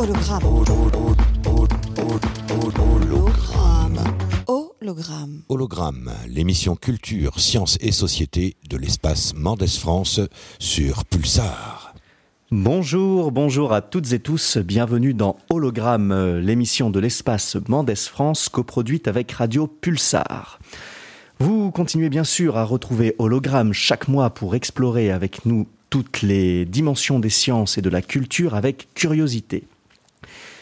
Hologramme. 0.00 0.46
Hologramme. 2.80 3.98
Hologramme. 4.48 5.42
Hologramme, 5.50 6.10
l'émission 6.26 6.74
culture, 6.74 7.38
sciences 7.38 7.76
et 7.82 7.92
société 7.92 8.56
de 8.66 8.78
l'espace 8.78 9.34
Mendes 9.34 9.68
France 9.68 10.22
sur 10.58 11.04
Pulsar. 11.04 11.94
Bonjour, 12.50 13.30
bonjour 13.30 13.74
à 13.74 13.82
toutes 13.82 14.14
et 14.14 14.20
tous, 14.20 14.56
bienvenue 14.56 15.12
dans 15.12 15.36
Hologramme, 15.50 16.38
l'émission 16.38 16.88
de 16.88 16.98
l'espace 16.98 17.58
Mendes 17.68 17.94
France 17.94 18.48
coproduite 18.48 19.06
avec 19.06 19.30
Radio 19.32 19.66
Pulsar. 19.66 20.60
Vous 21.40 21.70
continuez 21.72 22.08
bien 22.08 22.24
sûr 22.24 22.56
à 22.56 22.64
retrouver 22.64 23.14
Hologramme 23.18 23.74
chaque 23.74 24.08
mois 24.08 24.30
pour 24.30 24.54
explorer 24.54 25.10
avec 25.10 25.44
nous 25.44 25.66
toutes 25.90 26.22
les 26.22 26.64
dimensions 26.64 27.18
des 27.18 27.28
sciences 27.28 27.76
et 27.76 27.82
de 27.82 27.90
la 27.90 28.00
culture 28.00 28.54
avec 28.54 28.88
curiosité. 28.94 29.64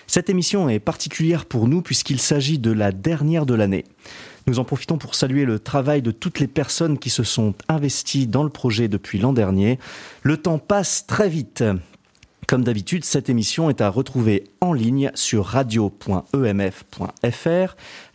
Cette 0.08 0.30
émission 0.30 0.70
est 0.70 0.78
particulière 0.78 1.44
pour 1.44 1.68
nous 1.68 1.82
puisqu'il 1.82 2.18
s'agit 2.18 2.58
de 2.58 2.72
la 2.72 2.92
dernière 2.92 3.44
de 3.44 3.52
l'année. 3.52 3.84
Nous 4.46 4.58
en 4.58 4.64
profitons 4.64 4.96
pour 4.96 5.14
saluer 5.14 5.44
le 5.44 5.58
travail 5.58 6.00
de 6.00 6.10
toutes 6.10 6.40
les 6.40 6.46
personnes 6.46 6.98
qui 6.98 7.10
se 7.10 7.22
sont 7.22 7.54
investies 7.68 8.26
dans 8.26 8.42
le 8.42 8.48
projet 8.48 8.88
depuis 8.88 9.18
l'an 9.18 9.34
dernier. 9.34 9.78
Le 10.22 10.38
temps 10.38 10.58
passe 10.58 11.06
très 11.06 11.28
vite. 11.28 11.62
Comme 12.46 12.64
d'habitude, 12.64 13.04
cette 13.04 13.28
émission 13.28 13.68
est 13.68 13.82
à 13.82 13.90
retrouver 13.90 14.44
en 14.62 14.72
ligne 14.72 15.10
sur 15.14 15.44
radio.emf.fr, 15.44 16.16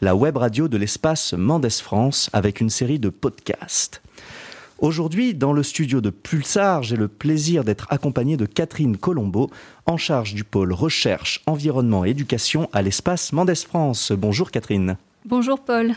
la 0.01 0.15
web 0.15 0.37
radio 0.37 0.67
de 0.67 0.77
l'espace 0.77 1.33
Mendes 1.33 1.69
France, 1.69 2.31
avec 2.33 2.59
une 2.59 2.71
série 2.71 2.97
de 2.97 3.09
podcasts. 3.09 4.01
Aujourd'hui, 4.83 5.33
dans 5.33 5.53
le 5.53 5.63
studio 5.63 6.01
de 6.01 6.09
Pulsar, 6.09 6.83
j'ai 6.83 6.97
le 6.97 7.07
plaisir 7.07 7.63
d'être 7.63 7.87
accompagné 7.89 8.35
de 8.35 8.45
Catherine 8.45 8.97
Colombo, 8.97 9.49
en 9.85 9.95
charge 9.95 10.33
du 10.33 10.43
pôle 10.43 10.73
recherche, 10.73 11.41
environnement 11.47 12.03
et 12.03 12.09
éducation 12.09 12.67
à 12.73 12.81
l'espace 12.81 13.31
Mendes 13.31 13.55
France. 13.55 14.11
Bonjour 14.11 14.51
Catherine. 14.51 14.97
Bonjour 15.23 15.61
Paul. 15.61 15.93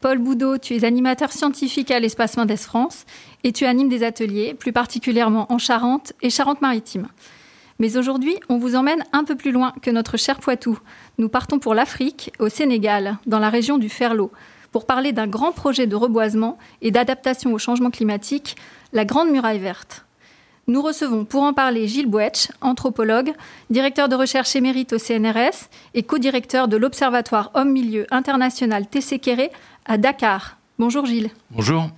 Paul 0.00 0.18
Boudot, 0.18 0.58
tu 0.58 0.74
es 0.74 0.84
animateur 0.84 1.30
scientifique 1.30 1.92
à 1.92 2.00
l'espace 2.00 2.36
Mendes 2.36 2.56
France 2.56 3.06
et 3.44 3.52
tu 3.52 3.66
animes 3.66 3.88
des 3.88 4.02
ateliers, 4.02 4.54
plus 4.54 4.72
particulièrement 4.72 5.46
en 5.52 5.58
Charente 5.58 6.12
et 6.20 6.28
Charente-Maritime. 6.28 7.06
Mais 7.78 7.96
aujourd'hui, 7.96 8.34
on 8.48 8.58
vous 8.58 8.74
emmène 8.74 9.04
un 9.12 9.22
peu 9.22 9.36
plus 9.36 9.52
loin 9.52 9.72
que 9.80 9.92
notre 9.92 10.16
cher 10.16 10.40
Poitou. 10.40 10.76
Nous 11.18 11.28
partons 11.28 11.60
pour 11.60 11.72
l'Afrique, 11.72 12.32
au 12.40 12.48
Sénégal, 12.48 13.16
dans 13.26 13.38
la 13.38 13.48
région 13.48 13.78
du 13.78 13.88
Ferlo, 13.88 14.32
pour 14.74 14.86
parler 14.86 15.12
d'un 15.12 15.28
grand 15.28 15.52
projet 15.52 15.86
de 15.86 15.94
reboisement 15.94 16.58
et 16.82 16.90
d'adaptation 16.90 17.52
au 17.52 17.58
changement 17.58 17.92
climatique, 17.92 18.56
la 18.92 19.04
Grande 19.04 19.30
Muraille 19.30 19.60
Verte. 19.60 20.04
Nous 20.66 20.82
recevons 20.82 21.24
pour 21.24 21.44
en 21.44 21.52
parler 21.52 21.86
Gilles 21.86 22.08
Bouetch, 22.08 22.48
anthropologue, 22.60 23.34
directeur 23.70 24.08
de 24.08 24.16
recherche 24.16 24.56
émérite 24.56 24.92
au 24.92 24.98
CNRS 24.98 25.68
et 25.94 26.02
co-directeur 26.02 26.66
de 26.66 26.76
l'Observatoire 26.76 27.52
Homme-Milieu 27.54 28.08
International 28.10 28.88
TC 28.88 29.20
à 29.84 29.96
Dakar. 29.96 30.58
Bonjour 30.80 31.06
Gilles. 31.06 31.30
Bonjour. 31.52 31.88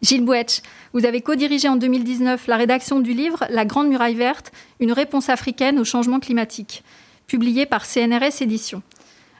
Gilles 0.00 0.24
Bouetch, 0.24 0.62
vous 0.94 1.04
avez 1.04 1.20
co-dirigé 1.20 1.68
en 1.68 1.76
2019 1.76 2.46
la 2.46 2.56
rédaction 2.56 3.00
du 3.00 3.12
livre 3.12 3.44
La 3.50 3.66
Grande 3.66 3.88
Muraille 3.88 4.14
Verte, 4.14 4.50
une 4.80 4.92
réponse 4.92 5.28
africaine 5.28 5.78
au 5.78 5.84
changement 5.84 6.20
climatique, 6.20 6.84
publié 7.26 7.66
par 7.66 7.84
CNRS 7.84 8.40
Éditions. 8.40 8.82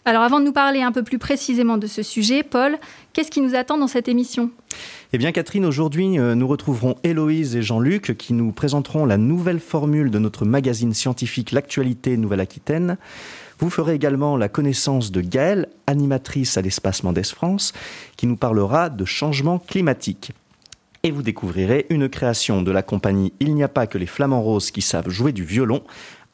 Alors 0.05 0.23
avant 0.23 0.41
de 0.41 0.45
nous 0.45 0.53
parler 0.53 0.81
un 0.81 0.93
peu 0.93 1.03
plus 1.03 1.19
précisément 1.19 1.77
de 1.77 1.87
ce 1.87 2.03
sujet, 2.03 2.43
Paul, 2.43 2.79
qu'est-ce 3.13 3.31
qui 3.31 3.41
nous 3.41 3.55
attend 3.55 3.79
dans 3.79 3.89
cette 3.89 4.09
émission? 4.09 4.51
Eh 5.13 5.19
bien 5.19 5.33
Catherine, 5.33 5.65
aujourd'hui 5.65 6.19
euh, 6.19 6.35
nous 6.35 6.47
retrouverons 6.47 6.97
Héloïse 7.03 7.57
et 7.57 7.63
Jean-Luc 7.63 8.17
qui 8.17 8.33
nous 8.33 8.53
présenteront 8.53 9.07
la 9.07 9.17
nouvelle 9.17 9.61
formule 9.61 10.11
de 10.11 10.19
notre 10.19 10.45
magazine 10.45 10.95
scientifique 10.95 11.53
L'actualité 11.53 12.17
Nouvelle-Aquitaine. 12.17 12.97
Vous 13.59 13.71
ferez 13.71 13.95
également 13.95 14.37
la 14.37 14.49
connaissance 14.49 15.11
de 15.11 15.21
Gaëlle, 15.21 15.69
animatrice 15.87 16.57
à 16.57 16.63
l'espace 16.63 17.03
Mendes 17.03 17.27
France, 17.27 17.73
qui 18.17 18.27
nous 18.27 18.37
parlera 18.37 18.89
de 18.89 19.05
changement 19.05 19.59
climatique. 19.59 20.33
Et 21.05 21.11
vous 21.11 21.23
découvrirez 21.23 21.87
une 21.91 22.09
création 22.09 22.63
de 22.63 22.73
la 22.73 22.83
compagnie 22.83 23.33
Il 23.41 23.55
n'y 23.55 23.63
a 23.63 23.69
pas 23.69 23.87
que 23.87 23.99
les 23.99 24.07
flamants 24.07 24.43
roses 24.43 24.71
qui 24.71 24.83
savent 24.83 25.09
jouer 25.09 25.33
du 25.33 25.45
violon, 25.45 25.83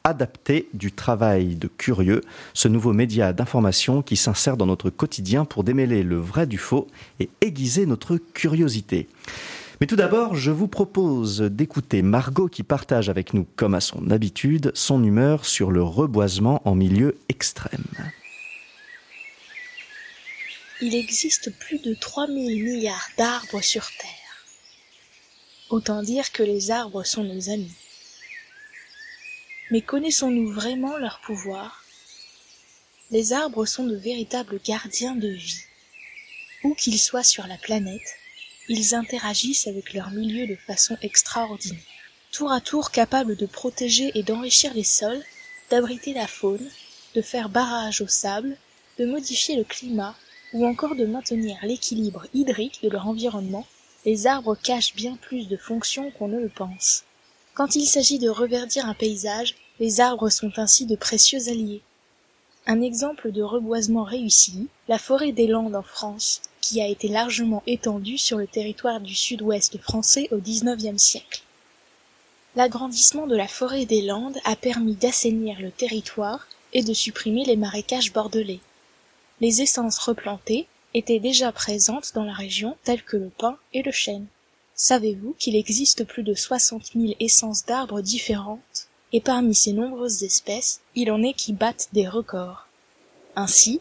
adapté 0.05 0.69
du 0.73 0.93
travail 0.93 1.55
de 1.55 1.67
curieux, 1.67 2.21
ce 2.53 2.69
nouveau 2.69 2.93
média 2.93 3.33
d'information 3.33 4.01
qui 4.01 4.15
s'insère 4.15 4.55
dans 4.55 4.67
notre 4.67 4.89
quotidien 4.89 5.43
pour 5.43 5.65
démêler 5.65 6.03
le 6.03 6.17
vrai 6.17 6.45
du 6.45 6.57
faux 6.57 6.87
et 7.19 7.29
aiguiser 7.41 7.85
notre 7.85 8.15
curiosité. 8.15 9.09
Mais 9.81 9.87
tout 9.87 9.97
d'abord, 9.97 10.35
je 10.35 10.51
vous 10.51 10.69
propose 10.69 11.41
d'écouter 11.41 12.01
Margot 12.01 12.47
qui 12.47 12.63
partage 12.63 13.09
avec 13.09 13.33
nous, 13.33 13.45
comme 13.57 13.73
à 13.73 13.81
son 13.81 14.09
habitude, 14.09 14.71
son 14.73 15.03
humeur 15.03 15.45
sur 15.45 15.71
le 15.71 15.83
reboisement 15.83 16.61
en 16.63 16.75
milieu 16.75 17.17
extrême. 17.27 17.83
Il 20.81 20.93
existe 20.93 21.51
plus 21.57 21.79
de 21.79 21.93
3000 21.93 22.63
milliards 22.63 23.09
d'arbres 23.17 23.61
sur 23.61 23.85
Terre. 23.99 24.45
Autant 25.69 26.03
dire 26.03 26.31
que 26.31 26.43
les 26.43 26.69
arbres 26.69 27.03
sont 27.03 27.23
nos 27.23 27.49
amis. 27.49 27.73
Mais 29.71 29.81
connaissons-nous 29.81 30.51
vraiment 30.51 30.97
leur 30.97 31.19
pouvoir? 31.21 31.83
Les 33.09 33.33
arbres 33.33 33.65
sont 33.65 33.85
de 33.85 33.95
véritables 33.95 34.59
gardiens 34.63 35.15
de 35.15 35.29
vie. 35.29 35.63
Où 36.63 36.75
qu'ils 36.75 36.99
soient 36.99 37.23
sur 37.23 37.47
la 37.47 37.57
planète, 37.57 38.15
ils 38.69 38.93
interagissent 38.93 39.67
avec 39.67 39.93
leur 39.93 40.11
milieu 40.11 40.45
de 40.45 40.55
façon 40.55 40.97
extraordinaire. 41.01 41.79
Tour 42.31 42.51
à 42.51 42.61
tour 42.61 42.91
capables 42.91 43.35
de 43.35 43.45
protéger 43.47 44.11
et 44.13 44.23
d'enrichir 44.23 44.73
les 44.73 44.83
sols, 44.83 45.23
d'abriter 45.71 46.13
la 46.13 46.27
faune, 46.27 46.69
de 47.15 47.21
faire 47.21 47.49
barrage 47.49 48.01
au 48.01 48.07
sable, 48.07 48.57
de 48.99 49.05
modifier 49.05 49.55
le 49.55 49.63
climat 49.63 50.15
ou 50.53 50.65
encore 50.65 50.95
de 50.95 51.05
maintenir 51.05 51.57
l'équilibre 51.63 52.27
hydrique 52.33 52.79
de 52.83 52.89
leur 52.89 53.07
environnement, 53.07 53.65
les 54.05 54.27
arbres 54.27 54.55
cachent 54.55 54.95
bien 54.95 55.15
plus 55.15 55.47
de 55.47 55.57
fonctions 55.57 56.11
qu'on 56.11 56.27
ne 56.27 56.39
le 56.39 56.49
pense. 56.49 57.03
Quand 57.55 57.77
il 57.77 57.85
s'agit 57.85 58.19
de 58.19 58.27
reverdir 58.27 58.85
un 58.85 58.93
paysage, 58.93 59.55
les 59.79 60.01
arbres 60.01 60.29
sont 60.29 60.51
ainsi 60.57 60.85
de 60.85 60.97
précieux 60.97 61.47
alliés. 61.47 61.81
Un 62.67 62.81
exemple 62.81 63.31
de 63.31 63.41
reboisement 63.41 64.03
réussi, 64.03 64.67
la 64.89 64.99
forêt 64.99 65.31
des 65.31 65.47
Landes 65.47 65.75
en 65.75 65.81
France, 65.81 66.41
qui 66.59 66.81
a 66.81 66.87
été 66.87 67.07
largement 67.07 67.63
étendue 67.65 68.17
sur 68.17 68.37
le 68.37 68.45
territoire 68.45 68.99
du 68.99 69.15
sud-ouest 69.15 69.77
français 69.77 70.27
au 70.33 70.37
XIXe 70.37 71.01
siècle. 71.01 71.43
L'agrandissement 72.57 73.25
de 73.25 73.37
la 73.37 73.47
forêt 73.47 73.85
des 73.85 74.01
Landes 74.01 74.37
a 74.43 74.57
permis 74.57 74.95
d'assainir 74.95 75.57
le 75.61 75.71
territoire 75.71 76.49
et 76.73 76.83
de 76.83 76.93
supprimer 76.93 77.45
les 77.45 77.55
marécages 77.55 78.11
bordelais. 78.11 78.59
Les 79.39 79.61
essences 79.61 79.99
replantées 79.99 80.67
étaient 80.93 81.19
déjà 81.19 81.53
présentes 81.53 82.11
dans 82.15 82.25
la 82.25 82.33
région 82.33 82.75
telles 82.83 83.03
que 83.03 83.15
le 83.15 83.29
pin 83.29 83.57
et 83.73 83.81
le 83.81 83.93
chêne. 83.93 84.27
Savez-vous 84.77 85.33
qu'il 85.39 85.55
existe 85.55 86.03
plus 86.03 86.23
de 86.23 86.33
soixante 86.33 86.95
mille 86.95 87.15
essences 87.21 87.65
d'arbres 87.65 88.01
différentes, 88.01 88.89
et 89.13 89.21
parmi 89.21 89.55
ces 89.55 89.71
nombreuses 89.71 90.23
espèces, 90.23 90.81
il 90.95 91.11
en 91.11 91.23
est 91.23 91.33
qui 91.33 91.53
battent 91.53 91.87
des 91.93 92.09
records. 92.09 92.67
Ainsi, 93.37 93.79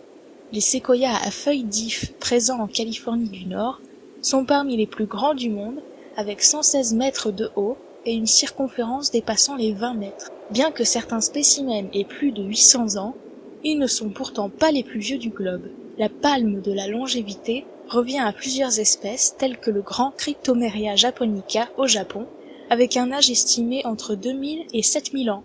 les 0.52 0.60
séquoias 0.60 1.16
à 1.16 1.32
feuilles 1.32 1.64
d'if 1.64 2.12
présents 2.20 2.60
en 2.60 2.68
Californie 2.68 3.28
du 3.28 3.46
Nord 3.46 3.80
sont 4.22 4.44
parmi 4.44 4.76
les 4.76 4.86
plus 4.86 5.06
grands 5.06 5.34
du 5.34 5.50
monde, 5.50 5.82
avec 6.16 6.44
116 6.44 6.94
mètres 6.94 7.32
de 7.32 7.50
haut 7.56 7.76
et 8.06 8.14
une 8.14 8.28
circonférence 8.28 9.10
dépassant 9.10 9.56
les 9.56 9.72
20 9.72 9.94
mètres. 9.94 10.30
Bien 10.52 10.70
que 10.70 10.84
certains 10.84 11.20
spécimens 11.20 11.88
aient 11.92 12.04
plus 12.04 12.30
de 12.30 12.44
800 12.44 12.98
ans, 12.98 13.16
ils 13.64 13.78
ne 13.78 13.88
sont 13.88 14.10
pourtant 14.10 14.48
pas 14.48 14.70
les 14.70 14.84
plus 14.84 15.00
vieux 15.00 15.18
du 15.18 15.30
globe. 15.30 15.68
La 15.98 16.08
palme 16.08 16.60
de 16.60 16.72
la 16.72 16.86
longévité 16.86 17.64
revient 17.88 18.18
à 18.18 18.32
plusieurs 18.32 18.78
espèces 18.78 19.36
telles 19.38 19.58
que 19.58 19.70
le 19.70 19.82
grand 19.82 20.10
Cryptomeria 20.10 20.96
japonica 20.96 21.68
au 21.76 21.86
Japon, 21.86 22.26
avec 22.70 22.96
un 22.96 23.12
âge 23.12 23.30
estimé 23.30 23.84
entre 23.84 24.14
2000 24.14 24.66
et 24.72 24.82
7000 24.82 25.30
ans. 25.30 25.44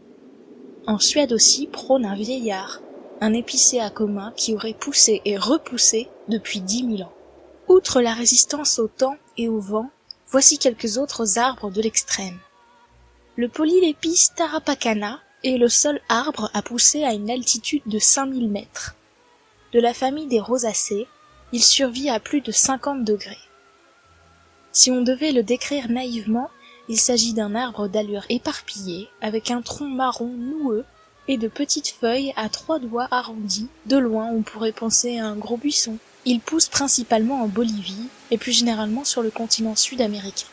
En 0.87 0.99
Suède 0.99 1.33
aussi 1.33 1.67
prône 1.67 2.05
un 2.05 2.15
vieillard, 2.15 2.81
un 3.21 3.33
épicéa 3.33 3.89
commun 3.89 4.33
qui 4.35 4.55
aurait 4.55 4.73
poussé 4.73 5.21
et 5.25 5.37
repoussé 5.37 6.07
depuis 6.27 6.61
dix 6.61 6.83
mille 6.83 7.03
ans. 7.03 7.13
Outre 7.67 8.01
la 8.01 8.13
résistance 8.13 8.79
au 8.79 8.87
temps 8.87 9.17
et 9.37 9.49
au 9.49 9.59
vent, 9.59 9.89
voici 10.27 10.57
quelques 10.57 10.97
autres 10.97 11.37
arbres 11.37 11.69
de 11.69 11.81
l'extrême. 11.81 12.39
Le 13.35 13.47
Polylepis 13.47 14.29
tarapacana 14.35 15.19
est 15.43 15.57
le 15.57 15.69
seul 15.69 16.01
arbre 16.09 16.49
à 16.53 16.61
pousser 16.61 17.03
à 17.03 17.13
une 17.13 17.29
altitude 17.29 17.83
de 17.85 17.99
5000 17.99 18.49
mètres. 18.49 18.95
De 19.73 19.79
la 19.79 19.93
famille 19.93 20.27
des 20.27 20.39
rosacées, 20.39 21.07
il 21.51 21.63
survit 21.63 22.09
à 22.09 22.19
plus 22.19 22.41
de 22.41 22.51
50 22.51 23.03
degrés. 23.03 23.37
Si 24.71 24.91
on 24.91 25.01
devait 25.01 25.31
le 25.31 25.43
décrire 25.43 25.89
naïvement, 25.89 26.49
il 26.87 26.99
s'agit 26.99 27.33
d'un 27.33 27.55
arbre 27.55 27.87
d'allure 27.87 28.25
éparpillée, 28.29 29.09
avec 29.21 29.51
un 29.51 29.61
tronc 29.61 29.87
marron 29.87 30.27
noueux 30.27 30.85
et 31.27 31.37
de 31.37 31.47
petites 31.47 31.89
feuilles 31.99 32.33
à 32.35 32.49
trois 32.49 32.79
doigts 32.79 33.07
arrondis. 33.11 33.67
De 33.85 33.97
loin, 33.97 34.27
on 34.31 34.41
pourrait 34.41 34.71
penser 34.71 35.19
à 35.19 35.27
un 35.27 35.35
gros 35.35 35.57
buisson. 35.57 35.97
Il 36.25 36.39
pousse 36.39 36.67
principalement 36.67 37.43
en 37.43 37.47
Bolivie 37.47 38.07
et 38.31 38.37
plus 38.37 38.51
généralement 38.51 39.05
sur 39.05 39.21
le 39.21 39.29
continent 39.29 39.75
sud-américain. 39.75 40.47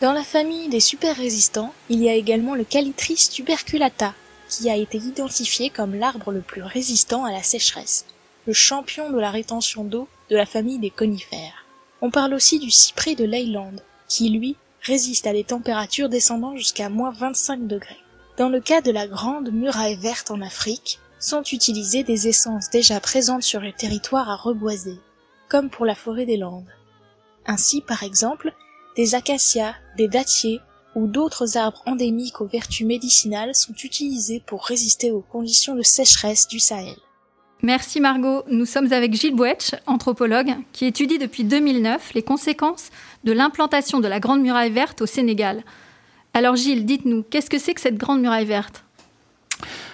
Dans 0.00 0.12
la 0.12 0.24
famille 0.24 0.68
des 0.68 0.80
super 0.80 1.16
résistants, 1.16 1.72
il 1.88 2.02
y 2.02 2.08
a 2.08 2.14
également 2.14 2.54
le 2.54 2.64
Calitris 2.64 3.28
tuberculata, 3.30 4.14
qui 4.48 4.68
a 4.68 4.76
été 4.76 4.98
identifié 4.98 5.70
comme 5.70 5.94
l'arbre 5.94 6.32
le 6.32 6.40
plus 6.40 6.62
résistant 6.62 7.24
à 7.24 7.32
la 7.32 7.42
sécheresse, 7.42 8.04
le 8.46 8.52
champion 8.52 9.10
de 9.10 9.18
la 9.18 9.30
rétention 9.30 9.84
d'eau 9.84 10.08
de 10.30 10.36
la 10.36 10.46
famille 10.46 10.78
des 10.78 10.90
conifères. 10.90 11.66
On 12.00 12.10
parle 12.10 12.34
aussi 12.34 12.58
du 12.58 12.70
cyprès 12.70 13.14
de 13.14 13.24
Leyland, 13.24 13.76
qui 14.08 14.30
lui 14.30 14.56
résiste 14.82 15.26
à 15.26 15.32
des 15.32 15.44
températures 15.44 16.08
descendant 16.08 16.56
jusqu'à 16.56 16.88
moins 16.88 17.10
25 17.10 17.66
degrés. 17.66 17.96
Dans 18.36 18.48
le 18.48 18.60
cas 18.60 18.80
de 18.80 18.90
la 18.90 19.06
grande 19.06 19.52
muraille 19.52 19.96
verte 19.96 20.30
en 20.30 20.40
Afrique, 20.40 20.98
sont 21.24 21.42
utilisées 21.42 22.04
des 22.04 22.28
essences 22.28 22.68
déjà 22.68 23.00
présentes 23.00 23.42
sur 23.42 23.60
le 23.60 23.72
territoire 23.72 24.28
à 24.28 24.36
reboiser, 24.36 24.98
comme 25.48 25.70
pour 25.70 25.86
la 25.86 25.94
forêt 25.94 26.26
des 26.26 26.36
Landes. 26.36 26.68
Ainsi, 27.46 27.80
par 27.80 28.02
exemple, 28.02 28.52
des 28.96 29.14
acacias, 29.14 29.74
des 29.96 30.08
dattiers 30.08 30.60
ou 30.94 31.06
d'autres 31.06 31.56
arbres 31.56 31.82
endémiques 31.86 32.40
aux 32.40 32.46
vertus 32.46 32.86
médicinales 32.86 33.54
sont 33.54 33.72
utilisés 33.72 34.42
pour 34.44 34.64
résister 34.64 35.10
aux 35.10 35.22
conditions 35.22 35.74
de 35.74 35.82
sécheresse 35.82 36.46
du 36.46 36.60
Sahel. 36.60 36.96
Merci 37.62 38.00
Margot. 38.00 38.42
Nous 38.50 38.66
sommes 38.66 38.92
avec 38.92 39.14
Gilles 39.14 39.34
Bouetch, 39.34 39.74
anthropologue, 39.86 40.54
qui 40.72 40.84
étudie 40.86 41.18
depuis 41.18 41.44
2009 41.44 42.12
les 42.14 42.22
conséquences 42.22 42.90
de 43.24 43.32
l'implantation 43.32 44.00
de 44.00 44.08
la 44.08 44.20
Grande 44.20 44.42
Muraille 44.42 44.70
Verte 44.70 45.00
au 45.00 45.06
Sénégal. 45.06 45.62
Alors 46.34 46.56
Gilles, 46.56 46.84
dites-nous, 46.84 47.22
qu'est-ce 47.22 47.48
que 47.48 47.58
c'est 47.58 47.74
que 47.74 47.80
cette 47.80 47.96
Grande 47.96 48.20
Muraille 48.20 48.44
Verte? 48.44 48.84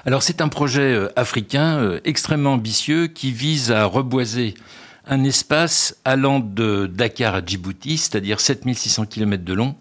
Alors 0.06 0.22
c'est 0.22 0.40
un 0.40 0.48
projet 0.48 0.94
euh, 0.94 1.08
africain 1.14 1.78
euh, 1.78 2.00
extrêmement 2.04 2.54
ambitieux 2.54 3.06
qui 3.06 3.30
vise 3.32 3.70
à 3.70 3.84
reboiser 3.84 4.54
un 5.06 5.24
espace 5.24 5.96
allant 6.04 6.40
de 6.40 6.86
Dakar 6.86 7.34
à 7.34 7.44
Djibouti, 7.44 7.98
c'est-à-dire 7.98 8.40
7600 8.40 9.06
km 9.06 9.44
de 9.44 9.52
long, 9.52 9.76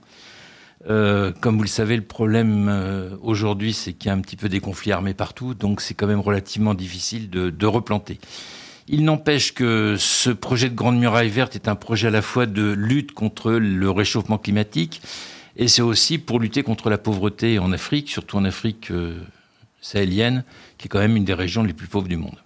euh, 0.88 1.34
comme 1.42 1.58
vous 1.58 1.64
le 1.64 1.68
savez, 1.68 1.98
le 1.98 2.04
problème 2.04 2.68
euh, 2.70 3.10
aujourd'hui, 3.22 3.74
c'est 3.74 3.94
qu'il 3.94 4.08
y 4.08 4.12
a 4.12 4.14
un 4.16 4.22
petit 4.22 4.38
peu 4.38 4.48
des 4.48 4.62
conflits 4.62 4.92
armés 4.92 5.14
partout, 5.14 5.54
donc 5.54 5.81
c'est 5.81 5.94
quand 5.94 6.08
même 6.08 6.22
relativement 6.22 6.74
difficile 6.74 7.30
de, 7.30 7.66
replanter. 7.66 8.20
Il 8.88 9.04
n'empêche 9.04 9.54
que 9.54 9.98
ce 10.00 10.30
projet 10.30 10.70
de 10.70 10.76
Grande 10.76 10.98
Muraille 10.98 11.30
Verte 11.30 11.56
est 11.56 11.68
un 11.68 11.76
projet 11.76 12.08
à 12.08 12.12
la 12.12 12.22
fois 12.22 12.46
de 12.46 12.72
lutte 12.72 13.12
contre 13.12 13.52
le 13.52 13.92
réchauffement 13.92 14.38
climatique, 14.38 15.02
et 15.58 15.68
c'est 15.68 15.81
aussi 15.81 16.18
pour 16.18 16.40
lutter 16.40 16.64
contre 16.64 16.90
la 16.90 16.98
pauvreté 16.98 17.60
en 17.60 17.72
Afrique, 17.74 18.10
surtout 18.10 18.38
en 18.38 18.46
Afrique 18.46 18.90
euh, 18.92 19.20
sahélienne, 19.81 20.46
qui 20.78 20.88
est 20.88 20.90
quand 20.90 21.00
même 21.00 21.18
une 21.18 21.26
des 21.26 21.34
régions 21.34 21.64
les 21.64 21.74
plus 21.74 21.88
pauvres 21.88 22.08
du 22.08 22.18
monde. 22.18 22.38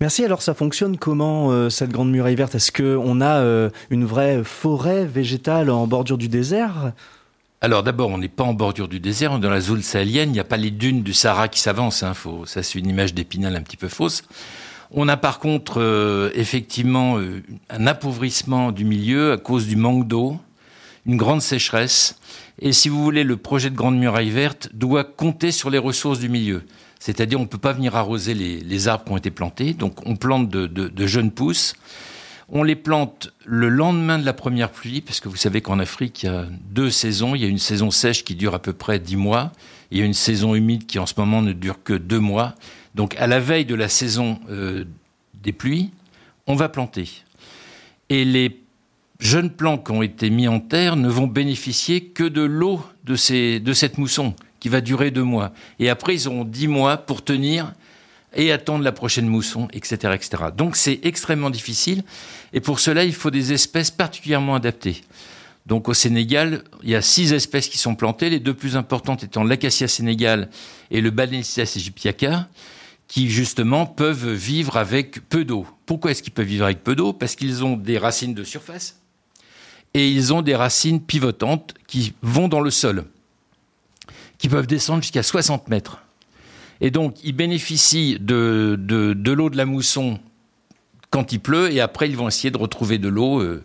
Merci. 0.00 0.24
Alors 0.24 0.42
ça 0.42 0.52
fonctionne 0.52 0.98
comment 0.98 1.70
cette 1.70 1.90
grande 1.90 2.10
muraille 2.10 2.34
verte? 2.34 2.56
Est-ce 2.56 2.72
qu'on 2.72 3.20
a 3.20 3.70
une 3.88 4.04
vraie 4.04 4.42
forêt 4.42 5.06
végétale 5.06 5.70
en 5.70 5.86
bordure 5.86 6.18
du 6.18 6.26
désert? 6.26 6.92
Alors 7.62 7.84
d'abord, 7.84 8.10
on 8.10 8.18
n'est 8.18 8.28
pas 8.28 8.42
en 8.42 8.54
bordure 8.54 8.88
du 8.88 8.98
désert, 8.98 9.30
on 9.30 9.38
est 9.38 9.42
dans 9.42 9.48
la 9.48 9.60
zone 9.60 9.82
sahélienne, 9.82 10.30
il 10.30 10.32
n'y 10.32 10.40
a 10.40 10.44
pas 10.44 10.56
les 10.56 10.72
dunes 10.72 11.04
du 11.04 11.12
Sahara 11.12 11.46
qui 11.46 11.60
s'avancent, 11.60 12.02
hein, 12.02 12.12
ça 12.44 12.64
c'est 12.64 12.76
une 12.76 12.88
image 12.88 13.14
d'épinal 13.14 13.54
un 13.54 13.60
petit 13.60 13.76
peu 13.76 13.86
fausse. 13.86 14.24
On 14.90 15.06
a 15.06 15.16
par 15.16 15.38
contre 15.38 15.80
euh, 15.80 16.30
effectivement 16.34 17.18
euh, 17.18 17.40
un 17.70 17.86
appauvrissement 17.86 18.72
du 18.72 18.84
milieu 18.84 19.30
à 19.30 19.36
cause 19.36 19.68
du 19.68 19.76
manque 19.76 20.08
d'eau, 20.08 20.38
une 21.06 21.16
grande 21.16 21.40
sécheresse, 21.40 22.18
et 22.60 22.72
si 22.72 22.88
vous 22.88 23.00
voulez, 23.00 23.22
le 23.22 23.36
projet 23.36 23.70
de 23.70 23.76
Grande 23.76 23.96
Muraille 23.96 24.30
Verte 24.30 24.68
doit 24.74 25.04
compter 25.04 25.52
sur 25.52 25.70
les 25.70 25.78
ressources 25.78 26.18
du 26.18 26.28
milieu. 26.28 26.64
C'est-à-dire 26.98 27.38
on 27.38 27.44
ne 27.44 27.48
peut 27.48 27.58
pas 27.58 27.72
venir 27.72 27.94
arroser 27.94 28.34
les, 28.34 28.88
arbres 28.88 29.04
qui 29.04 29.12
ont 29.12 29.16
été 29.16 29.30
plantés, 29.30 29.72
donc 29.72 30.04
on 30.04 30.16
plante 30.16 30.48
de 30.48 31.06
jeunes 31.06 31.30
pousses, 31.30 31.74
on 32.52 32.62
les 32.62 32.76
plante 32.76 33.32
le 33.46 33.70
lendemain 33.70 34.18
de 34.18 34.26
la 34.26 34.34
première 34.34 34.70
pluie, 34.70 35.00
parce 35.00 35.20
que 35.20 35.28
vous 35.30 35.36
savez 35.36 35.62
qu'en 35.62 35.78
Afrique, 35.78 36.22
il 36.22 36.26
y 36.26 36.28
a 36.28 36.46
deux 36.70 36.90
saisons. 36.90 37.34
Il 37.34 37.40
y 37.40 37.46
a 37.46 37.48
une 37.48 37.58
saison 37.58 37.90
sèche 37.90 38.24
qui 38.24 38.34
dure 38.34 38.54
à 38.54 38.58
peu 38.60 38.74
près 38.74 38.98
dix 38.98 39.16
mois. 39.16 39.52
Il 39.90 39.98
y 39.98 40.02
a 40.02 40.04
une 40.04 40.12
saison 40.12 40.54
humide 40.54 40.86
qui 40.86 40.98
en 40.98 41.06
ce 41.06 41.14
moment 41.16 41.40
ne 41.40 41.54
dure 41.54 41.82
que 41.82 41.94
deux 41.94 42.20
mois. 42.20 42.54
Donc 42.94 43.16
à 43.16 43.26
la 43.26 43.40
veille 43.40 43.64
de 43.64 43.74
la 43.74 43.88
saison 43.88 44.38
euh, 44.50 44.84
des 45.42 45.52
pluies, 45.52 45.90
on 46.46 46.54
va 46.54 46.68
planter. 46.68 47.08
Et 48.10 48.26
les 48.26 48.60
jeunes 49.18 49.50
plants 49.50 49.78
qui 49.78 49.92
ont 49.92 50.02
été 50.02 50.28
mis 50.28 50.46
en 50.46 50.60
terre 50.60 50.96
ne 50.96 51.08
vont 51.08 51.26
bénéficier 51.26 52.04
que 52.04 52.24
de 52.24 52.42
l'eau 52.42 52.84
de, 53.04 53.14
cette 53.16 53.96
mousson 53.96 54.34
qui 54.60 54.68
va 54.68 54.82
durer 54.82 55.10
deux 55.10 55.22
mois. 55.22 55.52
Et 55.78 55.88
après, 55.88 56.14
ils 56.14 56.28
auront 56.28 56.44
dix 56.44 56.68
mois 56.68 56.98
pour 56.98 57.24
tenir 57.24 57.72
et 58.34 58.52
attendre 58.52 58.84
la 58.84 58.92
prochaine 58.92 59.26
mousson, 59.26 59.68
etc.. 59.72 60.18
Donc 60.56 60.76
c'est 60.76 61.00
extrêmement 61.02 61.50
difficile, 61.50 62.02
et 62.52 62.60
pour 62.60 62.80
cela 62.80 63.04
il 63.04 63.14
faut 63.14 63.30
des 63.30 63.52
espèces 63.52 63.90
particulièrement 63.90 64.54
adaptées. 64.54 65.02
Donc 65.66 65.88
au 65.88 65.94
Sénégal, 65.94 66.64
il 66.82 66.90
y 66.90 66.96
a 66.96 67.02
six 67.02 67.32
espèces 67.32 67.68
qui 67.68 67.78
sont 67.78 67.94
plantées, 67.94 68.30
les 68.30 68.40
deux 68.40 68.54
plus 68.54 68.76
importantes 68.76 69.22
étant 69.22 69.44
l'acacia 69.44 69.86
sénégal 69.86 70.50
et 70.90 71.00
le 71.00 71.10
Balaensis 71.10 71.60
aegyptiaca, 71.60 72.48
qui 73.06 73.30
justement 73.30 73.86
peuvent 73.86 74.32
vivre 74.32 74.76
avec 74.76 75.28
peu 75.28 75.44
d'eau. 75.44 75.66
Pourquoi 75.86 76.10
est-ce 76.10 76.22
qu'ils 76.22 76.32
peuvent 76.32 76.46
vivre 76.46 76.64
avec 76.64 76.82
peu 76.82 76.96
d'eau? 76.96 77.12
Parce 77.12 77.36
qu'ils 77.36 77.62
ont 77.62 77.76
des 77.76 77.98
racines 77.98 78.34
de 78.34 78.42
surface 78.42 78.98
et 79.94 80.10
ils 80.10 80.32
ont 80.32 80.42
des 80.42 80.56
racines 80.56 81.00
pivotantes 81.00 81.74
qui 81.86 82.14
vont 82.22 82.48
dans 82.48 82.60
le 82.60 82.70
sol, 82.70 83.04
qui 84.38 84.48
peuvent 84.48 84.66
descendre 84.66 85.02
jusqu'à 85.02 85.22
60 85.22 85.68
mètres. 85.68 86.02
Et 86.82 86.90
donc, 86.90 87.14
ils 87.22 87.32
bénéficient 87.32 88.18
de, 88.20 88.76
l'eau 89.24 89.50
de 89.50 89.56
la 89.56 89.64
mousson 89.64 90.18
quand 91.10 91.32
il 91.32 91.38
pleut, 91.38 91.72
et 91.72 91.80
après, 91.80 92.08
ils 92.08 92.16
vont 92.16 92.26
essayer 92.26 92.50
de 92.50 92.58
retrouver 92.58 92.98
de 92.98 93.08
l'eau 93.08 93.40
euh, 93.40 93.62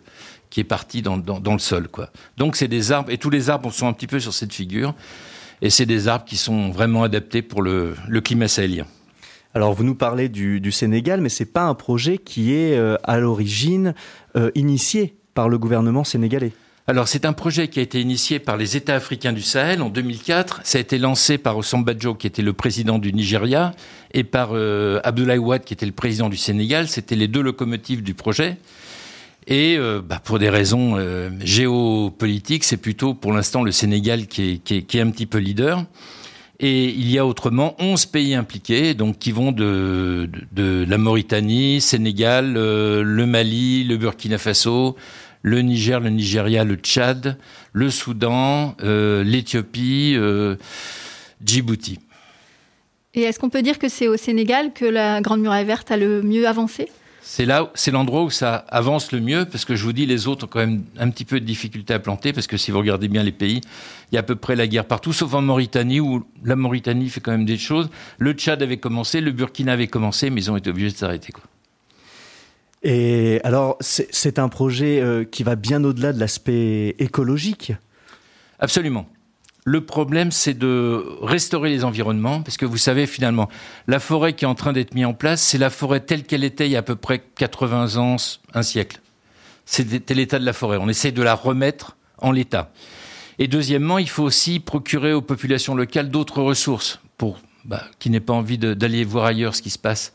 qui 0.50 0.60
est 0.60 0.64
partie 0.64 1.02
dans, 1.02 1.16
le 1.16 1.58
sol. 1.58 1.88
Donc, 2.36 2.54
c'est 2.54 2.68
des 2.68 2.92
arbres, 2.92 3.10
et 3.10 3.18
tous 3.18 3.30
les 3.30 3.50
arbres 3.50 3.72
sont 3.72 3.88
un 3.88 3.92
petit 3.92 4.06
peu 4.06 4.20
sur 4.20 4.32
cette 4.32 4.52
figure, 4.52 4.94
et 5.62 5.68
c'est 5.68 5.84
des 5.84 6.06
arbres 6.06 6.26
qui 6.26 6.36
sont 6.36 6.70
vraiment 6.70 7.02
adaptés 7.02 7.42
pour 7.42 7.60
le, 7.60 7.96
climat 8.22 8.46
sahélien. 8.46 8.86
Alors, 9.52 9.74
vous 9.74 9.82
nous 9.82 9.96
parlez 9.96 10.28
du, 10.28 10.60
du 10.60 10.70
Sénégal, 10.70 11.20
mais 11.20 11.28
ce 11.28 11.42
n'est 11.42 11.50
pas 11.50 11.64
un 11.64 11.74
projet 11.74 12.18
qui 12.18 12.54
est 12.54 12.76
euh, 12.76 12.96
à 13.02 13.18
l'origine 13.18 13.94
euh, 14.36 14.52
initié 14.54 15.16
par 15.34 15.48
le 15.48 15.58
gouvernement 15.58 16.04
sénégalais. 16.04 16.52
Alors, 16.88 17.06
c'est 17.06 17.26
un 17.26 17.34
projet 17.34 17.68
qui 17.68 17.80
a 17.80 17.82
été 17.82 18.00
initié 18.00 18.38
par 18.38 18.56
les 18.56 18.74
États 18.74 18.94
africains 18.94 19.34
du 19.34 19.42
Sahel 19.42 19.82
en 19.82 19.90
2004. 19.90 20.62
Ça 20.64 20.78
a 20.78 20.80
été 20.80 20.96
lancé 20.96 21.36
par 21.36 21.58
Osambajo, 21.58 22.14
qui 22.14 22.26
était 22.26 22.40
le 22.40 22.54
président 22.54 22.98
du 22.98 23.12
Nigeria, 23.12 23.72
et 24.14 24.24
par 24.24 24.52
euh, 24.52 24.98
Abdoulaye 25.04 25.36
Wade, 25.36 25.64
qui 25.64 25.74
était 25.74 25.84
le 25.84 25.92
président 25.92 26.30
du 26.30 26.38
Sénégal. 26.38 26.88
C'était 26.88 27.14
les 27.14 27.28
deux 27.28 27.42
locomotives 27.42 28.02
du 28.02 28.14
projet. 28.14 28.56
Et 29.46 29.76
euh, 29.76 30.00
bah, 30.00 30.18
pour 30.24 30.38
des 30.38 30.48
raisons 30.48 30.94
euh, 30.96 31.28
géopolitiques, 31.42 32.64
c'est 32.64 32.78
plutôt 32.78 33.12
pour 33.12 33.34
l'instant 33.34 33.62
le 33.62 33.70
Sénégal 33.70 34.26
qui 34.26 34.62
est, 34.70 34.94
un 34.98 35.10
petit 35.10 35.26
peu 35.26 35.36
leader. 35.36 35.84
Et 36.58 36.86
il 36.86 37.10
y 37.10 37.18
a 37.18 37.26
autrement 37.26 37.76
11 37.78 38.06
pays 38.06 38.34
impliqués, 38.34 38.94
donc 38.94 39.18
qui 39.18 39.30
vont 39.30 39.52
de, 39.52 40.26
la 40.56 40.98
Mauritanie, 40.98 41.82
Sénégal, 41.82 42.54
le 42.54 43.26
Mali, 43.26 43.84
le 43.84 43.98
Burkina 43.98 44.38
Faso, 44.38 44.96
le 45.42 45.60
Niger, 45.62 46.00
le 46.00 46.10
Nigeria, 46.10 46.64
le 46.64 46.76
Tchad, 46.76 47.38
le 47.72 47.90
Soudan, 47.90 48.74
euh, 48.82 49.22
l'Éthiopie, 49.24 50.14
euh, 50.16 50.56
Djibouti. 51.44 51.98
Et 53.14 53.22
est-ce 53.22 53.38
qu'on 53.38 53.50
peut 53.50 53.62
dire 53.62 53.78
que 53.78 53.88
c'est 53.88 54.08
au 54.08 54.16
Sénégal 54.16 54.72
que 54.72 54.84
la 54.84 55.20
Grande 55.20 55.40
Muraille 55.40 55.64
Verte 55.64 55.90
a 55.90 55.96
le 55.96 56.22
mieux 56.22 56.46
avancé? 56.46 56.88
C'est 57.30 57.44
là, 57.44 57.70
c'est 57.74 57.90
l'endroit 57.90 58.22
où 58.22 58.30
ça 58.30 58.64
avance 58.68 59.12
le 59.12 59.20
mieux, 59.20 59.44
parce 59.44 59.66
que 59.66 59.74
je 59.76 59.84
vous 59.84 59.92
dis, 59.92 60.06
les 60.06 60.28
autres 60.28 60.46
ont 60.46 60.48
quand 60.48 60.60
même 60.60 60.84
un 60.98 61.10
petit 61.10 61.26
peu 61.26 61.40
de 61.40 61.44
difficulté 61.44 61.92
à 61.92 61.98
planter, 61.98 62.32
parce 62.32 62.46
que 62.46 62.56
si 62.56 62.70
vous 62.70 62.78
regardez 62.78 63.08
bien 63.08 63.22
les 63.22 63.32
pays, 63.32 63.60
il 64.10 64.14
y 64.14 64.16
a 64.18 64.20
à 64.20 64.22
peu 64.22 64.34
près 64.34 64.56
la 64.56 64.66
guerre 64.66 64.86
partout, 64.86 65.12
sauf 65.12 65.34
en 65.34 65.42
Mauritanie, 65.42 66.00
où 66.00 66.24
la 66.42 66.56
Mauritanie 66.56 67.10
fait 67.10 67.20
quand 67.20 67.32
même 67.32 67.44
des 67.44 67.58
choses. 67.58 67.90
Le 68.18 68.32
Tchad 68.32 68.62
avait 68.62 68.78
commencé, 68.78 69.20
le 69.20 69.32
Burkina 69.32 69.72
avait 69.72 69.88
commencé, 69.88 70.30
mais 70.30 70.40
ils 70.40 70.50
ont 70.50 70.56
été 70.56 70.70
obligés 70.70 70.90
de 70.90 70.96
s'arrêter. 70.96 71.32
Quoi. 71.32 71.44
Et 72.82 73.40
alors, 73.42 73.76
c'est 73.80 74.38
un 74.38 74.48
projet 74.48 75.00
euh, 75.00 75.24
qui 75.24 75.42
va 75.42 75.56
bien 75.56 75.82
au-delà 75.82 76.12
de 76.12 76.20
l'aspect 76.20 76.94
écologique? 76.98 77.72
Absolument. 78.60 79.08
Le 79.64 79.84
problème, 79.84 80.30
c'est 80.30 80.54
de 80.54 81.04
restaurer 81.20 81.68
les 81.70 81.84
environnements, 81.84 82.42
parce 82.42 82.56
que 82.56 82.64
vous 82.64 82.78
savez, 82.78 83.06
finalement, 83.06 83.48
la 83.86 84.00
forêt 84.00 84.32
qui 84.32 84.44
est 84.44 84.48
en 84.48 84.54
train 84.54 84.72
d'être 84.72 84.94
mise 84.94 85.04
en 85.04 85.12
place, 85.12 85.42
c'est 85.42 85.58
la 85.58 85.70
forêt 85.70 86.00
telle 86.00 86.22
qu'elle 86.22 86.44
était 86.44 86.66
il 86.66 86.72
y 86.72 86.76
a 86.76 86.78
à 86.78 86.82
peu 86.82 86.96
près 86.96 87.18
80 87.18 87.96
ans, 87.96 88.16
un 88.54 88.62
siècle. 88.62 89.00
C'était 89.66 90.14
l'état 90.14 90.38
de 90.38 90.46
la 90.46 90.54
forêt. 90.54 90.78
On 90.80 90.88
essaie 90.88 91.12
de 91.12 91.22
la 91.22 91.34
remettre 91.34 91.96
en 92.18 92.32
l'état. 92.32 92.72
Et 93.38 93.46
deuxièmement, 93.46 93.98
il 93.98 94.08
faut 94.08 94.22
aussi 94.22 94.58
procurer 94.60 95.12
aux 95.12 95.20
populations 95.20 95.74
locales 95.74 96.10
d'autres 96.10 96.40
ressources, 96.40 97.00
pour 97.18 97.38
bah, 97.64 97.84
qui 97.98 98.08
n'aient 98.08 98.20
pas 98.20 98.32
envie 98.32 98.56
d'aller 98.56 99.04
voir 99.04 99.26
ailleurs 99.26 99.54
ce 99.54 99.62
qui 99.62 99.70
se 99.70 99.78
passe 99.78 100.12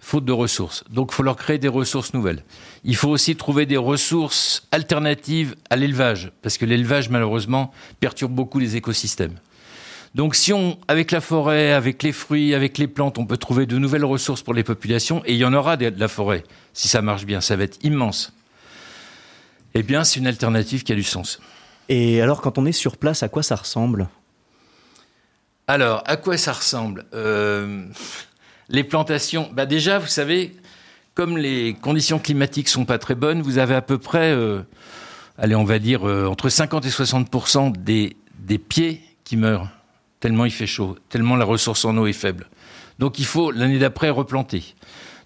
faute 0.00 0.24
de 0.24 0.32
ressources. 0.32 0.84
Donc 0.90 1.10
il 1.12 1.14
faut 1.14 1.22
leur 1.22 1.36
créer 1.36 1.58
des 1.58 1.68
ressources 1.68 2.14
nouvelles. 2.14 2.44
Il 2.84 2.96
faut 2.96 3.08
aussi 3.08 3.36
trouver 3.36 3.66
des 3.66 3.76
ressources 3.76 4.66
alternatives 4.72 5.56
à 5.70 5.76
l'élevage, 5.76 6.32
parce 6.42 6.58
que 6.58 6.64
l'élevage, 6.64 7.08
malheureusement, 7.08 7.72
perturbe 8.00 8.32
beaucoup 8.32 8.58
les 8.58 8.76
écosystèmes. 8.76 9.38
Donc 10.14 10.34
si 10.36 10.52
on, 10.52 10.78
avec 10.86 11.10
la 11.10 11.20
forêt, 11.20 11.72
avec 11.72 12.02
les 12.02 12.12
fruits, 12.12 12.54
avec 12.54 12.78
les 12.78 12.86
plantes, 12.86 13.18
on 13.18 13.26
peut 13.26 13.36
trouver 13.36 13.66
de 13.66 13.78
nouvelles 13.78 14.04
ressources 14.04 14.42
pour 14.42 14.54
les 14.54 14.62
populations, 14.62 15.22
et 15.24 15.32
il 15.32 15.38
y 15.38 15.44
en 15.44 15.54
aura 15.54 15.76
de 15.76 15.92
la 15.96 16.08
forêt, 16.08 16.44
si 16.72 16.88
ça 16.88 17.02
marche 17.02 17.24
bien, 17.24 17.40
ça 17.40 17.56
va 17.56 17.64
être 17.64 17.78
immense. 17.82 18.32
Eh 19.74 19.82
bien, 19.82 20.04
c'est 20.04 20.20
une 20.20 20.28
alternative 20.28 20.84
qui 20.84 20.92
a 20.92 20.94
du 20.94 21.02
sens. 21.02 21.40
Et 21.88 22.22
alors, 22.22 22.40
quand 22.40 22.58
on 22.58 22.64
est 22.64 22.72
sur 22.72 22.96
place, 22.96 23.24
à 23.24 23.28
quoi 23.28 23.42
ça 23.42 23.56
ressemble? 23.56 24.08
Alors, 25.66 26.02
à 26.06 26.16
quoi 26.16 26.36
ça 26.36 26.52
ressemble? 26.52 27.06
Euh, 27.12 27.84
Les 28.68 28.84
plantations, 28.84 29.50
bah 29.52 29.66
déjà, 29.66 29.98
vous 29.98 30.06
savez, 30.06 30.54
comme 31.14 31.36
les 31.36 31.74
conditions 31.74 32.18
climatiques 32.18 32.68
sont 32.68 32.84
pas 32.84 32.98
très 32.98 33.14
bonnes, 33.14 33.42
vous 33.42 33.58
avez 33.58 33.74
à 33.74 33.82
peu 33.82 33.98
près, 33.98 34.32
euh, 34.32 34.62
allez, 35.38 35.54
on 35.54 35.64
va 35.64 35.78
dire, 35.78 36.08
euh, 36.08 36.26
entre 36.26 36.48
50 36.48 36.84
et 36.86 36.90
60 36.90 37.78
des, 37.78 38.16
des 38.38 38.58
pieds 38.58 39.00
qui 39.24 39.36
meurent, 39.36 39.68
tellement 40.20 40.44
il 40.44 40.50
fait 40.50 40.66
chaud, 40.66 40.96
tellement 41.08 41.36
la 41.36 41.44
ressource 41.44 41.84
en 41.84 41.96
eau 41.96 42.06
est 42.06 42.12
faible. 42.12 42.48
Donc 42.98 43.18
il 43.18 43.26
faut, 43.26 43.50
l'année 43.50 43.78
d'après, 43.78 44.10
replanter. 44.10 44.74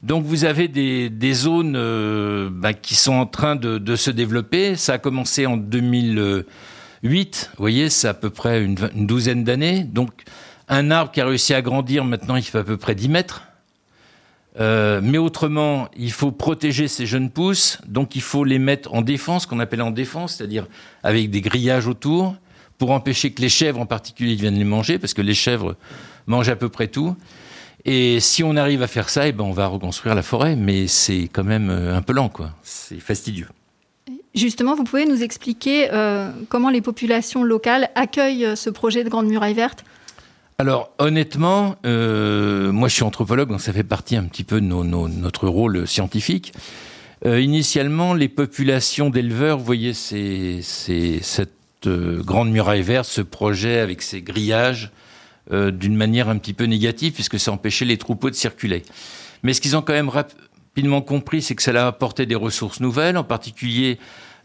Donc 0.03 0.25
vous 0.25 0.45
avez 0.45 0.69
des, 0.69 1.33
zones 1.33 1.75
euh, 1.77 2.49
bah, 2.53 2.73
qui 2.73 2.95
sont 2.95 3.15
en 3.15 3.27
train 3.27 3.57
de, 3.57 3.97
se 3.97 4.11
développer. 4.11 4.77
Ça 4.77 4.95
a 4.95 4.99
commencé 4.99 5.47
en 5.47 5.57
2008, 5.57 7.51
vous 7.53 7.63
voyez, 7.63 7.89
c'est 7.89 8.09
à 8.09 8.15
peu 8.15 8.31
près 8.31 8.65
une 8.65 9.07
douzaine 9.07 9.45
d'années. 9.45 9.85
Donc 9.85 10.25
un 10.69 10.91
arbre 10.91 11.11
qui 11.11 11.21
a 11.21 11.27
réussi 11.27 11.55
à 11.55 11.63
grandir, 11.63 12.05
maintenant 12.05 12.37
il 12.37 12.43
fait 12.43 12.59
à 12.59 12.65
peu 12.65 12.77
près 12.77 12.95
10 12.95 13.09
mètres. 13.09 13.43
Euh, 14.61 15.01
mais 15.03 15.19
autrement, 15.19 15.89
il 15.97 16.11
faut 16.11 16.33
protéger 16.33 16.89
ces 16.89 17.07
jeunes 17.07 17.31
pousses, 17.31 17.79
donc 17.87 18.17
il 18.17 18.23
faut 18.23 18.45
les 18.45 18.59
mettre 18.59 18.93
en 18.93 19.03
défense, 19.03 19.47
qu'on 19.47 19.61
appelle 19.61 19.83
en 19.83 19.93
défense, 19.93 20.35
c'est-à-dire 20.37 20.67
avec 21.05 21.31
des 21.31 21.41
grillages 21.41 21.87
autour, 21.87 22.35
pour 22.77 22.91
empêcher 22.91 23.31
que 23.31 23.41
les 23.41 23.49
chèvres 23.49 23.81
en 23.81 23.87
particulier 23.87 24.35
viennent 24.35 24.59
les 24.59 24.65
manger, 24.65 24.99
parce 24.99 25.15
que 25.15 25.23
les 25.23 25.35
chèvres 25.35 25.77
mangent 26.27 26.49
à 26.49 26.57
peu 26.57 26.69
près 26.69 26.89
tout. 26.89 27.15
Et 27.85 28.19
si 28.19 28.43
on 28.43 28.57
arrive 28.57 28.83
à 28.83 28.89
faire 28.89 29.09
ça, 29.09 29.29
eh 29.29 29.33
ben 29.33 29.45
on 29.45 29.53
va 29.53 29.69
reconstruire 29.69 30.17
la 30.17 30.23
forêt, 30.23 30.57
mais 30.57 30.89
c'est 30.89 31.29
quand 31.33 31.45
même 31.45 31.71
euh, 31.71 31.97
un 31.97 32.03
peu 32.03 32.13
lent, 32.13 32.29
quoi. 32.29 32.51
C'est 32.63 32.99
fastidieux. 32.99 33.49
Justement, 34.35 34.75
vous 34.75 34.85
pouvez 34.85 35.07
nous 35.07 35.23
expliquer 35.23 35.89
euh, 35.93 36.31
comment 36.49 36.69
les 36.69 36.81
populations 36.81 37.45
locales 37.45 37.91
accueillent 37.95 38.57
ce 38.57 38.71
projet 38.71 39.05
de 39.05 39.09
Grande 39.09 39.27
Muraille 39.27 39.55
Verte? 39.55 39.85
Alors 40.61 40.91
honnêtement, 40.99 41.77
euh, 41.87 42.73
moi 42.73 42.89
je 42.89 42.95
suis 42.95 43.05
anthropologue, 43.05 43.49
donc 43.49 43.61
ça 43.61 43.73
fait 43.73 43.85
partie 43.85 44.17
un 44.17 44.25
petit 44.25 44.43
peu 44.43 44.61
de 44.61 44.67
notre 44.67 45.47
rôle 45.47 45.87
scientifique. 45.87 46.53
Euh, 47.27 47.41
initialement, 47.41 48.13
les 48.13 48.29
populations 48.29 49.09
d'éleveurs, 49.09 49.61
c'est 49.93 50.61
cette 50.63 51.53
euh, 51.87 52.25
grande 52.25 52.51
muraille 52.51 52.83
verte, 52.83 53.07
ce 53.07 53.21
projet 53.21 53.79
avec 53.79 54.03
ces 54.03 54.21
grillages, 54.21 54.91
d'une 55.51 55.97
manière 55.97 56.29
un 56.29 56.37
petit 56.37 56.53
peu 56.53 56.65
négative, 56.65 57.15
puisque 57.15 57.39
ça 57.39 57.53
empêchait 57.53 57.87
les 57.87 57.97
troupeaux 57.97 58.29
de 58.29 58.35
circuler. 58.35 58.83
Mais 59.43 59.55
ce 59.55 59.63
qu'ils 59.63 59.77
ont 59.77 59.81
quand 59.81 59.95
même 59.95 60.11
rapidement 60.11 61.01
compris, 61.01 61.41
c'est 61.41 61.55
que 61.55 61.63
ça 61.63 61.73
leur 61.73 61.87
apportait 61.87 62.27
des 62.27 62.35
ressources 62.35 62.81
nouvelles, 62.81 63.17
en 63.17 63.25
particulier 63.25 63.99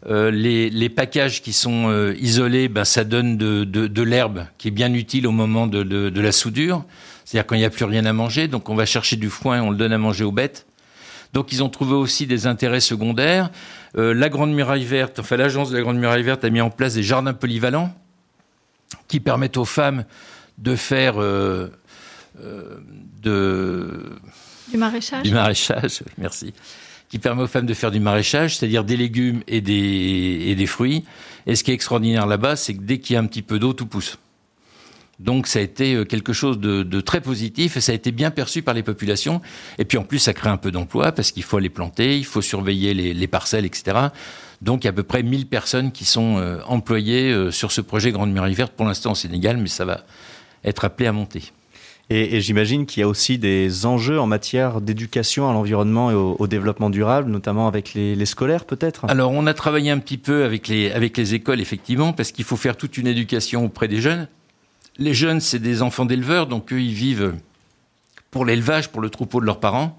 euh, 0.06 0.30
les, 0.30 0.68
les, 0.68 0.88
packages 0.90 1.40
qui 1.40 1.54
sont 1.54 1.88
euh, 1.88 2.14
isolés, 2.20 2.68
ben, 2.68 2.84
ça 2.84 3.04
donne 3.04 3.38
de, 3.38 3.64
de, 3.64 3.86
de 3.86 4.02
l'herbe 4.02 4.46
qui 4.58 4.68
est 4.68 4.70
bien 4.70 4.92
utile 4.92 5.26
au 5.26 5.32
moment 5.32 5.66
de, 5.66 5.82
de 5.82 6.20
la 6.20 6.32
soudure, 6.32 6.84
c'est-à-dire 7.24 7.46
quand 7.46 7.54
il 7.54 7.60
n'y 7.60 7.64
a 7.64 7.70
plus 7.70 7.86
rien 7.86 8.04
à 8.04 8.12
manger, 8.12 8.46
donc 8.46 8.68
on 8.68 8.74
va 8.74 8.84
chercher 8.84 9.16
du 9.16 9.30
foin 9.30 9.56
et 9.56 9.60
on 9.60 9.70
le 9.70 9.76
donne 9.76 9.92
à 9.92 9.98
manger 9.98 10.24
aux 10.24 10.32
bêtes. 10.32 10.66
Donc 11.32 11.52
ils 11.52 11.62
ont 11.64 11.70
trouvé 11.70 11.94
aussi 11.94 12.26
des 12.26 12.46
intérêts 12.46 12.80
secondaires. 12.80 13.50
Euh, 13.96 14.12
la 14.12 14.28
Grande 14.28 14.52
Muraille 14.52 14.84
Verte, 14.84 15.20
enfin 15.20 15.36
l'agence 15.36 15.70
de 15.70 15.76
la 15.76 15.82
Grande 15.82 15.98
Muraille 15.98 16.22
Verte 16.22 16.44
a 16.44 16.50
mis 16.50 16.60
en 16.60 16.70
place 16.70 16.94
des 16.94 17.02
jardins 17.02 17.32
polyvalents 17.32 17.90
qui 19.08 19.20
permettent 19.20 19.56
aux 19.56 19.64
femmes 19.64 20.04
de 20.58 20.76
faire 20.76 21.16
de 21.16 21.70
du 24.70 24.76
maraîchage. 24.76 25.22
Du 25.22 25.32
maraîchage, 25.32 26.02
merci 26.18 26.52
qui 27.14 27.20
permet 27.20 27.44
aux 27.44 27.46
femmes 27.46 27.64
de 27.64 27.74
faire 27.74 27.92
du 27.92 28.00
maraîchage, 28.00 28.56
c'est-à-dire 28.56 28.82
des 28.82 28.96
légumes 28.96 29.44
et 29.46 29.60
des, 29.60 30.46
et 30.46 30.56
des 30.56 30.66
fruits. 30.66 31.04
Et 31.46 31.54
ce 31.54 31.62
qui 31.62 31.70
est 31.70 31.74
extraordinaire 31.74 32.26
là-bas, 32.26 32.56
c'est 32.56 32.74
que 32.74 32.80
dès 32.80 32.98
qu'il 32.98 33.14
y 33.14 33.16
a 33.16 33.20
un 33.20 33.26
petit 33.26 33.42
peu 33.42 33.60
d'eau, 33.60 33.72
tout 33.72 33.86
pousse. 33.86 34.18
Donc 35.20 35.46
ça 35.46 35.60
a 35.60 35.62
été 35.62 35.94
euh, 35.94 36.04
quelque 36.04 36.32
chose 36.32 36.58
de, 36.58 37.00
très 37.00 37.20
positif 37.20 37.76
et 37.76 37.80
ça 37.80 37.92
a 37.92 37.94
été 37.94 38.10
bien 38.10 38.32
perçu 38.32 38.62
par 38.62 38.74
les 38.74 38.82
populations. 38.82 39.40
Et 39.78 39.84
puis 39.84 39.96
en 39.96 40.02
plus, 40.02 40.18
ça 40.18 40.32
crée 40.32 40.48
un 40.48 40.56
peu 40.56 40.72
d'emploi 40.72 41.12
parce 41.12 41.30
qu'il 41.30 41.44
faut 41.44 41.60
les 41.60 41.68
planter, 41.68 42.18
il 42.18 42.24
faut 42.24 42.42
surveiller 42.42 42.94
les, 42.94 43.14
les, 43.14 43.28
parcelles, 43.28 43.64
etc. 43.64 44.08
Donc 44.60 44.82
il 44.82 44.86
y 44.86 44.88
a 44.88 44.90
à 44.90 44.94
peu 44.94 45.04
près 45.04 45.22
1000 45.22 45.46
personnes 45.46 45.92
qui 45.92 46.04
sont 46.04 46.38
euh, 46.38 46.58
employées 46.66 47.30
euh, 47.30 47.52
sur 47.52 47.70
ce 47.70 47.80
projet 47.80 48.10
Grande 48.10 48.32
Muraille 48.32 48.54
Verte 48.54 48.72
pour 48.72 48.86
l'instant 48.86 49.12
au 49.12 49.14
Sénégal, 49.14 49.56
mais 49.56 49.68
ça 49.68 49.84
va 49.84 50.00
être 50.64 50.84
appelé 50.84 51.06
à 51.06 51.12
monter. 51.12 51.52
Et, 52.10 52.40
j'imagine 52.40 52.84
qu'il 52.84 53.00
y 53.00 53.02
a 53.02 53.08
aussi 53.08 53.38
des 53.38 53.86
enjeux 53.86 54.20
en 54.20 54.26
matière 54.26 54.82
d'éducation 54.82 55.48
à 55.48 55.52
l'environnement 55.54 56.10
et 56.10 56.14
au, 56.14 56.46
développement 56.46 56.90
durable, 56.90 57.30
notamment 57.30 57.66
avec 57.66 57.94
les, 57.94 58.26
scolaires 58.26 58.66
peut-être? 58.66 59.06
Alors 59.08 59.32
on 59.32 59.46
a 59.46 59.54
travaillé 59.54 59.90
un 59.90 59.98
petit 59.98 60.18
peu 60.18 60.44
avec 60.44 60.68
les, 60.68 61.34
écoles, 61.34 61.60
effectivement, 61.60 62.12
parce 62.12 62.30
qu'il 62.30 62.44
faut 62.44 62.56
faire 62.56 62.76
toute 62.76 62.98
une 62.98 63.06
éducation 63.06 63.64
auprès 63.64 63.88
des 63.88 64.00
jeunes. 64.00 64.28
Les 64.98 65.14
jeunes, 65.14 65.40
c'est 65.40 65.58
des 65.58 65.82
enfants 65.82 66.04
d'éleveurs, 66.04 66.46
donc 66.46 66.72
eux, 66.72 66.80
ils 66.80 66.92
vivent 66.92 67.34
pour 68.30 68.44
l'élevage, 68.44 68.90
pour 68.90 69.00
le 69.00 69.10
troupeau 69.10 69.40
de 69.40 69.46
leurs 69.46 69.60
parents. 69.60 69.98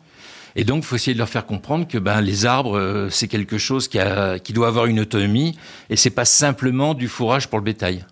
Et 0.56 0.64
donc, 0.64 0.84
il 0.84 0.86
faut 0.86 0.96
essayer 0.96 1.14
de 1.14 1.20
leur 1.20 1.28
faire 1.28 1.46
comprendre 1.46 1.86
que 1.86 1.98
ben, 1.98 2.22
les 2.22 2.46
arbres, 2.46 2.78
euh, 2.78 3.10
c'est 3.10 3.28
quelque 3.28 3.58
chose 3.58 3.90
qui, 3.90 3.98
qui 4.44 4.54
doit 4.54 4.68
avoir 4.68 4.86
une 4.86 5.02
autonomie, 5.02 5.58
et 5.90 5.98
c'est 5.98 6.12
pas 6.12 6.24
simplement 6.24 6.94
du 6.94 7.08
fourrage 7.10 7.50
pour 7.50 7.60
le 7.60 7.66
bétail. 7.66 8.06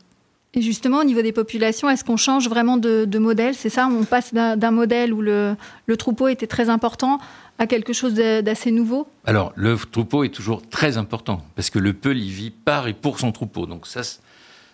Et 0.55 0.62
justement, 0.62 1.00
au 1.00 1.03
niveau 1.03 1.24
des 1.24 1.31
populations, 1.31 1.89
est-ce 1.89 2.03
qu'on 2.03 2.17
change 2.17 2.48
vraiment 2.48 2.77
de, 2.77 3.17
modèle? 3.17 3.55
C'est 3.55 3.69
ça 3.69 3.88
On 3.88 4.03
passe 4.03 4.33
d'un 4.33 4.72
modèle 4.72 5.12
où 5.12 5.22
le, 5.22 5.55
le, 5.88 5.98
troupeau 5.98 6.27
était 6.27 6.48
très 6.48 6.69
important 6.69 7.19
à 7.57 7.65
quelque 7.65 7.93
chose 7.93 8.13
d'assez 8.13 8.72
nouveau? 8.72 9.07
Alors, 9.25 9.51
le 9.55 9.75
troupeau 9.77 10.24
est 10.24 10.29
toujours 10.29 10.67
très 10.67 10.98
important, 10.98 11.43
parce 11.55 11.69
que 11.69 11.79
le 11.79 11.93
peul, 11.93 12.17
il 12.17 12.29
vit 12.29 12.51
par 12.51 12.88
et 12.88 12.93
pour 12.93 13.19
son 13.19 13.31
troupeau. 13.31 13.65
Donc 13.65 13.88
ça, 13.88 14.01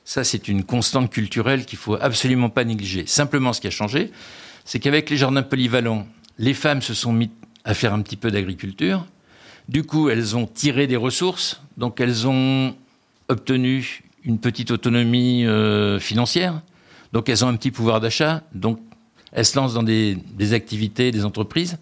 ça 0.03 0.23
c'est 0.23 0.49
une 0.49 0.63
constante 0.63 1.09
culturelle 1.09 1.65
qu'il 1.65 1.79
faut 1.79 1.95
absolument 1.95 2.49
pas 2.49 2.65
négliger. 2.65 3.05
Simplement, 3.05 3.53
ce 3.53 3.61
qui 3.61 3.67
a 3.67 3.71
changé, 3.71 4.11
c'est 4.65 4.79
qu'avec 4.79 5.09
les 5.09 5.17
jardins 5.17 5.43
polyvalents, 5.43 6.07
les 6.37 6.53
femmes 6.53 6.81
se 6.81 6.93
sont 6.93 7.13
mises 7.13 7.29
à 7.63 7.73
faire 7.73 7.93
un 7.93 8.01
petit 8.01 8.17
peu 8.17 8.31
d'agriculture. 8.31 9.05
Du 9.69 9.83
coup, 9.83 10.09
elles 10.09 10.35
ont 10.35 10.47
tiré 10.47 10.87
des 10.87 10.95
ressources, 10.95 11.61
donc 11.77 12.01
elles 12.01 12.27
ont 12.27 12.75
obtenu 13.27 14.03
une 14.29 14.39
petite 14.39 14.71
autonomie 14.71 15.45
euh, 15.45 15.99
financière, 15.99 16.61
donc 17.13 17.27
elles 17.29 17.43
ont 17.43 17.47
un 17.47 17.55
petit 17.55 17.71
pouvoir 17.71 17.99
d'achat, 17.99 18.43
donc 18.53 18.79
elles 19.31 19.45
se 19.45 19.57
lancent 19.57 19.73
dans 19.73 19.83
des, 19.83 20.17
activités, 20.53 21.11
des 21.11 21.25
entreprises. 21.25 21.77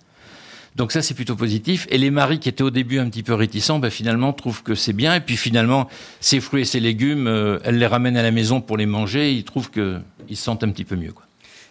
Donc 0.75 0.91
ça, 0.91 1.01
c'est 1.01 1.13
plutôt 1.13 1.35
positif. 1.35 1.87
Et 1.89 1.97
les 1.97 2.11
maris 2.11 2.39
qui 2.39 2.49
étaient 2.49 2.63
au 2.63 2.69
début 2.69 2.99
un 2.99 3.09
petit 3.09 3.23
peu 3.23 3.33
réticents, 3.33 3.79
ben, 3.79 3.89
finalement, 3.89 4.31
trouvent 4.31 4.63
que 4.63 4.75
c'est 4.75 4.93
bien. 4.93 5.15
Et 5.15 5.19
puis 5.19 5.35
finalement, 5.35 5.89
ces 6.19 6.39
fruits 6.39 6.61
et 6.61 6.65
ces 6.65 6.79
légumes, 6.79 7.27
euh, 7.27 7.57
elles 7.63 7.79
les 7.79 7.87
ramènent 7.87 8.17
à 8.17 8.23
la 8.23 8.31
maison 8.31 8.61
pour 8.61 8.77
les 8.77 8.85
manger. 8.85 9.33
Ils 9.33 9.43
trouvent 9.43 9.71
qu'ils 9.71 10.37
se 10.37 10.43
sentent 10.43 10.63
un 10.63 10.69
petit 10.69 10.85
peu 10.85 10.95
mieux. 10.95 11.13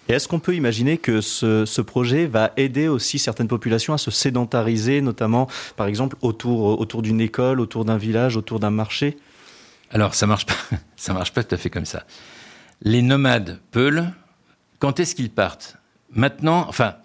Et 0.08 0.12
est-ce 0.12 0.28
qu'on 0.28 0.40
peut 0.40 0.54
imaginer 0.54 0.98
que 0.98 1.20
ce, 1.20 1.80
projet 1.80 2.26
va 2.26 2.52
aider 2.56 2.88
aussi 2.88 3.18
certaines 3.18 3.48
populations 3.48 3.94
à 3.94 3.98
se 3.98 4.10
sédentariser, 4.10 5.00
notamment, 5.00 5.46
par 5.76 5.86
exemple, 5.86 6.16
autour 6.20 7.02
d'une 7.02 7.20
école, 7.20 7.60
autour 7.60 7.84
d'un 7.84 7.96
village, 7.96 8.36
autour 8.36 8.60
d'un 8.60 8.70
marché? 8.70 9.16
Alors, 9.90 10.14
ça 10.14 10.26
marche 10.26 10.46
pas, 10.46 10.54
ça 10.96 11.12
marche 11.12 11.32
pas 11.32 11.42
tout 11.42 11.54
à 11.54 11.58
fait 11.58 11.70
comme 11.70 11.84
ça. 11.84 12.04
Les 12.82 13.02
nomades 13.02 13.60
peuls, 13.70 14.10
quand 14.78 15.00
est-ce 15.00 15.14
qu'ils 15.14 15.30
partent? 15.30 15.76
Maintenant, 16.10 16.66
enfin, 16.68 16.96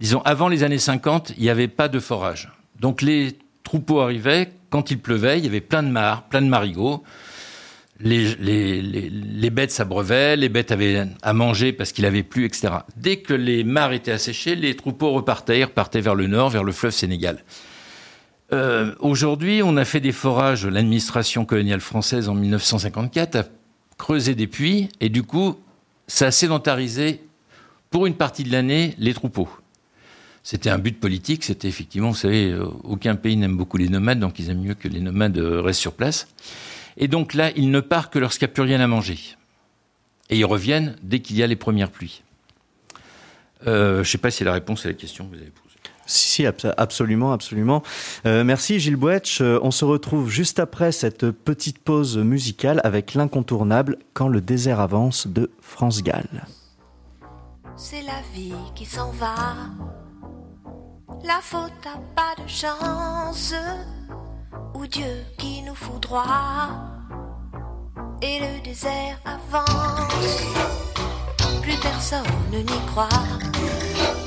disons, 0.00 0.22
avant 0.22 0.48
les 0.48 0.62
années 0.62 0.78
50, 0.78 1.32
il 1.36 1.42
n'y 1.42 1.50
avait 1.50 1.68
pas 1.68 1.88
de 1.88 2.00
forage. 2.00 2.50
Donc, 2.80 3.02
les 3.02 3.38
troupeaux 3.64 4.00
arrivaient, 4.00 4.52
quand 4.70 4.90
il 4.90 4.98
pleuvait, 4.98 5.38
il 5.38 5.44
y 5.44 5.48
avait 5.48 5.60
plein 5.60 5.82
de 5.82 5.88
mares, 5.88 6.22
plein 6.24 6.42
de 6.42 6.48
marigots. 6.48 7.02
Les, 8.00 9.50
bêtes 9.50 9.72
s'abreuvaient, 9.72 10.36
les 10.36 10.48
bêtes 10.48 10.70
avaient 10.70 11.08
à 11.20 11.32
manger 11.32 11.72
parce 11.72 11.90
qu'il 11.90 12.06
avait 12.06 12.22
plu, 12.22 12.44
etc. 12.44 12.68
Dès 12.96 13.16
que 13.16 13.34
les 13.34 13.64
mares 13.64 13.92
étaient 13.92 14.12
asséchées, 14.12 14.54
les 14.54 14.76
troupeaux 14.76 15.10
repartaient, 15.10 15.64
repartaient 15.64 16.00
vers 16.00 16.14
le 16.14 16.28
nord, 16.28 16.50
vers 16.50 16.62
le 16.62 16.70
fleuve 16.70 16.92
Sénégal. 16.92 17.42
Euh, 18.52 18.94
Aujourd'hui, 19.00 19.62
on 19.62 19.76
a 19.76 19.84
fait 19.84 20.00
des 20.00 20.12
forages, 20.12 20.66
l'administration 20.66 21.44
coloniale 21.44 21.80
française 21.80 22.28
en 22.28 22.34
1954 22.34 23.36
a 23.36 23.44
creusé 23.98 24.34
des 24.34 24.46
puits 24.46 24.88
et 25.00 25.08
du 25.08 25.22
coup, 25.22 25.58
ça 26.06 26.26
a 26.26 26.30
sédentarisé 26.30 27.20
pour 27.90 28.06
une 28.06 28.14
partie 28.14 28.44
de 28.44 28.52
l'année 28.52 28.94
les 28.98 29.12
troupeaux. 29.12 29.48
C'était 30.42 30.70
un 30.70 30.78
but 30.78 30.98
politique, 30.98 31.44
c'était 31.44 31.68
effectivement, 31.68 32.10
vous 32.10 32.16
savez, 32.16 32.50
euh, 32.50 32.64
aucun 32.84 33.16
pays 33.16 33.36
n'aime 33.36 33.56
beaucoup 33.56 33.76
les 33.76 33.88
nomades, 33.88 34.20
donc 34.20 34.38
ils 34.38 34.48
aiment 34.48 34.62
mieux 34.62 34.74
que 34.74 34.88
les 34.88 35.00
nomades 35.00 35.36
euh, 35.36 35.60
restent 35.60 35.80
sur 35.80 35.92
place. 35.92 36.26
Et 36.96 37.06
donc 37.06 37.34
là, 37.34 37.50
ils 37.54 37.70
ne 37.70 37.80
partent 37.80 38.12
que 38.12 38.18
lorsqu'il 38.18 38.46
n'y 38.46 38.52
a 38.52 38.54
plus 38.54 38.62
rien 38.62 38.80
à 38.80 38.86
manger. 38.86 39.18
Et 40.30 40.38
ils 40.38 40.44
reviennent 40.44 40.96
dès 41.02 41.20
qu'il 41.20 41.36
y 41.36 41.42
a 41.42 41.46
les 41.46 41.56
premières 41.56 41.90
pluies. 41.90 42.22
Je 43.64 43.98
ne 43.98 44.04
sais 44.04 44.18
pas 44.18 44.30
si 44.30 44.44
la 44.44 44.52
réponse 44.52 44.84
à 44.84 44.88
la 44.88 44.94
question 44.94 45.26
que 45.26 45.34
vous 45.34 45.40
avez 45.40 45.50
posée. 45.50 45.67
Si, 46.08 46.28
si, 46.28 46.46
absolument, 46.46 47.32
absolument. 47.32 47.82
Euh, 48.24 48.42
merci 48.42 48.80
Gilles 48.80 48.96
Bouetch. 48.96 49.42
Euh, 49.42 49.58
on 49.62 49.70
se 49.70 49.84
retrouve 49.84 50.30
juste 50.30 50.58
après 50.58 50.90
cette 50.90 51.30
petite 51.30 51.78
pause 51.78 52.16
musicale 52.16 52.80
avec 52.82 53.12
l'incontournable 53.12 53.98
Quand 54.14 54.28
le 54.28 54.40
désert 54.40 54.80
avance 54.80 55.26
de 55.26 55.50
France 55.60 56.02
Gall. 56.02 56.46
C'est 57.76 58.02
la 58.02 58.22
vie 58.34 58.54
qui 58.74 58.86
s'en 58.86 59.10
va. 59.12 59.34
La 61.24 61.40
faute 61.42 61.72
à 61.84 61.98
pas 62.16 62.42
de 62.42 62.48
chance. 62.48 63.54
Ou 64.74 64.86
Dieu 64.86 65.24
qui 65.36 65.60
nous 65.62 65.74
fout 65.74 66.00
droit. 66.00 66.70
Et 68.22 68.40
le 68.40 68.64
désert 68.64 69.20
avance. 69.26 70.42
Plus 71.60 71.76
personne 71.82 72.24
personne 72.50 72.64
n'y 72.64 72.86
croit. 72.86 74.17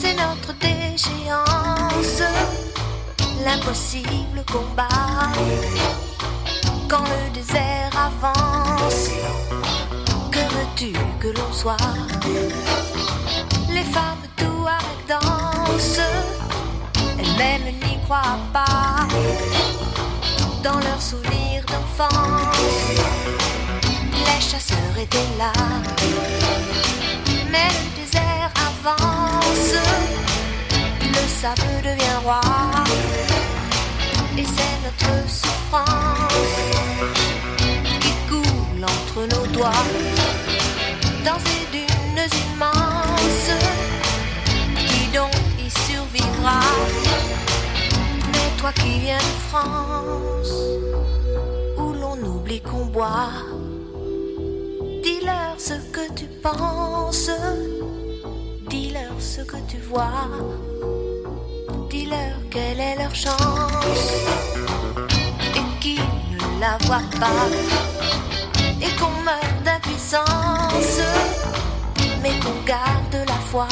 C'est 0.00 0.14
notre 0.14 0.54
déchéance, 0.58 2.22
l'impossible 3.44 4.42
combat. 4.50 4.88
Quand 6.88 7.04
le 7.04 7.34
désert 7.34 7.90
avance, 7.94 9.10
que 10.30 10.38
veux-tu 10.38 10.92
que 11.20 11.28
l'on 11.28 11.52
soit? 11.52 11.76
Les 13.68 13.84
femmes 13.84 14.24
tout 14.36 14.66
avec 14.66 15.06
danse, 15.06 16.00
elles-mêmes 17.18 17.74
n'y 17.84 17.98
croient 18.04 18.38
pas. 18.54 19.06
Dans 20.62 20.78
leurs 20.78 21.02
souvenirs 21.02 21.64
d'enfance, 21.66 22.56
les 24.12 24.40
chasseurs 24.40 24.96
étaient 24.98 25.18
là. 25.38 25.52
Mais 27.50 27.68
le 27.68 28.00
désert 28.00 28.52
avance, 28.68 29.74
le 31.02 31.28
sable 31.40 31.82
devient 31.82 32.18
roi. 32.22 32.40
Et 34.38 34.44
c'est 34.44 34.76
notre 34.84 35.28
souffrance 35.28 36.58
qui 38.00 38.12
coule 38.28 38.84
entre 38.84 39.20
nos 39.34 39.46
doigts 39.48 39.84
dans 41.24 41.38
ces 41.46 41.66
dunes 41.72 42.28
immenses. 42.54 43.50
Qui 44.76 45.02
donc 45.12 45.34
y 45.58 45.70
survivra? 45.88 46.60
Mais 48.32 48.48
toi 48.58 48.72
qui 48.72 49.00
viens 49.00 49.18
de 49.18 49.36
France, 49.48 50.54
où 51.78 51.92
l'on 51.94 52.16
oublie 52.24 52.60
qu'on 52.60 52.86
boit, 52.86 53.30
dis-leur 55.20 55.54
ce 55.58 55.74
que 55.92 56.12
tu 56.14 56.24
penses, 56.42 57.30
dis-leur 58.68 59.14
ce 59.18 59.42
que 59.42 59.56
tu 59.68 59.76
vois. 59.78 60.28
Dis-leur 61.90 62.36
quelle 62.50 62.80
est 62.80 62.96
leur 62.96 63.14
chance. 63.14 64.06
Et 65.54 65.80
qui 65.80 65.98
ne 66.30 66.60
la 66.60 66.78
voit 66.86 67.02
pas. 67.18 67.48
Et 68.80 68.90
qu'on 68.98 69.10
meurt 69.22 69.62
d'impuissance. 69.64 71.00
Mais 72.22 72.34
qu'on 72.42 72.64
garde 72.64 73.26
la 73.26 73.40
foi. 73.50 73.68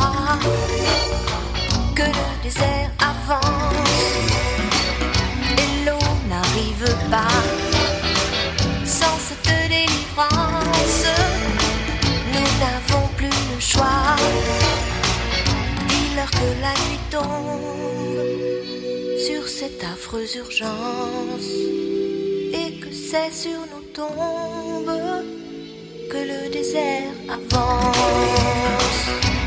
Que 1.95 2.03
le 2.03 2.43
désert 2.43 2.91
avance. 3.01 4.05
Et 5.57 5.87
l'eau 5.87 6.09
n'arrive 6.29 6.95
pas. 7.11 7.43
Sans 8.85 9.19
cette 9.19 9.69
délivrance 9.69 11.38
le 13.79 13.79
choix 13.79 14.17
dis-leur 15.89 16.31
que 16.31 16.49
la 16.61 16.75
nuit 16.85 17.03
tombe 17.11 18.21
sur 19.19 19.49
cette 19.49 19.83
affreuse 19.85 20.37
urgence 20.37 21.51
et 22.53 22.79
que 22.81 22.93
c'est 22.93 23.33
sur 23.33 23.61
nos 23.73 23.83
tombes 23.95 25.25
que 26.11 26.17
le 26.17 26.51
désert 26.51 27.13
avance. 27.29 29.38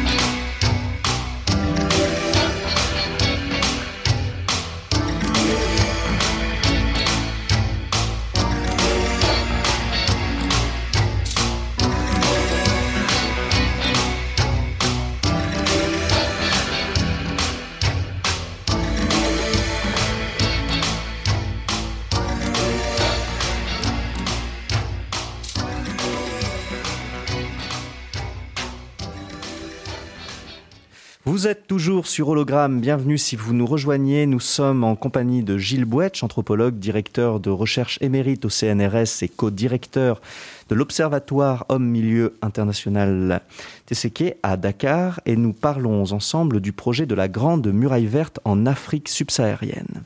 Vous 31.31 31.47
êtes 31.47 31.65
toujours 31.65 32.07
sur 32.07 32.27
Hologramme, 32.27 32.81
bienvenue 32.81 33.17
si 33.17 33.37
vous 33.37 33.53
nous 33.53 33.65
rejoignez. 33.65 34.25
Nous 34.25 34.41
sommes 34.41 34.83
en 34.83 34.97
compagnie 34.97 35.43
de 35.43 35.57
Gilles 35.57 35.85
Bouetch, 35.85 36.23
anthropologue, 36.23 36.77
directeur 36.77 37.39
de 37.39 37.49
recherche 37.49 37.97
émérite 38.01 38.43
au 38.43 38.49
CNRS 38.49 39.23
et 39.23 39.29
co-directeur 39.29 40.19
de 40.67 40.75
l'Observatoire 40.75 41.65
Homme-Milieu 41.69 42.33
International 42.41 43.41
TCK 43.85 44.35
à 44.43 44.57
Dakar. 44.57 45.21
Et 45.25 45.37
nous 45.37 45.53
parlons 45.53 46.03
ensemble 46.11 46.59
du 46.59 46.73
projet 46.73 47.05
de 47.05 47.15
la 47.15 47.29
Grande 47.29 47.71
Muraille 47.71 48.07
Verte 48.07 48.41
en 48.43 48.65
Afrique 48.65 49.07
subsaharienne. 49.07 50.03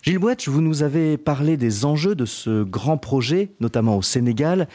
Gilles 0.00 0.18
Bouetch, 0.18 0.48
vous 0.48 0.62
nous 0.62 0.82
avez 0.82 1.18
parlé 1.18 1.58
des 1.58 1.84
enjeux 1.84 2.14
de 2.14 2.24
ce 2.24 2.62
grand 2.62 2.96
projet, 2.96 3.50
notamment 3.60 3.98
au 3.98 4.02
Sénégal. 4.02 4.68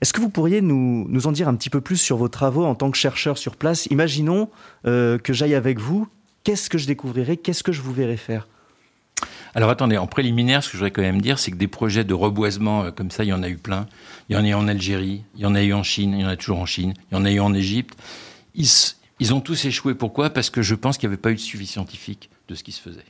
Est-ce 0.00 0.14
que 0.14 0.20
vous 0.20 0.30
pourriez 0.30 0.62
nous, 0.62 1.26
en 1.26 1.32
dire 1.32 1.48
un 1.48 1.54
petit 1.54 1.68
peu 1.68 1.82
plus 1.82 1.98
sur 1.98 2.16
vos 2.16 2.28
travaux 2.28 2.64
en 2.64 2.74
tant 2.74 2.90
que 2.90 2.96
chercheur 2.96 3.36
sur 3.36 3.56
place? 3.56 3.86
Imaginons 3.86 4.48
euh, 4.86 5.18
que 5.18 5.34
j'aille 5.34 5.54
avec 5.54 5.78
vous. 5.78 6.08
Qu'est-ce 6.42 6.70
que 6.70 6.78
je 6.78 6.86
découvrirai? 6.86 7.36
Qu'est-ce 7.36 7.62
que 7.62 7.72
je 7.72 7.82
vous 7.82 7.92
verrai 7.92 8.16
faire? 8.16 8.48
Alors 9.54 9.68
attendez, 9.68 9.98
en 9.98 10.06
préliminaire, 10.06 10.62
ce 10.62 10.68
que 10.68 10.72
je 10.72 10.78
voudrais 10.78 10.90
quand 10.90 11.02
même 11.02 11.20
dire, 11.20 11.38
c'est 11.38 11.50
que 11.50 11.56
des 11.56 11.68
projets 11.68 12.04
de 12.04 12.14
reboisement 12.14 12.84
euh, 12.84 12.90
comme 12.92 13.10
ça, 13.10 13.24
il 13.24 13.28
y 13.28 13.32
en 13.32 13.42
a 13.42 13.48
eu 13.48 13.56
plein. 13.56 13.86
Il 14.28 14.36
y 14.36 14.38
en 14.38 14.44
a 14.44 14.48
eu 14.48 14.54
en 14.54 14.68
Algérie, 14.68 15.24
il 15.34 15.42
y 15.42 15.46
en 15.46 15.54
a 15.54 15.62
eu 15.62 15.74
en 15.74 15.82
Chine, 15.82 16.14
il 16.14 16.22
y 16.22 16.24
en 16.24 16.28
a 16.28 16.36
toujours 16.36 16.60
en 16.60 16.66
Chine, 16.66 16.94
il 17.10 17.14
y 17.14 17.18
en 17.18 17.24
a 17.26 17.30
eu 17.30 17.40
en 17.40 17.52
Égypte. 17.52 17.98
Ils, 18.54 19.34
ont 19.34 19.40
tous 19.40 19.66
échoué. 19.66 19.94
Pourquoi? 19.94 20.30
Parce 20.30 20.48
que 20.48 20.62
je 20.62 20.74
pense 20.74 20.96
qu'il 20.96 21.08
n'y 21.08 21.14
avait 21.14 21.20
pas 21.20 21.32
eu 21.32 21.34
de 21.34 21.40
suivi 21.40 21.66
scientifique 21.66 22.30
de 22.48 22.54
ce 22.54 22.64
qui 22.64 22.72
se 22.72 22.80
faisait. 22.80 23.04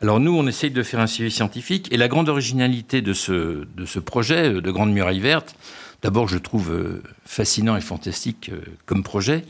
Alors 0.00 0.20
nous, 0.20 0.36
on 0.36 0.46
essaye 0.46 0.70
de 0.70 0.82
faire 0.82 1.00
un 1.00 1.06
suivi 1.06 1.30
scientifique, 1.30 1.92
et 1.92 1.96
la 1.96 2.08
grande 2.08 2.28
originalité 2.28 3.00
de 3.00 3.14
ce, 3.14 3.66
de 3.76 3.86
ce 3.86 3.98
projet 3.98 4.52
de 4.52 4.70
Grande 4.70 4.92
Muraille 4.92 5.20
Verte, 5.20 5.56
d'abord 6.04 6.28
je 6.28 6.38
trouve 6.38 7.00
fascinant 7.24 7.76
et 7.76 7.80
fantastique 7.80 8.52
comme 8.86 9.02
projet, 9.02 9.44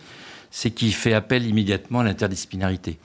c'est 0.53 0.71
qu'il 0.71 0.95
fait 0.95 1.13
appel 1.13 1.47
immédiatement 1.47 2.01
à 2.01 2.05
l'interdisciplinarité. 2.05 2.97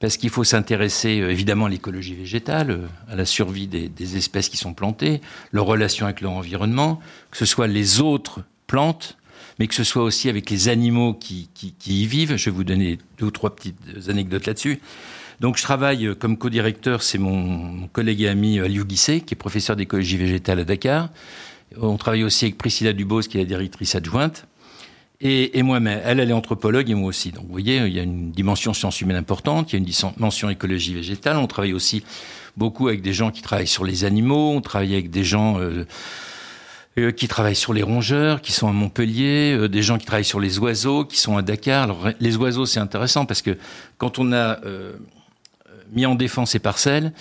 Parce 0.00 0.18
qu'il 0.18 0.28
faut 0.28 0.44
s'intéresser 0.44 1.08
évidemment 1.08 1.64
à 1.64 1.70
l'écologie 1.70 2.14
végétale, 2.14 2.90
à 3.08 3.16
la 3.16 3.24
survie 3.24 3.66
des, 3.66 4.16
espèces 4.18 4.50
qui 4.50 4.58
sont 4.58 4.74
plantées, 4.74 5.22
leur 5.50 5.64
relation 5.64 6.04
avec 6.04 6.20
leur 6.20 6.32
environnement, 6.32 7.00
que 7.30 7.38
ce 7.38 7.46
soit 7.46 7.68
les 7.68 8.02
autres 8.02 8.42
plantes, 8.66 9.16
mais 9.58 9.66
que 9.66 9.74
ce 9.74 9.82
soit 9.82 10.02
aussi 10.02 10.28
avec 10.28 10.50
les 10.50 10.68
animaux 10.68 11.14
qui, 11.14 11.48
y 11.86 12.06
vivent. 12.06 12.36
Je 12.36 12.50
vais 12.50 12.54
vous 12.54 12.64
donner 12.64 12.98
deux 13.18 13.26
ou 13.26 13.30
trois 13.30 13.56
petites 13.56 13.78
anecdotes 14.08 14.44
là-dessus. 14.44 14.78
Donc 15.40 15.56
je 15.56 15.62
travaille 15.62 16.14
comme 16.18 16.36
co-directeur, 16.36 17.02
c'est 17.02 17.18
mon, 17.18 17.88
collègue 17.88 18.20
et 18.20 18.28
ami 18.28 18.60
Aliou 18.60 18.84
Guisset, 18.84 19.20
qui 19.20 19.32
est 19.32 19.36
professeur 19.36 19.74
d'écologie 19.74 20.18
végétale 20.18 20.60
à 20.60 20.64
Dakar. 20.64 21.08
On 21.80 21.96
travaille 21.96 22.24
aussi 22.24 22.46
avec 22.46 22.58
Priscilla 22.58 22.92
Dubos, 22.92 23.22
qui 23.22 23.38
est 23.38 23.40
la 23.40 23.46
directrice 23.46 23.94
adjointe. 23.94 24.46
Et, 25.20 25.62
moi-même, 25.62 26.00
elle, 26.04 26.20
elle 26.20 26.30
est 26.30 26.34
anthropologue 26.34 26.90
et 26.90 26.94
moi 26.94 27.08
aussi. 27.08 27.30
Donc 27.30 27.44
vous 27.46 27.52
voyez, 27.52 27.78
il 27.78 27.94
y 27.94 27.98
a 27.98 28.02
une 28.02 28.30
dimension 28.30 28.74
sciences 28.74 29.00
humaines 29.00 29.16
importante, 29.16 29.72
il 29.72 29.76
y 29.76 29.76
a 29.76 29.78
une 29.78 30.12
dimension 30.16 30.50
écologie 30.50 30.92
végétale. 30.92 31.38
On 31.38 31.46
travaille 31.46 31.72
aussi 31.72 32.04
beaucoup 32.58 32.88
avec 32.88 33.00
des 33.00 33.14
gens 33.14 33.30
qui 33.30 33.40
travaillent 33.40 33.66
sur 33.66 33.84
les 33.84 34.04
animaux, 34.04 34.50
on 34.50 34.60
travaille 34.60 34.92
avec 34.92 35.10
des 35.10 35.24
gens... 35.24 35.58
Euh, 35.58 35.86
euh, 36.96 37.10
qui 37.10 37.26
travaillent 37.26 37.56
sur 37.56 37.72
les 37.72 37.82
rongeurs, 37.82 38.40
qui 38.40 38.52
sont 38.52 38.68
à 38.68 38.72
Montpellier, 38.72 39.52
euh, 39.52 39.68
des 39.68 39.82
gens 39.82 39.98
qui 39.98 40.06
travaillent 40.06 40.24
sur 40.24 40.38
les 40.38 40.60
oiseaux, 40.60 41.04
qui 41.04 41.18
sont 41.18 41.36
à 41.36 41.42
Dakar. 41.42 41.82
Alors, 41.82 42.08
les 42.20 42.36
oiseaux, 42.36 42.66
c'est 42.66 42.78
intéressant 42.78 43.26
parce 43.26 43.42
que 43.42 43.58
quand 43.98 44.20
on 44.20 44.32
a 44.32 44.60
mis 45.90 46.06
en 46.06 46.14
défense 46.14 46.52
ces 46.52 46.60
parcelles, 46.60 47.12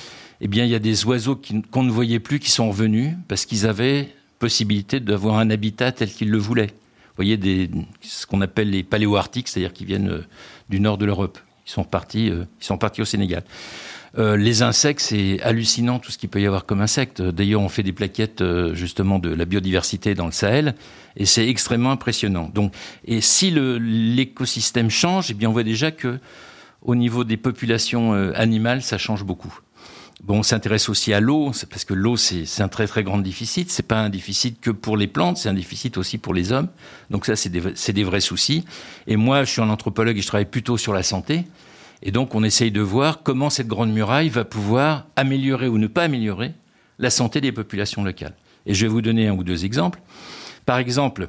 eh 0.42 0.48
bien, 0.48 0.66
il 0.66 0.70
y 0.70 0.76
a 0.76 0.80
des 0.80 1.06
oiseaux 1.06 1.36
qu'on 1.36 1.62
qu 1.62 1.80
ne 1.80 1.90
voyait 1.90 2.20
plus 2.20 2.40
qui 2.40 2.52
sont 2.52 2.70
revenus 2.70 3.16
parce 3.28 3.48
qu'ils 3.48 3.66
avaient 3.66 4.14
possibilité 4.44 5.00
d'avoir 5.00 5.38
un 5.38 5.50
habitat 5.50 5.94
tel 5.94 6.12
qu'ils 6.12 6.30
le 6.30 6.38
voulaient. 6.38 6.68
Vous 6.68 7.16
voyez 7.16 7.40
ce 8.02 8.26
qu'on 8.26 8.42
appelle 8.42 8.72
les 8.72 8.84
paléo-arctiques, 8.84 9.48
c'est-à-dire 9.48 9.72
qui 9.72 9.86
viennent 9.86 10.10
euh, 10.10 10.28
du 10.68 10.82
nord 10.82 10.98
de 10.98 11.06
l'Europe. 11.06 11.40
Ils 11.66 11.72
sont 11.72 11.86
partis, 11.86 12.30
euh, 12.30 12.44
ils 12.60 12.66
sont 12.66 12.78
partis 12.78 13.02
au 13.02 13.06
Sénégal. 13.06 13.46
Euh, 14.18 14.36
les 14.36 14.62
insectes, 14.62 15.00
c'est 15.00 15.42
hallucinant 15.44 16.00
tout 16.00 16.12
ce 16.12 16.18
qu'il 16.18 16.28
peut 16.28 16.42
y 16.42 16.46
avoir 16.46 16.66
comme 16.66 16.82
insectes. 16.82 17.22
D'ailleurs, 17.22 17.62
on 17.62 17.70
fait 17.70 17.84
des 17.84 17.94
plaquettes 17.94 18.44
justement 18.74 19.18
de 19.18 19.30
la 19.30 19.46
biodiversité 19.46 20.14
dans 20.14 20.26
le 20.26 20.34
Sahel, 20.34 20.76
et 21.16 21.26
c'est 21.26 21.48
extrêmement 21.48 21.92
impressionnant. 21.92 22.52
Donc, 22.54 22.74
et 23.06 23.22
si 23.22 23.50
l'écosystème 23.50 24.90
change, 24.90 25.32
eh 25.32 25.36
bien, 25.36 25.48
on 25.48 25.54
voit 25.54 25.64
déjà 25.64 25.92
que 25.92 26.20
au 26.82 26.96
niveau 26.96 27.24
des 27.24 27.38
populations 27.38 28.12
animales, 28.36 28.82
ça 28.82 28.98
change 28.98 29.24
beaucoup. 29.24 29.58
Bon, 30.22 30.40
on 30.40 30.44
s'intéresse 30.44 30.88
aussi 30.90 31.12
à 31.14 31.20
l'eau, 31.20 31.52
parce 31.70 31.84
que 31.84 31.94
l'eau, 31.94 32.16
c'est 32.16 32.62
un 32.62 32.70
très 32.70 32.88
très 32.88 33.04
grand 33.04 33.18
déficit. 33.18 33.70
C'est 33.70 33.88
pas 33.88 34.00
un 34.00 34.10
déficit 34.10 34.62
que 34.62 34.72
pour 34.72 34.96
les 34.96 35.08
plantes, 35.08 35.38
c'est 35.38 35.50
un 35.50 35.54
déficit 35.54 35.98
aussi 35.98 36.18
pour 36.18 36.34
les 36.34 36.52
hommes. 36.52 36.70
Donc 37.10 37.26
ça, 37.26 37.36
c'est 37.36 37.50
des, 37.50 37.62
des 37.62 38.04
vrais 38.04 38.22
soucis. 38.22 38.64
Et 39.08 39.18
moi, 39.18 39.44
je 39.44 39.52
suis 39.52 39.62
un 39.62 39.70
anthropologue 39.70 40.18
et 40.18 40.22
je 40.22 40.28
travaille 40.28 40.46
plutôt 40.46 40.78
sur 40.78 40.94
la 40.94 41.04
santé. 41.04 41.44
Et 42.04 42.12
donc, 42.12 42.36
on 42.36 42.44
essaye 42.44 42.72
de 42.72 42.82
voir 42.82 43.24
comment 43.24 43.50
cette 43.50 43.68
grande 43.68 43.92
muraille 43.92 44.30
va 44.30 44.46
pouvoir 44.46 45.08
améliorer 45.16 45.68
ou 45.68 45.78
ne 45.78 45.88
pas 45.88 46.04
améliorer 46.04 46.54
la 47.00 47.10
santé 47.10 47.42
des 47.42 47.52
populations 47.52 48.04
locales. 48.04 48.36
Et 48.66 48.74
je 48.74 48.86
vais 48.86 48.90
vous 48.90 49.02
donner 49.02 49.28
un 49.28 49.34
ou 49.34 49.44
deux 49.44 49.66
exemples. 49.66 50.00
Par 50.66 50.78
exemple, 50.78 51.28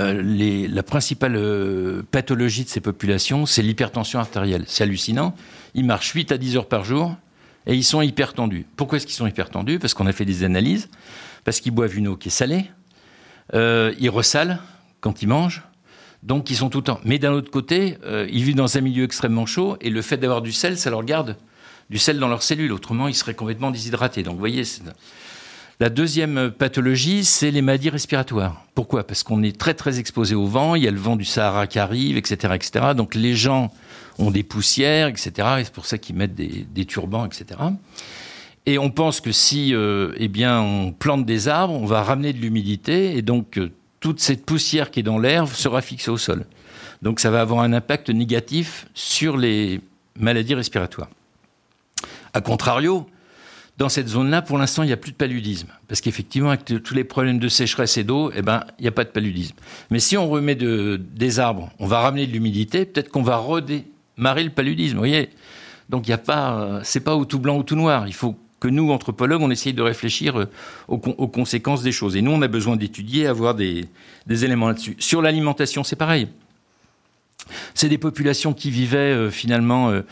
euh, 0.00 0.68
la 0.68 0.82
principale 0.82 1.36
euh, 1.36 2.02
pathologie 2.10 2.64
de 2.64 2.68
ces 2.68 2.80
populations, 2.80 3.46
c'est 3.46 3.62
l'hypertension 3.62 4.18
artérielle. 4.18 4.64
C'est 4.66 4.84
hallucinant. 4.84 5.34
Ils 5.74 5.84
marchent 5.84 6.12
8 6.12 6.32
à 6.32 6.38
10 6.38 6.56
heures 6.56 6.68
par 6.68 6.84
jour 6.84 7.16
et 7.66 7.74
ils 7.74 7.84
sont 7.84 8.00
hypertendus. 8.02 8.66
Pourquoi 8.76 8.96
est-ce 8.96 9.06
qu'ils 9.06 9.16
sont 9.16 9.26
hypertendus 9.26 9.78
Parce 9.78 9.94
qu'on 9.94 10.06
a 10.06 10.12
fait 10.12 10.24
des 10.24 10.44
analyses, 10.44 10.88
parce 11.44 11.60
qu'ils 11.60 11.72
boivent 11.72 11.96
une 11.96 12.08
eau 12.08 12.16
qui 12.16 12.28
est 12.28 12.30
salée, 12.30 12.70
euh, 13.54 13.94
ils 13.98 14.10
ressalent 14.10 14.58
quand 15.00 15.22
ils 15.22 15.28
mangent, 15.28 15.62
donc 16.22 16.50
ils 16.50 16.56
sont 16.56 16.70
tout 16.70 16.78
le 16.78 16.84
temps. 16.84 17.00
Mais 17.04 17.18
d'un 17.18 17.32
autre 17.32 17.50
côté, 17.50 17.98
euh, 18.04 18.26
ils 18.30 18.42
vivent 18.42 18.56
dans 18.56 18.76
un 18.76 18.80
milieu 18.80 19.04
extrêmement 19.04 19.46
chaud 19.46 19.76
et 19.80 19.90
le 19.90 20.02
fait 20.02 20.16
d'avoir 20.16 20.42
du 20.42 20.52
sel, 20.52 20.78
ça 20.78 20.90
leur 20.90 21.04
garde 21.04 21.36
du 21.90 21.98
sel 21.98 22.18
dans 22.18 22.28
leurs 22.28 22.42
cellules. 22.42 22.72
Autrement, 22.72 23.08
ils 23.08 23.14
seraient 23.14 23.34
complètement 23.34 23.70
déshydratés. 23.70 24.22
Donc 24.22 24.34
vous 24.34 24.40
voyez, 24.40 24.62
la 25.78 25.88
deuxième 25.88 26.50
pathologie, 26.50 27.24
c'est 27.24 27.50
les 27.50 27.62
maladies 27.62 27.90
respiratoires. 27.90 28.64
Pourquoi? 28.74 29.06
Parce 29.06 29.22
qu'on 29.22 29.42
est 29.42 29.58
très 29.58 29.74
très 29.74 29.98
exposé 29.98 30.34
au 30.34 30.46
vent, 30.46 30.74
il 30.74 30.82
y 30.82 30.88
a 30.88 30.90
le 30.90 30.98
vent 30.98 31.16
du 31.16 31.24
Sahara 31.24 31.66
qui 31.66 31.78
arrive, 31.78 32.16
etc. 32.16 32.54
etc. 32.54 32.86
Donc 32.96 33.14
les 33.14 33.34
gens 33.34 33.70
ont 34.18 34.30
des 34.30 34.42
poussières, 34.42 35.08
etc. 35.08 35.30
Et 35.58 35.64
c'est 35.64 35.72
pour 35.72 35.86
ça 35.86 35.98
qu'ils 35.98 36.16
mettent 36.16 36.34
des, 36.34 36.84
turbans, 36.84 37.26
etc. 37.26 37.60
Et 38.64 38.78
on 38.78 38.90
pense 38.90 39.20
que 39.20 39.32
si 39.32 39.74
euh, 39.74 40.12
eh 40.18 40.30
on 40.46 40.92
plante 40.92 41.24
des 41.24 41.48
arbres, 41.48 41.74
on 41.74 41.86
va 41.86 42.02
ramener 42.02 42.32
de 42.32 42.38
l'humidité, 42.38 43.16
et 43.16 43.22
donc 43.22 43.58
euh, 43.58 43.70
toute 44.00 44.20
cette 44.20 44.44
poussière 44.44 44.90
qui 44.90 45.00
est 45.00 45.04
dans 45.04 45.18
l'air 45.18 45.48
sera 45.48 45.82
fixée 45.82 46.10
au 46.10 46.18
sol. 46.18 46.46
Donc 47.02 47.20
ça 47.20 47.30
va 47.30 47.40
avoir 47.40 47.60
un 47.60 47.72
impact 47.72 48.10
négatif 48.10 48.86
sur 48.94 49.36
les 49.36 49.80
maladies 50.18 50.54
respiratoires. 50.54 51.08
A 52.32 52.40
contrario, 52.40 53.06
dans 53.78 53.88
cette 53.90 54.08
zone-là, 54.08 54.40
pour 54.40 54.56
l'instant, 54.58 54.82
il 54.82 54.86
n'y 54.86 54.92
a 54.92 54.96
plus 54.96 55.12
de 55.12 55.16
paludisme. 55.16 55.68
Parce 55.86 56.00
qu'effectivement, 56.00 56.48
avec 56.50 56.64
tous 56.82 56.94
les 56.94 57.04
problèmes 57.04 57.38
de 57.38 57.48
sécheresse 57.48 57.98
et 57.98 58.04
d'eau, 58.04 58.32
eh 58.34 58.40
ben, 58.40 58.64
il 58.78 58.82
n'y 58.82 58.88
a 58.88 58.92
pas 58.92 59.04
de 59.04 59.10
paludisme. 59.10 59.54
Mais 59.90 60.00
si 60.00 60.16
on 60.16 60.28
remet 60.28 60.54
de- 60.54 61.00
des 61.14 61.38
arbres, 61.38 61.70
on 61.78 61.86
va 61.86 62.00
ramener 62.00 62.26
de 62.26 62.32
l'humidité, 62.32 62.86
peut-être 62.86 63.10
qu'on 63.10 63.22
va 63.22 63.36
redémarrer 64.16 64.44
le 64.44 64.50
paludisme. 64.50 64.94
Vous 64.94 65.00
voyez 65.00 65.30
Donc, 65.88 66.06
il 66.06 66.10
n'y 66.10 66.14
a 66.14 66.18
pas, 66.18 66.80
c'est 66.82 67.00
pas 67.00 67.16
ou 67.16 67.24
tout 67.24 67.38
blanc 67.38 67.58
ou 67.58 67.62
tout 67.62 67.76
noir. 67.76 68.06
Il 68.06 68.14
faut 68.14 68.36
que 68.60 68.68
nous, 68.68 68.90
anthropologues, 68.90 69.42
on 69.42 69.50
essaye 69.50 69.74
de 69.74 69.82
réfléchir 69.82 70.38
euh, 70.40 70.46
aux, 70.88 70.98
con- 70.98 71.14
aux 71.18 71.28
conséquences 71.28 71.82
des 71.82 71.92
choses. 71.92 72.16
Et 72.16 72.22
nous, 72.22 72.32
on 72.32 72.42
a 72.42 72.48
besoin 72.48 72.76
d'étudier, 72.76 73.26
avoir 73.26 73.54
des, 73.54 73.86
éléments 74.28 74.68
là-dessus. 74.68 74.96
Sur 74.98 75.22
l'alimentation, 75.22 75.84
c'est 75.84 75.96
pareil. 75.96 76.28
C'est 77.74 77.88
des 77.88 77.98
populations 77.98 78.54
qui 78.54 78.70
vivaient 78.70 78.96
euh, 78.96 79.30
finalement 79.30 79.90
euh, 79.90 80.02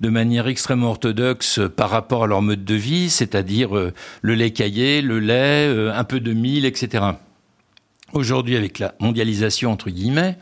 de 0.00 0.08
manière 0.08 0.48
extrêmement 0.48 0.90
orthodoxe 0.90 1.60
par 1.76 1.88
rapport 1.88 2.24
à 2.24 2.26
leur 2.26 2.42
mode 2.42 2.64
de 2.64 2.74
vie, 2.74 3.08
c'est-à-dire 3.10 3.70
le 4.22 4.34
lait 4.34 4.50
caillé, 4.50 5.00
le 5.00 5.20
lait, 5.20 5.68
un 5.94 6.04
peu 6.04 6.18
de 6.18 6.32
mil, 6.32 6.64
etc. 6.66 7.04
Aujourd'hui, 8.12 8.56
avec 8.56 8.80
la 8.80 8.96
mondialisation 8.98 9.70
entre 9.70 9.90
guillemets, 9.90 10.36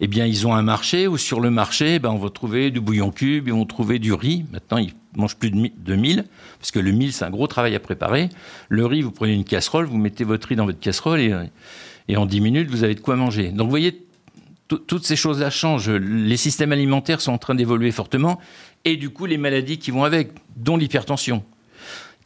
eh 0.00 0.06
bien, 0.06 0.24
ils 0.26 0.46
ont 0.46 0.54
un 0.54 0.62
marché 0.62 1.06
où 1.06 1.16
sur 1.18 1.40
le 1.40 1.50
marché, 1.50 1.98
ben, 1.98 2.10
on 2.10 2.16
va 2.18 2.30
trouver 2.30 2.70
du 2.70 2.80
bouillon 2.80 3.10
cube 3.10 3.48
et 3.48 3.52
on 3.52 3.60
va 3.60 3.64
trouver 3.66 3.98
du 3.98 4.12
riz. 4.14 4.44
Maintenant, 4.52 4.78
ils 4.78 4.92
mangent 5.14 5.36
plus 5.36 5.50
de 5.50 5.56
mi- 5.56 5.72
de 5.76 5.94
mil, 5.94 6.24
parce 6.58 6.70
que 6.70 6.78
le 6.78 6.90
mil, 6.92 7.12
c'est 7.12 7.24
un 7.24 7.30
gros 7.30 7.46
travail 7.46 7.74
à 7.74 7.80
préparer. 7.80 8.28
Le 8.68 8.86
riz, 8.86 9.02
vous 9.02 9.10
prenez 9.10 9.34
une 9.34 9.44
casserole, 9.44 9.84
vous 9.86 9.98
mettez 9.98 10.24
votre 10.24 10.48
riz 10.48 10.56
dans 10.56 10.64
votre 10.66 10.80
casserole 10.80 11.20
et, 12.08 12.16
en 12.16 12.26
10 12.26 12.40
minutes, 12.40 12.70
vous 12.70 12.82
avez 12.82 12.94
de 12.94 13.00
quoi 13.00 13.14
manger. 13.16 13.50
Donc, 13.50 13.66
vous 13.66 13.70
voyez, 13.70 14.04
tout- 14.68 14.78
toutes 14.78 15.04
ces 15.04 15.16
choses-là 15.16 15.50
changent. 15.50 15.90
Les 15.90 16.36
systèmes 16.36 16.72
alimentaires 16.72 17.20
sont 17.20 17.32
en 17.32 17.38
train 17.38 17.54
d'évoluer 17.54 17.90
fortement 17.90 18.40
et 18.84 18.96
du 18.96 19.10
coup, 19.10 19.26
les 19.26 19.36
maladies 19.36 19.78
qui 19.78 19.90
vont 19.90 20.04
avec, 20.04 20.30
dont 20.56 20.76
l'hypertension. 20.76 21.44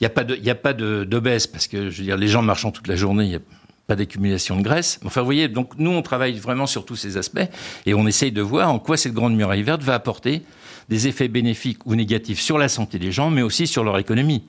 Il 0.00 0.04
n'y 0.42 0.50
a 0.50 0.54
pas 0.54 0.72
d'obèse 0.74 1.46
parce 1.46 1.66
que, 1.66 1.90
je 1.90 2.02
veux 2.02 2.14
les 2.16 2.28
gens 2.28 2.42
marchant 2.42 2.70
toute 2.70 2.86
la 2.88 2.96
journée, 2.96 3.38
pas 3.86 3.96
d'accumulation 3.96 4.56
de 4.56 4.62
graisse. 4.62 4.98
Enfin, 5.04 5.20
vous 5.20 5.26
voyez, 5.26 5.48
donc 5.48 5.72
nous, 5.78 5.90
on 5.90 6.02
travaille 6.02 6.38
vraiment 6.38 6.66
sur 6.66 6.84
tous 6.84 6.96
ces 6.96 7.16
aspects 7.16 7.46
et 7.86 7.94
on 7.94 8.06
essaye 8.06 8.32
de 8.32 8.42
voir 8.42 8.70
en 8.70 8.78
quoi 8.78 8.96
cette 8.96 9.12
grande 9.12 9.36
muraille 9.36 9.62
verte 9.62 9.82
va 9.82 9.94
apporter 9.94 10.42
des 10.88 11.06
effets 11.08 11.28
bénéfiques 11.28 11.86
ou 11.86 11.94
négatifs 11.94 12.40
sur 12.40 12.58
la 12.58 12.68
santé 12.68 12.98
des 12.98 13.12
gens, 13.12 13.30
mais 13.30 13.42
aussi 13.42 13.66
sur 13.66 13.84
leur 13.84 13.98
économie. 13.98 14.44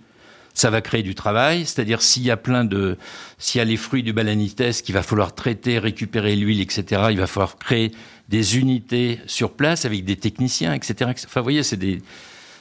Ça 0.53 0.69
va 0.69 0.81
créer 0.81 1.03
du 1.03 1.15
travail, 1.15 1.65
c'est-à-dire 1.65 2.01
s'il 2.01 2.23
y 2.23 2.31
a 2.31 2.37
plein 2.37 2.63
de, 2.63 2.97
s'il 3.37 3.59
y 3.59 3.61
a 3.61 3.65
les 3.65 3.75
fruits 3.75 4.03
du 4.03 4.13
balanites 4.13 4.81
qu'il 4.83 4.95
va 4.95 5.03
falloir 5.03 5.35
traiter, 5.35 5.79
récupérer 5.79 6.35
l'huile, 6.37 6.61
etc. 6.61 7.07
Il 7.11 7.17
va 7.17 7.27
falloir 7.27 7.57
créer 7.57 7.91
des 8.29 8.57
unités 8.57 9.19
sur 9.27 9.51
place 9.51 9.83
avec 9.83 10.05
des 10.05 10.15
techniciens, 10.15 10.73
etc. 10.73 11.11
Enfin, 11.25 11.41
vous 11.41 11.45
voyez, 11.45 11.61
c'est 11.61 11.75
des, 11.75 12.01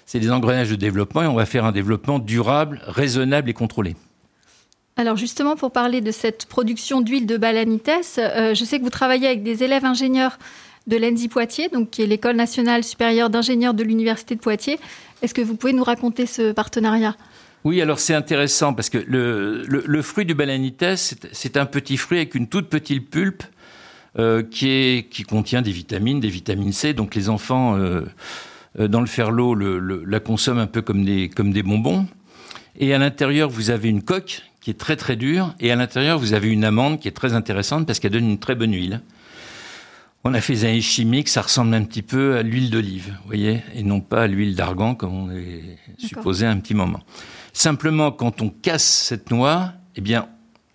c'est 0.07 0.19
des 0.19 0.33
engrenages 0.33 0.71
de 0.71 0.75
développement 0.75 1.23
et 1.23 1.27
on 1.27 1.35
va 1.35 1.47
faire 1.47 1.65
un 1.65 1.73
développement 1.73 2.19
durable, 2.19 2.81
raisonnable 2.87 3.49
et 3.49 3.55
contrôlé. 3.55 3.95
Alors 4.97 5.17
justement, 5.17 5.57
pour 5.57 5.73
parler 5.73 6.01
de 6.01 6.13
cette 6.13 6.47
production 6.47 7.01
d'huile 7.01 7.27
de 7.27 7.37
balanites, 7.37 7.91
euh, 8.19 8.55
je 8.55 8.65
sais 8.65 8.79
que 8.79 8.85
vous 8.85 8.91
travaillez 8.91 9.27
avec 9.27 9.43
des 9.43 9.65
élèves 9.65 9.85
ingénieurs 9.85 10.39
de 10.87 10.97
l'ENSI 10.97 11.29
Poitiers, 11.29 11.69
donc 11.69 11.91
qui 11.91 12.03
est 12.03 12.07
l'école 12.07 12.37
nationale 12.37 12.85
supérieure 12.85 13.29
d'ingénieurs 13.29 13.75
de 13.75 13.83
l'université 13.83 14.37
de 14.37 14.41
Poitiers. 14.41 14.79
Est-ce 15.21 15.35
que 15.35 15.41
vous 15.41 15.57
pouvez 15.57 15.73
nous 15.73 15.83
raconter 15.83 16.27
ce 16.27 16.53
partenariat? 16.53 17.17
Oui, 17.65 17.81
alors 17.81 17.99
c'est 17.99 18.15
intéressant 18.15 18.73
parce 18.73 18.89
que 18.89 18.99
le, 18.99 20.03
fruit 20.03 20.27
du 20.27 20.35
balanites, 20.35 20.85
c'est 20.97 21.57
un 21.57 21.67
petit 21.67 21.97
fruit 21.97 22.19
avec 22.19 22.37
une 22.37 22.47
toute 22.47 22.69
petite 22.69 23.11
pulpe 23.11 23.43
euh, 24.19 24.45
qui, 24.45 25.07
contient 25.29 25.63
des 25.63 25.73
vitamines, 25.73 26.21
des 26.21 26.29
vitamines 26.29 26.73
C. 26.73 26.93
Donc 26.93 27.17
les 27.17 27.31
enfants, 27.31 27.77
euh, 27.77 28.05
dans 28.79 29.01
le 29.01 29.07
ferlo, 29.07 29.57
le, 29.57 30.05
la 30.05 30.21
consomment 30.21 30.59
un 30.59 30.67
peu 30.69 30.83
comme 30.83 31.05
des 31.05 31.63
bonbons. 31.65 32.07
Et 32.79 32.93
à 32.93 32.99
l'intérieur, 32.99 33.49
vous 33.49 33.71
avez 33.71 33.89
une 33.89 34.03
coque 34.03 34.43
qui 34.65 34.71
est 34.71 34.81
très 34.81 34.97
très 34.97 35.15
dure. 35.15 35.55
Et 35.61 35.71
à 35.71 35.77
l'intérieur, 35.77 36.19
vous 36.19 36.33
avez 36.33 36.49
une 36.49 36.65
amande 36.65 36.99
qui 36.99 37.07
est 37.07 37.13
très 37.13 37.35
intéressante 37.35 37.87
parce 37.87 37.99
qu'elle 37.99 38.13
donne 38.13 38.31
une 38.31 38.39
très 38.39 38.55
bonne 38.55 38.73
huile. 38.73 39.03
On 40.25 40.33
a 40.33 40.41
fait 40.41 40.55
des 40.55 40.65
analyses 40.65 40.87
chimiques, 40.87 41.29
ça 41.29 41.43
ressemble 41.43 41.75
un 41.75 41.85
petit 41.85 42.01
peu 42.01 42.39
à 42.39 42.43
l'huile 42.43 42.71
d'olive, 42.71 43.15
vous 43.21 43.27
voyez, 43.27 43.63
et 43.75 43.83
non 43.83 44.01
pas 44.01 44.23
à 44.23 44.27
l'huile 44.27 44.57
d'argan 44.57 44.95
comme 44.95 45.13
on 45.13 45.31
est 45.31 45.77
supposé 45.99 46.47
à 46.47 46.51
un 46.51 46.59
petit 46.61 46.73
moment. 46.73 47.01
Simplement, 47.53 48.11
quand 48.11 48.41
on 48.41 48.49
casse 48.49 48.85
cette 48.85 49.31
noix, 49.31 49.75
eh 49.97 50.01
bien, 50.01 50.29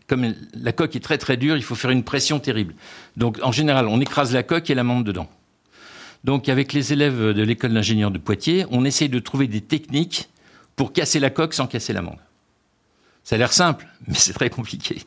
comme 0.05 0.35
la 0.53 0.71
coque 0.71 0.95
est 0.95 0.99
très 0.99 1.17
très 1.17 1.35
dure, 1.35 1.57
il 1.57 1.63
faut 1.63 1.73
faire 1.73 1.89
une 1.89 2.03
pression 2.03 2.39
terrible. 2.39 2.75
Donc, 3.17 3.39
en 3.41 3.51
général, 3.51 3.87
on 3.87 3.99
écrase 3.99 4.31
la 4.35 4.43
coque 4.43 4.69
et 4.69 4.75
l'amande 4.75 5.03
dedans. 5.03 5.27
Donc, 6.23 6.47
avec 6.47 6.73
les 6.73 6.93
élèves 6.93 7.33
de 7.33 7.41
l'école 7.41 7.73
d'ingénieurs 7.73 8.11
de 8.11 8.19
Poitiers, 8.19 8.67
on 8.69 8.85
essaye 8.85 9.09
de 9.09 9.17
trouver 9.17 9.47
des 9.47 9.61
techniques 9.61 10.29
pour 10.75 10.93
casser 10.93 11.19
la 11.19 11.31
coque 11.31 11.55
sans 11.55 11.65
casser 11.65 11.91
l'amande. 11.91 12.19
Ça 13.29 13.35
a 13.35 13.37
l'air 13.37 13.53
simple, 13.53 13.85
mais 14.07 14.15
c'est 14.15 14.33
très 14.33 14.49
compliqué. 14.49 15.03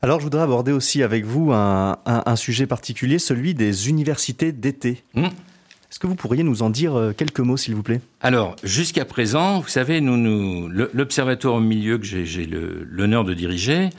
Alors, 0.00 0.20
je 0.20 0.24
voudrais 0.24 0.40
aborder 0.40 0.72
aussi 0.72 1.02
avec 1.02 1.26
vous 1.26 1.52
un, 1.52 1.98
un- 2.06 2.22
un 2.24 2.36
sujet 2.36 2.66
particulier, 2.66 3.18
celui 3.18 3.52
des 3.52 3.90
universités 3.90 4.52
d'été. 4.52 5.02
Hmm. 5.12 5.24
Est-ce 5.26 5.98
que 5.98 6.06
vous 6.06 6.14
pourriez 6.14 6.44
nous 6.44 6.62
en 6.62 6.70
dire 6.70 6.96
euh, 6.96 7.12
quelques 7.12 7.40
mots, 7.40 7.58
s'il 7.58 7.74
vous 7.74 7.82
plaît? 7.82 8.00
Alors, 8.22 8.56
jusqu'à 8.64 9.04
présent, 9.04 9.60
vous 9.60 9.68
savez, 9.68 10.00
nous, 10.00 10.66
l'Observatoire 10.68 11.56
au 11.56 11.60
milieu 11.60 11.98
que 11.98 12.06
j'ai 12.06 12.46
l'honneur 12.46 13.24
de 13.24 13.34
diriger, 13.34 13.90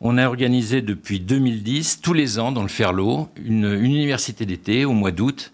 on 0.00 0.16
a 0.16 0.28
organisé 0.28 0.80
depuis 0.80 1.20
2010, 1.20 2.00
tous 2.00 2.14
les 2.14 2.38
ans, 2.38 2.52
dans 2.52 2.62
le 2.62 2.68
Ferlo, 2.68 3.28
une, 3.44 3.66
une 3.66 3.84
université 3.96 4.46
d'été 4.46 4.86
au 4.86 4.94
mois 4.94 5.10
d'août, 5.10 5.52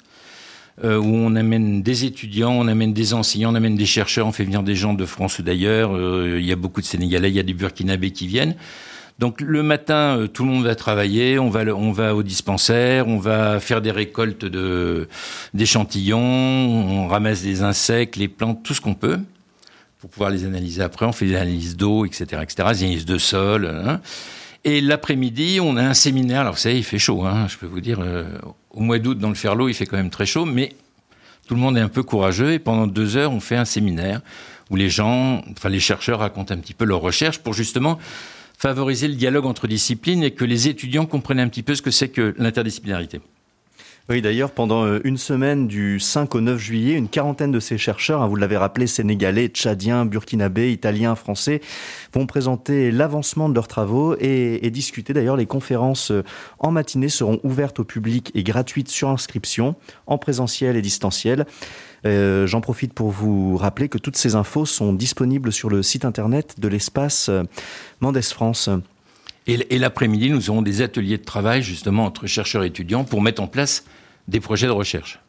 euh, 0.82 0.98
où 0.98 1.06
on 1.06 1.36
amène 1.36 1.82
des 1.82 2.04
étudiants, 2.04 2.52
on 2.52 2.66
amène 2.66 2.92
des 2.92 3.14
enseignants, 3.14 3.52
on 3.52 3.54
amène 3.54 3.76
des 3.76 3.86
chercheurs, 3.86 4.26
on 4.26 4.32
fait 4.32 4.44
venir 4.44 4.62
des 4.64 4.74
gens 4.74 4.94
de 4.94 5.06
France 5.06 5.38
ou 5.38 5.42
d'ailleurs. 5.42 5.94
euh, 5.94 6.38
il 6.40 6.44
y 6.46 6.50
a 6.52 6.56
beaucoup 6.56 6.80
de 6.80 6.86
Sénégalais, 6.86 7.30
il 7.30 7.34
y 7.36 7.40
a 7.40 7.44
des 7.44 7.54
Burkinabés 7.54 8.10
qui 8.10 8.26
viennent. 8.26 8.56
Donc 9.20 9.40
le 9.40 9.62
matin, 9.62 10.18
euh, 10.18 10.26
tout 10.26 10.44
le 10.44 10.50
monde 10.50 10.64
va 10.64 10.74
travailler, 10.74 11.38
on 11.38 11.48
va, 11.48 11.60
on 11.76 11.92
va 11.92 12.16
au 12.16 12.24
dispensaire, 12.24 13.06
on 13.06 13.18
va 13.18 13.60
faire 13.60 13.80
des 13.80 13.92
récoltes 13.92 14.44
d'échantillons, 15.54 16.18
on 16.18 17.06
ramasse 17.06 17.42
des 17.42 17.62
insectes, 17.62 18.16
les 18.16 18.26
plantes, 18.28 18.62
tout 18.64 18.74
ce 18.74 18.80
qu'on 18.80 18.94
peut 18.94 19.18
pour 20.00 20.10
pouvoir 20.10 20.30
les 20.30 20.44
analyser 20.44 20.82
après. 20.82 21.06
On 21.06 21.12
fait 21.12 21.26
des 21.26 21.36
analyses 21.36 21.76
d'eau, 21.76 22.04
etc., 22.04 22.42
etc., 22.42 22.68
des 22.72 22.82
analyses 22.84 23.06
de 23.06 23.18
sol. 23.18 23.66
hein. 23.66 24.00
Et 24.64 24.80
l'après-midi, 24.80 25.58
on 25.62 25.76
a 25.76 25.82
un 25.82 25.94
séminaire. 25.94 26.40
Alors 26.40 26.54
vous 26.54 26.60
savez, 26.60 26.78
il 26.78 26.84
fait 26.84 26.98
chaud, 26.98 27.24
hein, 27.24 27.46
je 27.48 27.58
peux 27.58 27.66
vous 27.66 27.80
dire. 27.80 28.00
euh, 28.00 28.24
au 28.70 28.80
mois 28.80 28.98
d'août, 28.98 29.18
dans 29.18 29.28
le 29.28 29.34
Ferlo, 29.34 29.68
il 29.68 29.74
fait 29.74 29.86
quand 29.86 29.96
même 29.96 30.10
très 30.10 30.26
chaud, 30.26 30.46
mais 30.46 30.72
tout 31.46 31.54
le 31.54 31.60
monde 31.60 31.76
est 31.76 31.80
un 31.80 31.88
peu 31.88 32.02
courageux. 32.02 32.52
Et 32.52 32.58
pendant 32.58 32.86
deux 32.86 33.16
heures, 33.16 33.32
on 33.32 33.40
fait 33.40 33.56
un 33.56 33.66
séminaire 33.66 34.20
où 34.70 34.76
les 34.76 34.88
gens, 34.88 35.42
enfin 35.50 35.68
les 35.68 35.80
chercheurs 35.80 36.20
racontent 36.20 36.54
un 36.54 36.58
petit 36.58 36.72
peu 36.72 36.86
leurs 36.86 37.02
recherches 37.02 37.38
pour 37.38 37.52
justement 37.52 37.98
favoriser 38.56 39.08
le 39.08 39.14
dialogue 39.14 39.44
entre 39.44 39.66
disciplines 39.66 40.22
et 40.22 40.30
que 40.30 40.44
les 40.44 40.68
étudiants 40.68 41.04
comprennent 41.04 41.40
un 41.40 41.48
petit 41.48 41.62
peu 41.62 41.74
ce 41.74 41.82
que 41.82 41.90
c'est 41.90 42.08
que 42.08 42.34
l'interdisciplinarité. 42.38 43.20
Oui, 44.10 44.20
d'ailleurs, 44.20 44.50
pendant 44.50 44.84
euh, 44.84 45.00
une 45.04 45.16
semaine 45.16 45.66
du 45.66 45.98
5 45.98 46.34
au 46.34 46.42
9 46.42 46.58
juillet, 46.58 46.92
une 46.92 47.08
quarantaine 47.08 47.50
de 47.50 47.58
ces 47.58 47.78
chercheurs, 47.78 48.20
hein, 48.20 48.26
vous 48.26 48.36
l'avez 48.36 48.58
rappelé, 48.58 48.86
sénégalais, 48.86 49.48
tchadiens, 49.48 50.04
burkinabés, 50.04 50.70
italiens, 50.72 51.14
français, 51.14 51.62
vont 52.12 52.26
présenter 52.26 52.90
l'avancement 52.90 53.48
de 53.48 53.54
leurs 53.54 53.66
travaux 53.66 54.14
et, 54.20 54.70
discuter. 54.70 55.14
D'ailleurs, 55.14 55.38
les 55.38 55.46
conférences 55.46 56.10
euh, 56.10 56.22
en 56.58 56.70
matinée 56.70 57.08
seront 57.08 57.40
ouvertes 57.44 57.80
au 57.80 57.84
public 57.84 58.30
et 58.34 58.42
gratuites 58.42 58.90
sur 58.90 59.08
inscription, 59.08 59.74
en 60.06 60.18
présentiel 60.18 60.76
et 60.76 60.82
distanciel. 60.82 61.46
Euh, 62.04 62.46
J'en 62.46 62.60
profite 62.60 62.92
pour 62.92 63.08
vous 63.10 63.56
rappeler 63.56 63.88
que 63.88 63.96
toutes 63.96 64.18
ces 64.18 64.34
infos 64.34 64.66
sont 64.66 64.92
disponibles 64.92 65.50
sur 65.50 65.70
le 65.70 65.82
site 65.82 66.04
internet 66.04 66.60
de 66.60 66.68
l'espace 66.68 67.30
Mendes 68.02 68.20
France. 68.20 68.68
Et, 69.46 69.78
l'après-midi, 69.78 70.30
nous 70.30 70.50
aurons 70.50 70.62
des 70.62 70.80
ateliers 70.80 71.18
de 71.18 71.24
travail 71.24 71.62
justement 71.62 72.04
entre 72.04 72.26
chercheurs 72.26 72.64
et 72.64 72.68
étudiants 72.68 73.04
pour 73.04 73.20
mettre 73.20 73.42
en 73.42 73.46
place 73.46 73.84
des 74.26 74.40
projets 74.40 74.66
de 74.66 74.72
recherche. 74.72 75.20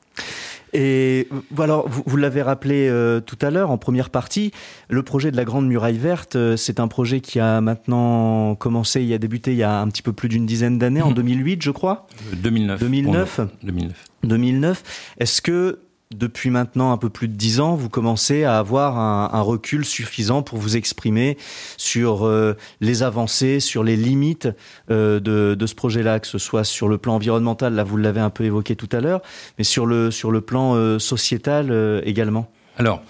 Et 0.74 1.30
voilà, 1.52 1.84
vous, 1.86 2.04
vous 2.06 2.18
l'avez 2.18 2.42
rappelé 2.42 2.88
euh, 2.90 3.22
tout 3.22 3.38
à 3.42 3.50
l'heure 3.50 3.72
en 3.72 3.78
première 3.78 4.10
partie, 4.10 4.52
le 4.90 5.04
projet 5.04 5.32
de 5.32 5.38
la 5.38 5.46
Grande 5.46 5.68
Muraille 5.68 5.98
Verte, 5.98 6.36
euh, 6.36 6.58
c'est 6.58 6.82
un 6.82 6.90
projet 6.90 7.22
qui 7.22 7.40
a 7.40 7.62
maintenant 7.62 8.56
commencé, 8.56 9.02
il 9.02 9.14
a 9.14 9.18
débuté 9.18 9.52
il 9.52 9.58
y 9.58 9.64
a 9.64 9.80
un 9.80 9.88
petit 9.88 10.02
peu 10.02 10.12
plus 10.12 10.28
d'une 10.28 10.46
dizaine 10.46 10.78
d'années, 10.78 11.02
en 11.02 11.12
2008 11.12 11.62
je 11.62 11.72
crois? 11.72 12.08
2009. 12.34 12.80
2009 12.82 13.40
2009. 13.64 14.04
2009. 14.24 14.84
Est-ce 15.20 15.42
que 15.42 15.80
depuis 16.14 16.50
maintenant 16.50 16.92
un 16.92 16.98
peu 16.98 17.10
plus 17.10 17.28
de 17.28 17.34
dix 17.34 17.60
ans, 17.60 17.76
vous 17.76 17.90
commencez 17.90 18.44
à 18.44 18.58
avoir 18.58 18.98
un, 18.98 19.42
recul 19.42 19.86
suffisant 19.86 20.42
pour 20.42 20.60
vous 20.60 20.78
exprimer 20.78 21.38
sur 21.78 22.26
euh, 22.26 22.56
les 22.82 23.04
avancées, 23.04 23.60
sur 23.60 23.84
les 23.84 23.96
limites 23.96 24.48
euh, 24.92 25.20
de, 25.20 25.66
ce 25.66 25.76
projet-là, 25.76 26.20
que 26.20 26.28
ce 26.28 26.38
soit 26.38 26.64
sur 26.64 26.88
le 26.88 26.98
plan 26.98 27.16
environnemental, 27.16 27.74
là 27.74 27.84
vous 27.84 27.98
l'avez 27.98 28.22
un 28.22 28.30
peu 28.30 28.44
évoqué 28.44 28.76
tout 28.76 28.90
à 28.92 29.02
l'heure, 29.02 29.22
mais 29.58 29.64
sur 29.64 29.86
le, 29.86 30.10
plan 30.42 30.76
euh, 30.76 31.00
sociétal 31.00 32.02
également 32.06 32.50
Alors, 32.78 33.02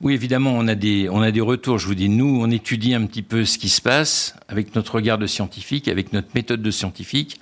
oui, 0.00 0.14
évidemment, 0.14 0.52
on 0.54 0.66
a, 0.66 0.74
des, 0.74 1.08
on 1.10 1.20
a 1.20 1.30
des 1.30 1.42
retours. 1.42 1.78
Je 1.78 1.86
vous 1.86 1.94
dis, 1.94 2.08
nous, 2.08 2.40
on 2.40 2.50
étudie 2.50 2.94
un 2.94 3.04
petit 3.04 3.22
peu 3.22 3.44
ce 3.44 3.58
qui 3.58 3.68
se 3.68 3.82
passe 3.82 4.34
avec 4.48 4.74
notre 4.74 4.94
regard 4.94 5.18
de 5.18 5.26
scientifique, 5.26 5.88
avec 5.88 6.12
notre 6.12 6.28
méthode 6.34 6.62
de 6.62 6.70
scientifique. 6.70 7.38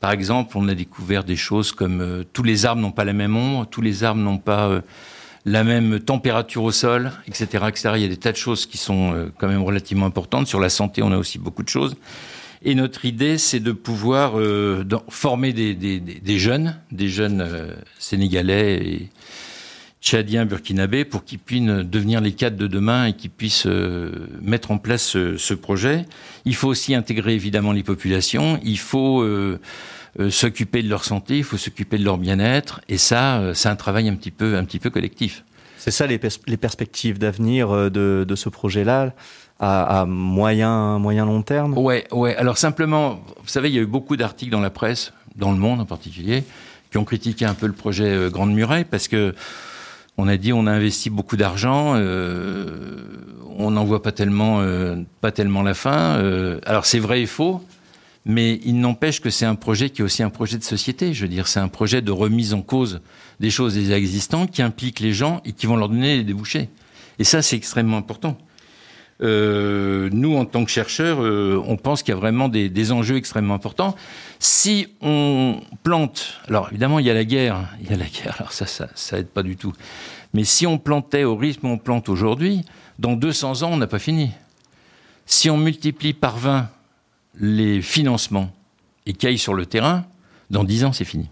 Par 0.00 0.10
exemple, 0.10 0.56
on 0.58 0.68
a 0.68 0.74
découvert 0.74 1.24
des 1.24 1.36
choses 1.36 1.72
comme 1.72 2.00
euh, 2.00 2.24
tous 2.32 2.42
les 2.42 2.66
arbres 2.66 2.82
n'ont 2.82 2.92
pas 2.92 3.04
la 3.04 3.12
même 3.12 3.36
ombre, 3.36 3.66
tous 3.66 3.80
les 3.80 4.04
arbres 4.04 4.20
n'ont 4.20 4.38
pas 4.38 4.68
euh, 4.68 4.80
la 5.44 5.64
même 5.64 6.00
température 6.00 6.64
au 6.64 6.72
sol, 6.72 7.12
etc., 7.26 7.64
etc. 7.68 7.90
Il 7.96 8.02
y 8.02 8.04
a 8.04 8.08
des 8.08 8.16
tas 8.16 8.32
de 8.32 8.36
choses 8.36 8.66
qui 8.66 8.76
sont 8.78 9.14
euh, 9.14 9.32
quand 9.38 9.48
même 9.48 9.62
relativement 9.62 10.06
importantes. 10.06 10.46
Sur 10.46 10.60
la 10.60 10.68
santé, 10.68 11.02
on 11.02 11.12
a 11.12 11.16
aussi 11.16 11.38
beaucoup 11.38 11.62
de 11.62 11.68
choses. 11.68 11.96
Et 12.62 12.74
notre 12.74 13.04
idée, 13.04 13.38
c'est 13.38 13.60
de 13.60 13.70
pouvoir 13.70 14.32
former 15.08 15.52
des, 15.52 16.38
jeunes, 16.38 16.80
des 16.90 17.08
jeunes 17.08 17.46
sénégalais 17.98 19.08
tchadiens, 20.06 20.46
burkinabés, 20.46 21.04
pour 21.04 21.24
qu'ils 21.24 21.40
puissent 21.40 21.62
devenir 21.62 22.20
les 22.20 22.32
cadres 22.32 22.56
de 22.56 22.68
demain 22.68 23.06
et 23.06 23.12
qu'ils 23.12 23.30
puissent 23.30 23.66
mettre 24.40 24.70
en 24.70 24.78
place 24.78 25.02
ce, 25.02 25.36
ce, 25.36 25.52
projet. 25.52 26.04
Il 26.44 26.54
faut 26.54 26.68
aussi 26.68 26.94
intégrer 26.94 27.34
évidemment 27.34 27.72
les 27.72 27.82
populations. 27.82 28.60
Il 28.62 28.78
faut 28.78 29.24
euh, 30.18 30.30
s'occuper 30.30 30.82
de 30.82 30.88
leur 30.88 31.04
santé, 31.04 31.36
il 31.36 31.44
faut 31.44 31.58
s'occuper 31.58 31.98
de 31.98 32.04
leur 32.04 32.16
bien-être, 32.16 32.80
et 32.88 32.96
ça, 32.96 33.38
euh, 33.38 33.52
c'est 33.52 33.68
un 33.68 33.76
travail 33.76 34.08
un 34.08 34.14
petit 34.14 34.30
peu, 34.30 34.56
un 34.56 34.64
petit 34.64 34.78
peu 34.78 34.88
collectif. 34.88 35.44
C'est 35.76 35.90
ça 35.90 36.06
les, 36.06 36.18
les 36.46 36.56
perspectives 36.56 37.18
d'avenir 37.18 37.70
euh, 37.70 37.90
de, 37.90 38.24
de, 38.26 38.34
ce 38.34 38.48
projet-là 38.48 39.12
à, 39.60 40.00
à, 40.00 40.06
moyen, 40.06 40.98
moyen 40.98 41.26
long 41.26 41.42
terme? 41.42 41.76
Ouais, 41.76 42.06
ouais. 42.12 42.34
Alors 42.36 42.56
simplement, 42.56 43.20
vous 43.42 43.48
savez, 43.48 43.68
il 43.68 43.74
y 43.74 43.78
a 43.78 43.82
eu 43.82 43.86
beaucoup 43.86 44.16
d'articles 44.16 44.52
dans 44.52 44.60
la 44.60 44.70
presse, 44.70 45.12
dans 45.34 45.52
le 45.52 45.58
monde 45.58 45.80
en 45.80 45.86
particulier, 45.86 46.44
qui 46.90 46.96
ont 46.96 47.04
critiqué 47.04 47.44
un 47.44 47.54
peu 47.54 47.66
le 47.66 47.74
projet 47.74 48.30
Grande 48.30 48.54
Muraille 48.54 48.86
parce 48.86 49.08
que 49.08 49.34
on 50.18 50.28
a 50.28 50.36
dit 50.36 50.52
on 50.52 50.66
a 50.66 50.72
investi 50.72 51.10
beaucoup 51.10 51.36
d'argent, 51.36 51.94
euh, 51.96 52.98
on 53.58 53.70
n'en 53.70 53.84
voit 53.84 54.02
pas 54.02 54.12
tellement, 54.12 54.62
pas 55.20 55.32
tellement 55.32 55.62
la 55.62 55.72
fin. 55.74 56.20
alors 56.66 56.84
c'est 56.84 56.98
vrai 56.98 57.22
et 57.22 57.26
faux. 57.26 57.62
Mais 58.28 58.60
il 58.64 58.80
n'empêche 58.80 59.20
que 59.20 59.30
c'est 59.30 59.46
un 59.46 59.54
projet 59.54 59.88
qui 59.88 60.02
est 60.02 60.04
aussi 60.04 60.24
un 60.24 60.30
projet 60.30 60.58
de 60.58 60.64
société. 60.64 61.14
Je 61.14 61.22
veux 61.22 61.28
dire, 61.28 61.46
c'est 61.46 61.60
un 61.60 61.68
projet 61.68 62.02
de 62.02 62.10
remise 62.10 62.54
en 62.54 62.60
cause 62.60 63.00
des 63.38 63.50
choses 63.50 63.78
existantes 63.92 64.50
qui 64.50 64.62
implique 64.62 64.98
les 64.98 65.12
gens 65.12 65.40
et 65.44 65.52
qui 65.52 65.66
vont 65.66 65.76
leur 65.76 65.88
donner 65.88 66.18
des 66.18 66.24
débouchés. 66.24 66.68
Et 67.20 67.24
ça, 67.24 67.40
c'est 67.40 67.54
extrêmement 67.54 67.96
important. 67.96 68.36
Euh, 69.22 70.10
nous, 70.12 70.36
en 70.36 70.44
tant 70.44 70.64
que 70.64 70.70
chercheurs, 70.70 71.22
euh, 71.22 71.62
on 71.66 71.76
pense 71.76 72.02
qu'il 72.02 72.12
y 72.12 72.16
a 72.16 72.20
vraiment 72.20 72.48
des, 72.48 72.92
enjeux 72.92 73.16
extrêmement 73.16 73.54
importants. 73.54 73.96
Si 74.38 74.88
on 75.00 75.60
plante, 75.82 76.40
alors 76.48 76.68
évidemment, 76.70 76.98
il 76.98 77.06
y 77.06 77.10
a 77.10 77.14
la 77.14 77.24
guerre, 77.24 77.68
il 77.80 77.90
y 77.90 77.94
a 77.94 77.96
la 77.96 78.06
guerre, 78.06 78.36
alors 78.38 78.52
ça, 78.52 78.66
ça, 78.66 78.88
ça 78.94 79.18
aide 79.18 79.28
pas 79.28 79.42
du 79.42 79.56
tout. 79.56 79.72
Mais 80.34 80.44
si 80.44 80.66
on 80.66 80.78
plantait 80.78 81.24
au 81.24 81.36
rythme 81.36 81.66
où 81.66 81.70
on 81.70 81.78
plante 81.78 82.08
aujourd'hui, 82.08 82.62
dans 82.98 83.14
200 83.14 83.62
ans, 83.62 83.70
on 83.72 83.76
n'a 83.78 83.86
pas 83.86 83.98
fini. 83.98 84.30
Si 85.24 85.48
on 85.50 85.56
multiplie 85.56 86.12
par 86.12 86.36
20 86.36 86.68
les 87.38 87.82
financements 87.82 88.52
et 89.06 89.14
aillent 89.24 89.38
sur 89.38 89.54
le 89.54 89.66
terrain, 89.66 90.04
dans 90.50 90.64
dix 90.64 90.84
ans, 90.84 90.92
c'est 90.92 91.04
fini. 91.04 91.28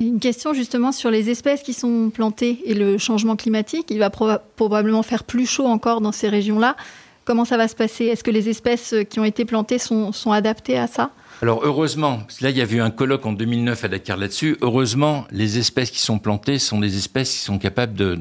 Une 0.00 0.18
question 0.18 0.54
justement 0.54 0.92
sur 0.92 1.10
les 1.10 1.28
espèces 1.28 1.62
qui 1.62 1.74
sont 1.74 2.08
plantées 2.08 2.62
et 2.64 2.72
le 2.72 2.96
changement 2.96 3.36
climatique. 3.36 3.88
Il 3.90 3.98
va 3.98 4.08
probablement 4.08 5.02
faire 5.02 5.24
plus 5.24 5.44
chaud 5.44 5.66
encore 5.66 6.00
dans 6.00 6.12
ces 6.12 6.28
régions-là. 6.28 6.76
Comment 7.26 7.44
ça 7.44 7.58
va 7.58 7.68
se 7.68 7.76
passer? 7.76 8.06
Est-ce 8.06 8.24
que 8.24 8.30
les 8.30 8.48
espèces 8.48 8.94
qui 9.10 9.20
ont 9.20 9.24
été 9.24 9.44
plantées 9.44 9.78
sont 9.78 10.32
adaptées 10.32 10.78
à 10.78 10.86
ça? 10.86 11.10
Alors 11.42 11.60
heureusement, 11.64 12.20
là 12.42 12.50
il 12.50 12.58
y 12.58 12.60
a 12.60 12.70
eu 12.70 12.80
un 12.80 12.90
colloque 12.90 13.24
en 13.24 13.32
2009 13.32 13.84
à 13.84 13.88
Dakar 13.88 14.18
là-dessus. 14.18 14.58
Heureusement, 14.60 15.26
les 15.30 15.56
espèces 15.58 15.90
qui 15.90 16.00
sont 16.00 16.18
plantées 16.18 16.58
sont 16.58 16.80
des 16.80 16.98
espèces 16.98 17.30
qui 17.30 17.38
sont 17.38 17.58
capables 17.58 17.94
de. 17.94 18.18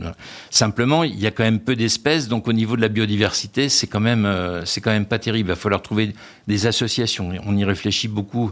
Simplement, 0.49 1.03
il 1.03 1.19
y 1.19 1.27
a 1.27 1.31
quand 1.31 1.43
même 1.43 1.59
peu 1.59 1.75
d'espèces, 1.75 2.29
donc 2.29 2.47
au 2.47 2.53
niveau 2.53 2.77
de 2.77 2.81
la 2.81 2.87
biodiversité, 2.87 3.67
c'est 3.67 3.87
quand 3.87 3.99
même 3.99 4.25
euh, 4.25 4.63
c'est 4.63 4.79
quand 4.79 4.91
même 4.91 5.05
pas 5.05 5.19
terrible. 5.19 5.49
Il 5.49 5.53
va 5.53 5.57
falloir 5.57 5.81
trouver 5.81 6.13
des 6.47 6.65
associations. 6.65 7.31
On 7.45 7.57
y 7.57 7.65
réfléchit 7.65 8.07
beaucoup 8.07 8.51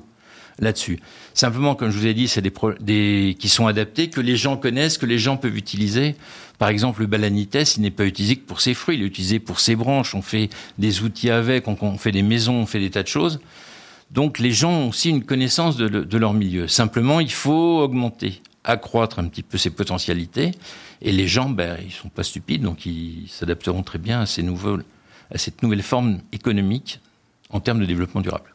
là-dessus. 0.60 1.00
Simplement, 1.34 1.76
comme 1.76 1.92
je 1.92 1.98
vous 1.98 2.08
ai 2.08 2.14
dit, 2.14 2.28
c'est 2.28 2.42
des, 2.42 2.54
des 2.80 3.36
qui 3.40 3.50
sont 3.50 3.68
adaptés, 3.68 4.10
que 4.10 4.22
les 4.22 4.36
gens 4.36 4.58
connaissent, 4.58 4.98
que 4.98 5.06
les 5.06 5.20
gens 5.20 5.38
peuvent 5.38 5.58
utiliser. 5.58 6.16
Par 6.58 6.70
exemple, 6.70 7.02
le 7.02 7.08
balanites, 7.08 7.76
il 7.78 7.82
n'est 7.82 7.92
pas 7.92 8.06
utilisé 8.06 8.36
que 8.36 8.46
pour 8.46 8.62
ses 8.62 8.74
fruits, 8.74 8.98
il 8.98 9.04
est 9.04 9.08
utilisé 9.08 9.40
pour 9.40 9.60
ses 9.60 9.76
branches. 9.76 10.16
On 10.16 10.22
fait 10.22 10.50
des 10.78 11.04
outils 11.04 11.30
avec, 11.30 11.68
on 11.68 11.98
fait 11.98 12.12
des 12.12 12.24
maisons, 12.24 12.56
on 12.56 12.66
fait 12.66 12.80
des 12.80 12.90
tas 12.90 13.04
de 13.04 13.08
choses. 13.08 13.40
Donc 14.12 14.40
les 14.40 14.52
gens 14.52 14.72
ont 14.72 14.90
aussi 14.90 15.10
une 15.10 15.24
connaissance 15.24 15.78
de, 15.78 16.18
leur 16.18 16.34
milieu. 16.34 16.68
Simplement, 16.68 17.20
il 17.20 17.32
faut 17.32 17.80
augmenter, 17.80 18.42
accroître 18.64 19.20
un 19.20 19.28
petit 19.28 19.44
peu 19.44 19.58
ses 19.58 19.70
potentialités. 19.70 20.52
Et 21.02 21.12
les 21.12 21.28
gens, 21.28 21.50
ben, 21.50 21.78
ils 21.86 21.92
sont 21.92 22.10
pas 22.10 22.24
stupides, 22.24 22.64
donc 22.64 22.86
ils 22.86 23.28
s'adapteront 23.30 23.84
très 23.84 24.00
bien 24.00 24.22
à, 24.22 24.26
ces 24.26 24.44
à 24.44 25.38
cette 25.38 25.62
nouvelle 25.62 25.84
forme 25.84 26.20
économique 26.32 27.00
en 27.50 27.60
termes 27.60 27.80
de 27.80 27.86
développement 27.86 28.22
durable. 28.22 28.54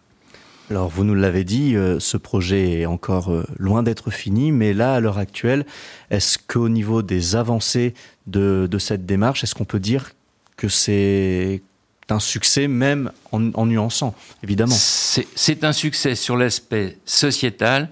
Alors 0.71 0.89
vous 0.89 1.05
nous 1.05 1.15
l'avez 1.15 1.45
dit, 1.45 1.77
euh, 1.77 2.01
ce 2.01 2.17
projet 2.17 2.81
est 2.81 2.87
encore 2.87 3.31
euh, 3.31 3.45
loin 3.59 3.83
d'être 3.83 4.11
fini, 4.11 4.53
mais 4.53 4.73
là, 4.73 4.95
à 4.95 5.01
l'heure 5.01 5.19
actuelle, 5.19 5.67
est-ce 6.11 6.39
qu'au 6.39 6.69
niveau 6.69 7.03
des 7.03 7.37
avancées 7.37 7.95
de, 8.27 8.69
de 8.71 8.79
cette 8.79 9.05
démarche, 9.05 9.45
est-ce 9.45 9.55
qu'on 9.55 9.65
peut 9.65 9.81
dire 9.81 10.13
que 10.57 10.69
c'est 10.69 11.63
un 12.09 12.21
succès 12.21 12.69
même 12.69 13.11
en, 13.33 13.67
nuançant, 13.67 14.15
évidemment? 14.43 14.75
C'est 14.77 15.65
un 15.65 15.73
succès 15.73 16.15
sur 16.15 16.37
l'aspect 16.37 16.99
sociétal. 17.05 17.89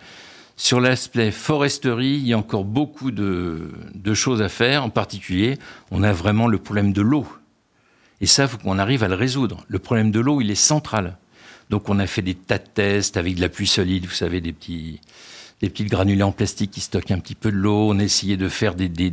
Sur 0.56 0.78
l'aspect 0.78 1.30
foresterie, 1.30 2.16
il 2.16 2.26
y 2.26 2.35
a 2.35 2.38
encore 2.38 2.64
beaucoup 2.64 3.11
de, 3.11 3.70
choses 4.12 4.42
à 4.42 4.50
faire. 4.50 4.85
En 4.85 4.90
particulier, 4.90 5.59
on 5.90 6.02
a 6.02 6.12
vraiment 6.12 6.48
le 6.48 6.59
problème 6.59 6.92
de 6.92 7.00
l'eau. 7.00 7.26
Et 8.20 8.26
ça, 8.26 8.42
il 8.42 8.48
faut 8.50 8.59
qu'on 8.59 8.78
arrive 8.78 9.02
à 9.02 9.09
le 9.09 9.14
résoudre. 9.14 9.64
Le 9.68 9.78
problème 9.78 10.11
de 10.11 10.20
l'eau, 10.20 10.42
il 10.42 10.50
est 10.50 10.54
central. 10.54 11.16
Donc 11.70 11.88
on 11.88 12.00
a 12.00 12.06
fait 12.06 12.22
des 12.22 12.35
tas 12.35 12.59
de 12.59 12.66
tests 12.74 13.16
avec 13.16 13.37
de 13.37 13.40
la 13.40 13.48
pluie 13.48 13.68
solide, 13.68 14.04
vous 14.04 14.11
savez, 14.11 14.40
des 14.40 14.52
petits, 14.52 15.00
des 15.62 15.70
petites 15.70 15.88
granulés 15.88 16.24
en 16.24 16.33
plastique 16.33 16.72
qui 16.72 16.80
stockent 16.80 17.12
un 17.12 17.20
petit 17.20 17.37
peu 17.37 17.52
de 17.52 17.56
l'eau. 17.56 17.90
On 17.90 17.98
a 18.00 18.02
essayé 18.02 18.37
de 18.37 18.48
faire 18.48 18.74
des, 18.74 18.88
des 18.88 19.12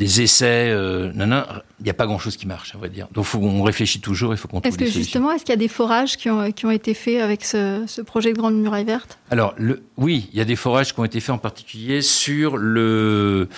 essais. 0.00 0.70
Euh, 0.70 1.12
non, 1.14 1.26
non, 1.26 1.44
il 1.80 1.84
n'y 1.84 1.90
a 1.90 1.94
pas 1.94 2.06
grand-chose 2.06 2.36
qui 2.36 2.46
marche, 2.46 2.72
on 2.74 2.78
va 2.78 2.88
dire. 2.88 3.08
Donc 3.12 3.26
on 3.34 3.62
réfléchit 3.62 4.00
toujours, 4.00 4.32
il 4.32 4.36
faut 4.36 4.48
qu'on 4.48 4.60
trouve 4.60 4.68
Est-ce 4.68 4.78
que 4.78 4.90
justement, 4.90 5.32
est-ce 5.32 5.44
qu'il 5.44 5.52
y 5.52 5.54
a 5.54 5.56
des 5.56 5.68
forages 5.68 6.16
qui 6.16 6.30
ont, 6.30 6.50
qui 6.52 6.66
ont 6.66 6.70
été 6.70 6.94
faits 6.94 7.20
avec 7.20 7.44
ce, 7.44 8.00
projet 8.02 8.32
de 8.32 8.38
Grande 8.38 8.56
Muraille 8.56 8.84
Verte? 8.84 9.18
Alors 9.30 9.54
le, 9.56 9.82
oui, 9.96 10.28
il 10.32 10.38
y 10.38 10.42
a 10.42 10.44
des 10.44 10.56
forages 10.56 10.94
qui 10.94 11.00
ont 11.00 11.04
été 11.04 11.20
faits 11.20 11.34
en 11.34 11.38
particulier 11.38 12.02
sur 12.02 12.56
le, 12.56 13.48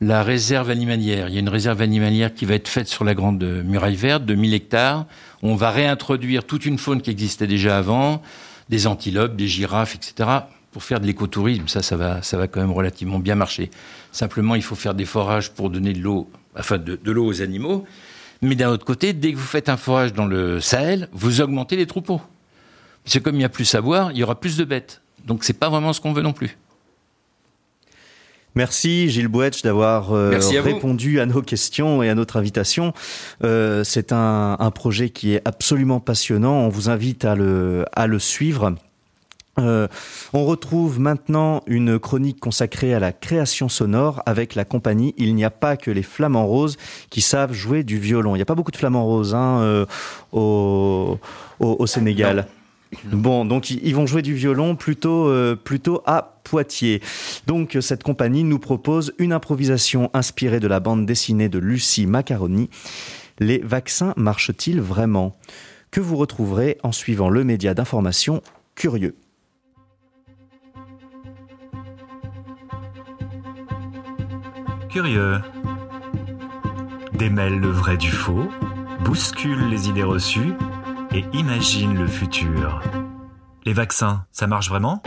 la 0.00 0.22
réserve 0.22 0.70
animalière. 0.70 1.28
Il 1.28 1.34
y 1.34 1.38
a 1.38 1.40
une 1.40 1.48
réserve 1.48 1.82
animalière 1.82 2.34
qui 2.34 2.44
va 2.44 2.54
être 2.54 2.68
faite 2.68 2.88
sur 2.88 3.04
la 3.04 3.14
Grande 3.14 3.42
Muraille 3.64 3.96
Verte 3.96 4.24
de 4.24 4.34
1000 4.34 4.54
hectares. 4.54 5.06
On 5.42 5.54
va 5.54 5.70
réintroduire 5.70 6.44
toute 6.44 6.66
une 6.66 6.78
faune 6.78 7.02
qui 7.02 7.10
existait 7.10 7.46
déjà 7.46 7.78
avant, 7.78 8.22
des 8.68 8.86
antilopes, 8.86 9.36
des 9.36 9.48
girafes, 9.48 9.94
etc 9.94 10.40
pour 10.76 10.84
faire 10.84 11.00
de 11.00 11.06
l'écotourisme, 11.06 11.68
ça, 11.68 11.80
ça 11.80 11.96
va, 11.96 12.20
ça 12.20 12.36
va 12.36 12.48
quand 12.48 12.60
même 12.60 12.70
relativement 12.70 13.18
bien 13.18 13.34
marcher. 13.34 13.70
Simplement, 14.12 14.54
il 14.56 14.62
faut 14.62 14.74
faire 14.74 14.92
des 14.92 15.06
forages 15.06 15.50
pour 15.52 15.70
donner 15.70 15.94
de 15.94 16.00
l'eau, 16.00 16.28
enfin 16.54 16.76
de, 16.76 17.00
l'eau 17.02 17.24
aux 17.24 17.40
animaux. 17.40 17.86
Mais 18.42 18.56
d'un 18.56 18.68
autre 18.68 18.84
côté, 18.84 19.14
dès 19.14 19.32
que 19.32 19.38
vous 19.38 19.42
faites 19.42 19.70
un 19.70 19.78
forage 19.78 20.12
dans 20.12 20.26
le 20.26 20.60
Sahel, 20.60 21.08
vous 21.12 21.40
augmentez 21.40 21.76
les 21.76 21.86
troupeaux. 21.86 22.20
C'est 23.06 23.22
comme 23.22 23.36
il 23.36 23.38
n'y 23.38 23.44
a 23.44 23.48
plus 23.48 23.74
à 23.74 23.80
boire, 23.80 24.12
il 24.12 24.18
y 24.18 24.22
aura 24.22 24.38
plus 24.38 24.58
de 24.58 24.64
bêtes. 24.64 25.00
Donc 25.24 25.44
c'est 25.44 25.58
pas 25.58 25.70
vraiment 25.70 25.94
ce 25.94 26.02
qu'on 26.02 26.12
veut 26.12 26.20
non 26.20 26.34
plus. 26.34 26.58
Merci 28.54 29.08
Gilles 29.08 29.28
Bouetch 29.28 29.62
d'avoir 29.62 30.12
euh, 30.12 30.38
répondu 30.62 31.20
à 31.20 31.26
nos 31.26 31.40
questions 31.40 32.02
et 32.02 32.10
à 32.10 32.14
notre 32.14 32.36
invitation. 32.36 32.92
Euh, 33.44 33.82
c'est 33.82 34.12
un, 34.12 34.58
un, 34.60 34.70
projet 34.70 35.08
qui 35.08 35.32
est 35.32 35.40
absolument 35.46 36.00
passionnant. 36.00 36.66
On 36.66 36.68
vous 36.68 36.90
invite 36.90 37.24
à 37.24 37.34
le, 37.34 37.86
à 37.94 38.06
le 38.06 38.18
suivre. 38.18 38.76
Euh, 39.58 39.88
on 40.32 40.44
retrouve 40.44 41.00
maintenant 41.00 41.62
une 41.66 41.98
chronique 41.98 42.40
consacrée 42.40 42.94
à 42.94 43.00
la 43.00 43.12
création 43.12 43.68
sonore 43.68 44.22
avec 44.26 44.54
la 44.54 44.64
compagnie 44.64 45.14
Il 45.16 45.34
n'y 45.34 45.44
a 45.44 45.50
pas 45.50 45.76
que 45.76 45.90
les 45.90 46.02
flamants 46.02 46.46
roses 46.46 46.76
qui 47.10 47.20
savent 47.20 47.52
jouer 47.52 47.82
du 47.82 47.98
violon. 47.98 48.34
Il 48.34 48.38
n'y 48.38 48.42
a 48.42 48.46
pas 48.46 48.54
beaucoup 48.54 48.70
de 48.70 48.76
flamants 48.76 49.04
roses 49.04 49.34
hein, 49.34 49.60
euh, 49.60 49.86
au, 50.32 51.18
au, 51.60 51.76
au, 51.78 51.86
Sénégal. 51.86 52.46
Bon, 53.04 53.44
donc 53.44 53.70
ils 53.70 53.94
vont 53.94 54.06
jouer 54.06 54.22
du 54.22 54.34
violon 54.34 54.76
plutôt, 54.76 55.28
euh, 55.28 55.56
plutôt 55.56 56.02
à 56.06 56.40
Poitiers. 56.44 57.02
Donc 57.46 57.76
cette 57.80 58.02
compagnie 58.02 58.44
nous 58.44 58.58
propose 58.58 59.12
une 59.18 59.32
improvisation 59.32 60.10
inspirée 60.14 60.60
de 60.60 60.68
la 60.68 60.80
bande 60.80 61.06
dessinée 61.06 61.48
de 61.48 61.58
Lucie 61.58 62.06
Macaroni. 62.06 62.70
Les 63.38 63.58
vaccins 63.58 64.14
marchent-ils 64.16 64.80
vraiment? 64.80 65.36
Que 65.90 66.00
vous 66.00 66.16
retrouverez 66.16 66.78
en 66.82 66.92
suivant 66.92 67.28
le 67.28 67.44
média 67.44 67.74
d'information 67.74 68.42
Curieux. 68.74 69.16
Curieux. 74.96 75.42
Démêle 77.12 77.60
le 77.60 77.68
vrai 77.68 77.98
du 77.98 78.10
faux, 78.10 78.48
bouscule 79.04 79.68
les 79.68 79.90
idées 79.90 80.02
reçues 80.02 80.54
et 81.14 81.22
imagine 81.34 81.98
le 81.98 82.06
futur. 82.06 82.80
Les 83.66 83.74
vaccins, 83.74 84.24
ça 84.32 84.46
marche 84.46 84.70
vraiment? 84.70 85.02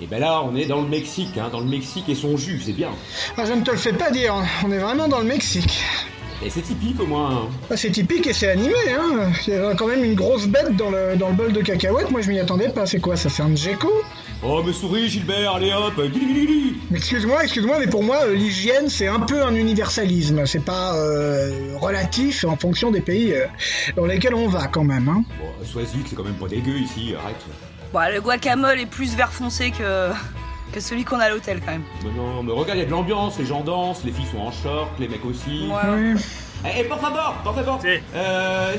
Et 0.00 0.06
ben 0.06 0.18
là, 0.18 0.40
on 0.44 0.56
est 0.56 0.64
dans 0.64 0.80
le 0.80 0.88
Mexique, 0.88 1.36
hein, 1.36 1.50
dans 1.52 1.60
le 1.60 1.66
Mexique 1.68 2.08
et 2.08 2.14
son 2.14 2.38
jus, 2.38 2.62
c'est 2.64 2.72
bien. 2.72 2.92
Ah, 3.36 3.44
je 3.44 3.52
ne 3.52 3.60
te 3.60 3.70
le 3.70 3.76
fais 3.76 3.92
pas 3.92 4.10
dire, 4.10 4.34
on 4.64 4.72
est 4.72 4.78
vraiment 4.78 5.08
dans 5.08 5.18
le 5.18 5.26
Mexique. 5.26 5.84
Et 6.44 6.50
c'est 6.50 6.62
typique 6.62 7.00
au 7.00 7.06
moins. 7.06 7.30
Hein. 7.30 7.48
Ah, 7.70 7.76
c'est 7.76 7.90
typique 7.90 8.26
et 8.26 8.32
c'est 8.32 8.50
animé, 8.50 8.74
hein. 8.90 9.30
Il 9.46 9.54
y 9.54 9.56
a 9.56 9.74
quand 9.74 9.86
même 9.86 10.02
une 10.02 10.14
grosse 10.14 10.48
bête 10.48 10.74
dans 10.76 10.90
le, 10.90 11.16
dans 11.16 11.28
le 11.28 11.34
bol 11.34 11.52
de 11.52 11.60
cacahuètes, 11.60 12.10
moi 12.10 12.20
je 12.20 12.30
m'y 12.30 12.40
attendais 12.40 12.68
pas. 12.68 12.84
C'est 12.84 12.98
quoi 12.98 13.16
ça 13.16 13.28
C'est 13.28 13.42
un 13.42 13.54
gecko? 13.54 13.92
Oh, 14.42 14.60
mais 14.66 14.72
souris, 14.72 15.08
Gilbert, 15.08 15.54
allez 15.54 15.72
hop 15.72 16.00
excuse-moi, 16.92 17.44
excuse-moi, 17.44 17.78
mais 17.78 17.86
pour 17.86 18.02
moi, 18.02 18.24
euh, 18.24 18.34
l'hygiène, 18.34 18.88
c'est 18.88 19.06
un 19.06 19.20
peu 19.20 19.42
un 19.42 19.54
universalisme. 19.54 20.44
C'est 20.46 20.64
pas 20.64 20.96
euh, 20.96 21.76
relatif 21.80 22.44
en 22.44 22.56
fonction 22.56 22.90
des 22.90 23.00
pays 23.00 23.34
euh, 23.34 23.46
dans 23.94 24.06
lesquels 24.06 24.34
on 24.34 24.48
va, 24.48 24.66
quand 24.66 24.84
même. 24.84 25.08
Hein. 25.08 25.22
Bon, 25.38 25.64
sois-y, 25.64 26.02
c'est 26.08 26.16
quand 26.16 26.24
même 26.24 26.34
pas 26.34 26.48
dégueu 26.48 26.76
ici, 26.78 27.14
arrête. 27.22 27.36
Bon, 27.92 28.00
le 28.12 28.20
guacamole 28.20 28.80
est 28.80 28.86
plus 28.86 29.14
vert 29.14 29.32
foncé 29.32 29.70
que, 29.70 30.10
que 30.72 30.80
celui 30.80 31.04
qu'on 31.04 31.20
a 31.20 31.24
à 31.24 31.28
l'hôtel, 31.30 31.60
quand 31.64 31.72
même. 31.72 31.84
Mais 32.04 32.10
non, 32.16 32.42
mais 32.42 32.52
regarde, 32.52 32.78
il 32.78 32.82
y 32.82 32.84
a 32.84 32.86
de 32.86 32.90
l'ambiance, 32.90 33.38
les 33.38 33.46
gens 33.46 33.60
dansent, 33.60 34.04
les 34.04 34.12
filles 34.12 34.26
sont 34.32 34.38
en 34.40 34.50
short, 34.50 34.90
les 34.98 35.08
mecs 35.08 35.24
aussi. 35.24 35.68
Ouais. 35.68 36.14
Et, 36.76 36.80
et 36.80 36.84
por 36.84 36.98
favor, 37.00 37.34
por 37.44 37.54
favor, 37.54 37.78
Sí. 37.82 37.98
euh, 38.14 38.74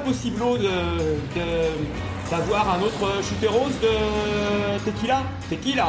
possible 0.00 0.38
de, 0.58 0.68
de 0.68 1.44
d'avoir 2.30 2.74
un 2.76 2.80
autre 2.82 3.22
chuteros 3.22 3.68
de 3.82 4.78
tequila? 4.84 5.22
Tequila 5.50 5.86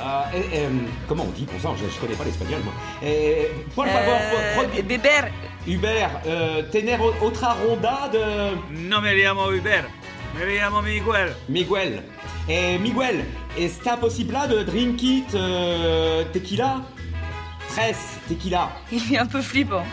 euh, 0.00 0.22
et- 0.36 0.56
et, 0.58 0.68
Comment 1.08 1.24
on 1.24 1.30
dit 1.32 1.44
pour 1.46 1.60
ça? 1.60 1.70
Je, 1.76 1.88
je 1.92 1.98
connais 2.00 2.14
pas 2.14 2.24
l'espagnol 2.24 2.60
moi. 2.64 2.72
Et, 3.02 3.48
por 3.74 3.86
favor, 3.86 4.14
Euh, 4.20 4.54
por- 4.56 4.82
Bébert, 4.84 5.28
Hubert, 5.66 6.20
euh, 6.26 6.62
tener 6.70 6.96
otra 7.22 7.54
ronda 7.54 8.08
de 8.12 8.78
No 8.88 9.00
me 9.00 9.14
llamo 9.14 9.50
Hubert, 9.52 9.84
me 10.34 10.56
llamo 10.56 10.82
Miguel. 10.82 11.34
Miguel. 11.48 12.02
Et 12.48 12.78
Miguel, 12.78 13.24
está 13.56 13.96
possible 13.96 14.36
de 14.48 14.62
drink 14.62 15.02
it 15.02 15.34
euh, 15.34 16.24
tequila? 16.32 16.82
Tres, 17.68 17.96
tequila. 18.28 18.70
il 18.90 19.14
est 19.14 19.18
un 19.18 19.26
peu 19.26 19.42
flippant. 19.42 19.84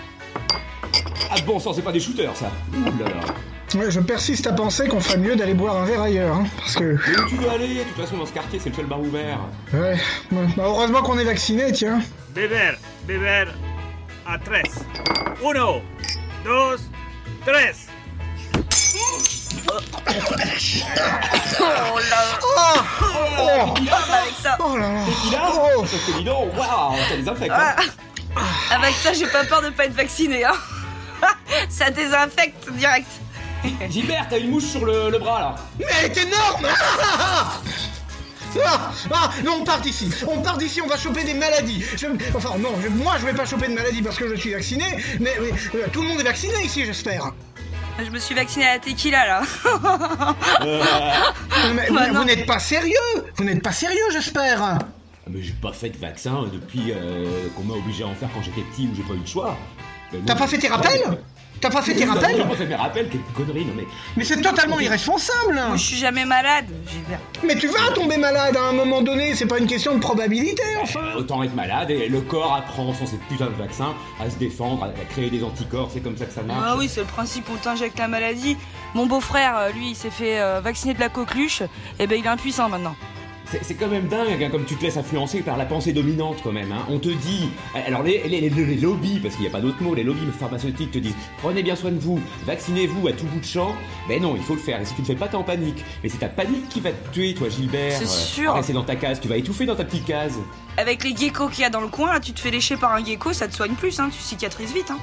Ah 1.30 1.36
bon 1.45 1.60
sang, 1.60 1.74
c'est 1.74 1.82
pas 1.82 1.91
des 1.91 2.00
shooters 2.00 2.36
ça. 2.36 2.52
Ouh 2.74 2.84
là 3.00 3.10
là. 3.10 3.80
Ouais, 3.80 3.91
je 3.91 4.00
persiste 4.00 4.48
à 4.48 4.54
penser 4.54 4.88
qu'on 4.88 5.02
ferait 5.02 5.17
mieux 5.17 5.36
d'aller 5.36 5.54
boire 5.54 5.76
un 5.78 5.86
verre 5.86 6.02
ailleurs, 6.04 6.36
hein, 6.36 6.45
parce 6.58 6.76
que... 6.76 6.98
Mais 7.10 7.19
où 7.19 7.28
tu 7.28 7.36
veux 7.36 7.50
aller? 7.50 7.80
De 7.80 7.84
toute 7.84 8.06
façon, 8.06 8.17
dans 8.17 8.26
ce 8.26 8.32
quartier, 8.32 8.60
c'est 8.60 8.69
le 8.69 8.76
seul 8.76 8.86
bar 8.86 9.02
ouvert. 9.02 9.39
Ouais, 9.74 9.98
ouais. 10.32 10.48
Bah, 10.56 10.63
heureusement 10.65 11.02
qu'on 11.02 11.17
est 11.17 11.26
vacciné, 11.26 11.71
tiens. 11.74 12.00
Beber, 12.34 12.78
beber 13.06 13.48
a 14.26 14.38
tres. 14.38 14.86
Uno, 15.43 15.82
dos, 16.45 16.78
tres. 17.45 17.88
Oh 21.60 21.99
là 22.10 22.39
Oh 22.43 22.80
Oh, 23.38 23.73
Avec 23.78 24.34
ça, 24.41 24.58
oh 24.60 24.78
là 24.78 24.89
là 24.89 25.04
Oh. 25.34 25.80
Parce 25.82 25.91
que 25.91 26.17
dis 26.17 26.23
donc, 26.23 26.58
waouh, 26.58 26.95
ça 27.10 27.15
désinfecte. 27.17 27.51
hein. 27.51 27.75
ah, 28.36 28.75
avec 28.75 28.95
ça, 28.95 29.13
j'ai 29.13 29.28
pas 29.28 29.43
peur 29.45 29.62
de 29.62 29.69
pas 29.69 29.86
être 29.86 29.93
vacciné, 29.93 30.43
hein. 30.45 30.54
ça 31.69 31.89
désinfecte 31.89 32.69
direct. 32.71 33.08
Gilbert, 33.89 34.28
t'as 34.30 34.38
une 34.39 34.51
mouche 34.51 34.65
sur 34.65 34.86
le, 34.86 35.10
le 35.10 35.17
bras 35.17 35.39
là. 35.39 35.56
Mais 35.80 35.86
elle 35.99 36.12
est 36.12 36.17
énorme 36.17 36.67
Ah, 38.63 38.91
ah, 39.12 39.30
non, 39.43 39.58
on 39.62 39.63
part 39.65 39.82
d'ici. 39.82 40.10
On 40.28 40.41
part 40.41 40.58
d'ici, 40.58 40.82
on 40.82 40.88
va 40.88 40.97
choper 40.97 41.23
des 41.23 41.34
maladies. 41.34 41.84
Je- 41.97 42.08
enfin, 42.36 42.58
non, 42.60 42.73
je- 42.82 42.88
moi 42.89 43.15
je 43.19 43.25
vais 43.25 43.34
pas 43.34 43.45
choper 43.45 43.67
de 43.67 43.73
maladies 43.73 44.01
parce 44.01 44.17
que 44.17 44.30
je 44.34 44.39
suis 44.39 44.54
vacciné, 44.54 44.86
mais, 45.19 45.34
mais, 45.41 45.49
euh, 45.80 45.88
tout 45.91 46.04
le 46.04 46.08
monde 46.10 46.19
est 46.21 46.23
vacciné 46.23 46.63
ici, 46.63 46.86
j'espère. 46.86 47.32
Je 48.03 48.10
me 48.10 48.19
suis 48.19 48.36
vacciné 48.36 48.65
à 48.65 48.73
la 48.73 48.79
tequila, 48.79 49.25
là. 49.25 49.41
Mais, 51.73 51.89
Bah 51.89 52.12
vous 52.12 52.23
n'êtes 52.25 52.45
pas 52.45 52.60
sérieux 52.60 52.93
Vous 53.38 53.43
n'êtes 53.45 53.63
pas 53.63 53.71
sérieux, 53.71 54.03
j'espère 54.12 54.62
Ah, 54.62 54.79
Mais 55.29 55.41
j'ai 55.41 55.53
pas 55.53 55.71
fait 55.71 55.89
de 55.89 55.97
vaccin 55.97 56.43
depuis 56.51 56.91
euh, 56.91 57.47
qu'on 57.55 57.63
m'a 57.63 57.73
obligé 57.75 58.03
à 58.03 58.08
en 58.08 58.15
faire 58.15 58.29
quand 58.34 58.41
j'étais 58.41 58.62
petit 58.62 58.89
ou 58.91 58.95
j'ai 58.95 59.03
pas 59.03 59.13
eu 59.13 59.19
le 59.19 59.25
choix. 59.25 59.58
T'as 60.25 60.36
pas 60.36 60.47
fait 60.47 60.58
tes 60.58 60.67
rappels? 60.67 61.01
T'as 61.61 61.69
pas 61.69 61.81
fait 61.81 61.93
tes 61.93 61.99
J'ai 61.99 62.05
rappels 62.05 62.37
pas 62.37 62.55
fait 62.55 62.65
mes 62.65 62.75
rappels, 62.75 63.09
quelle 63.09 63.21
connerie, 63.33 63.65
non 63.65 63.73
mais. 63.75 63.85
Mais 64.17 64.23
c'est 64.23 64.41
totalement 64.41 64.79
irresponsable 64.79 65.53
Moi, 65.53 65.75
je 65.75 65.83
suis 65.83 65.97
jamais 65.97 66.25
malade, 66.25 66.65
Gilbert. 66.91 67.19
Mais 67.45 67.55
tu 67.55 67.67
vas 67.67 67.91
tomber 67.93 68.17
malade 68.17 68.55
à 68.55 68.69
un 68.69 68.71
moment 68.73 69.01
donné, 69.01 69.35
c'est 69.35 69.45
pas 69.45 69.59
une 69.59 69.67
question 69.67 69.95
de 69.95 69.99
probabilité, 69.99 70.63
enfin 70.81 71.13
Autant 71.17 71.43
être 71.43 71.55
malade 71.55 71.91
et 71.91 72.07
le 72.07 72.21
corps 72.21 72.53
apprend 72.55 72.93
sans 72.93 73.05
ces 73.05 73.17
putains 73.17 73.47
de 73.47 73.55
vaccins 73.55 73.93
à 74.19 74.29
se 74.29 74.37
défendre, 74.37 74.83
à, 74.83 75.05
créer 75.05 75.29
des 75.29 75.43
anticorps, 75.43 75.89
c'est 75.93 76.01
comme 76.01 76.17
ça 76.17 76.25
que 76.25 76.33
ça 76.33 76.43
marche. 76.43 76.63
Ah 76.65 76.75
oui, 76.77 76.89
c'est 76.89 77.01
le 77.01 77.07
principe, 77.07 77.45
on 77.51 77.57
t'injecte 77.57 77.97
la 77.99 78.07
maladie. 78.07 78.57
Mon 78.93 79.05
beau-frère, 79.05 79.57
euh, 79.57 79.69
lui, 79.71 79.89
il 79.89 79.95
s'est 79.95 80.09
fait 80.09 80.39
euh, 80.39 80.61
vacciner 80.61 80.93
de 80.93 80.99
la 80.99 81.09
coqueluche, 81.09 81.61
et 81.99 82.07
ben 82.07 82.19
il 82.19 82.25
est 82.25 82.29
impuissant 82.29 82.69
maintenant. 82.69 82.95
C'est 83.62 83.75
quand 83.75 83.88
même 83.88 84.08
dingue, 84.08 84.43
hein, 84.43 84.49
comme 84.51 84.65
tu 84.65 84.75
te 84.75 84.84
laisses 84.84 84.97
influencer 84.97 85.41
par 85.41 85.55
la 85.58 85.65
pensée 85.65 85.93
dominante 85.93 86.38
quand 86.43 86.51
même. 86.51 86.71
hein. 86.71 86.86
On 86.89 86.99
te 86.99 87.10
dit, 87.10 87.49
alors 87.88 88.03
les, 88.03 88.21
les, 88.27 88.41
les- 88.41 88.49
les 88.65 88.75
lobbies, 88.77 89.19
parce 89.19 89.36
qu'il 89.36 89.43
n'y 89.43 89.49
a 89.49 89.51
pas 89.51 89.62
d'autre 89.62 89.81
mot, 89.81 89.93
les 89.95 90.03
lobbies 90.03 90.25
pharmaceutiques 90.38 90.91
te 90.91 90.97
disent, 90.99 91.15
prenez 91.41 91.62
bien 91.63 91.75
soin 91.75 91.91
de 91.91 91.99
vous, 91.99 92.19
vaccinez-vous 92.45 93.08
à 93.08 93.13
tout 93.13 93.25
bout 93.25 93.39
de 93.39 93.45
champ. 93.45 93.75
Ben 94.10 94.21
non, 94.21 94.36
il 94.36 94.41
faut 94.41 94.55
le 94.55 94.60
faire. 94.60 94.81
Et 94.81 94.86
si 94.86 94.93
tu 94.95 95.01
ne 95.01 95.05
fais 95.05 95.15
pas, 95.15 95.27
t'es 95.27 95.36
en 95.36 95.43
panique. 95.43 95.84
Mais 96.03 96.10
c'est 96.10 96.17
ta 96.19 96.27
panique 96.29 96.67
qui 96.69 96.79
va 96.79 96.91
te 96.91 97.12
tuer, 97.13 97.34
toi, 97.34 97.47
Gilbert. 97.49 97.91
C'est 97.97 98.05
Euh, 98.05 98.08
sûr. 98.08 98.53
Rester 98.53 98.73
dans 98.73 98.84
ta 98.84 98.95
case, 98.95 99.19
tu 99.21 99.27
vas 99.27 99.38
étouffer 99.38 99.65
dans 99.65 99.75
ta 99.75 99.86
petite 99.86 100.05
case. 100.05 100.38
Avec 100.77 101.03
les 101.03 101.15
geckos 101.15 101.47
qu'il 101.49 101.61
y 101.61 101.65
a 101.65 101.69
dans 101.69 101.81
le 101.81 101.88
coin, 101.88 102.11
là, 102.13 102.19
tu 102.19 102.33
te 102.33 102.39
fais 102.39 102.51
lécher 102.51 102.75
par 102.75 102.93
un 102.93 103.03
gecko, 103.03 103.31
ça 103.33 103.47
te 103.47 103.55
soigne 103.55 103.73
plus, 103.73 103.99
hein, 103.99 104.09
tu 104.11 104.19
cicatrises 104.21 104.73
vite. 104.73 104.91
Hein. 104.91 104.97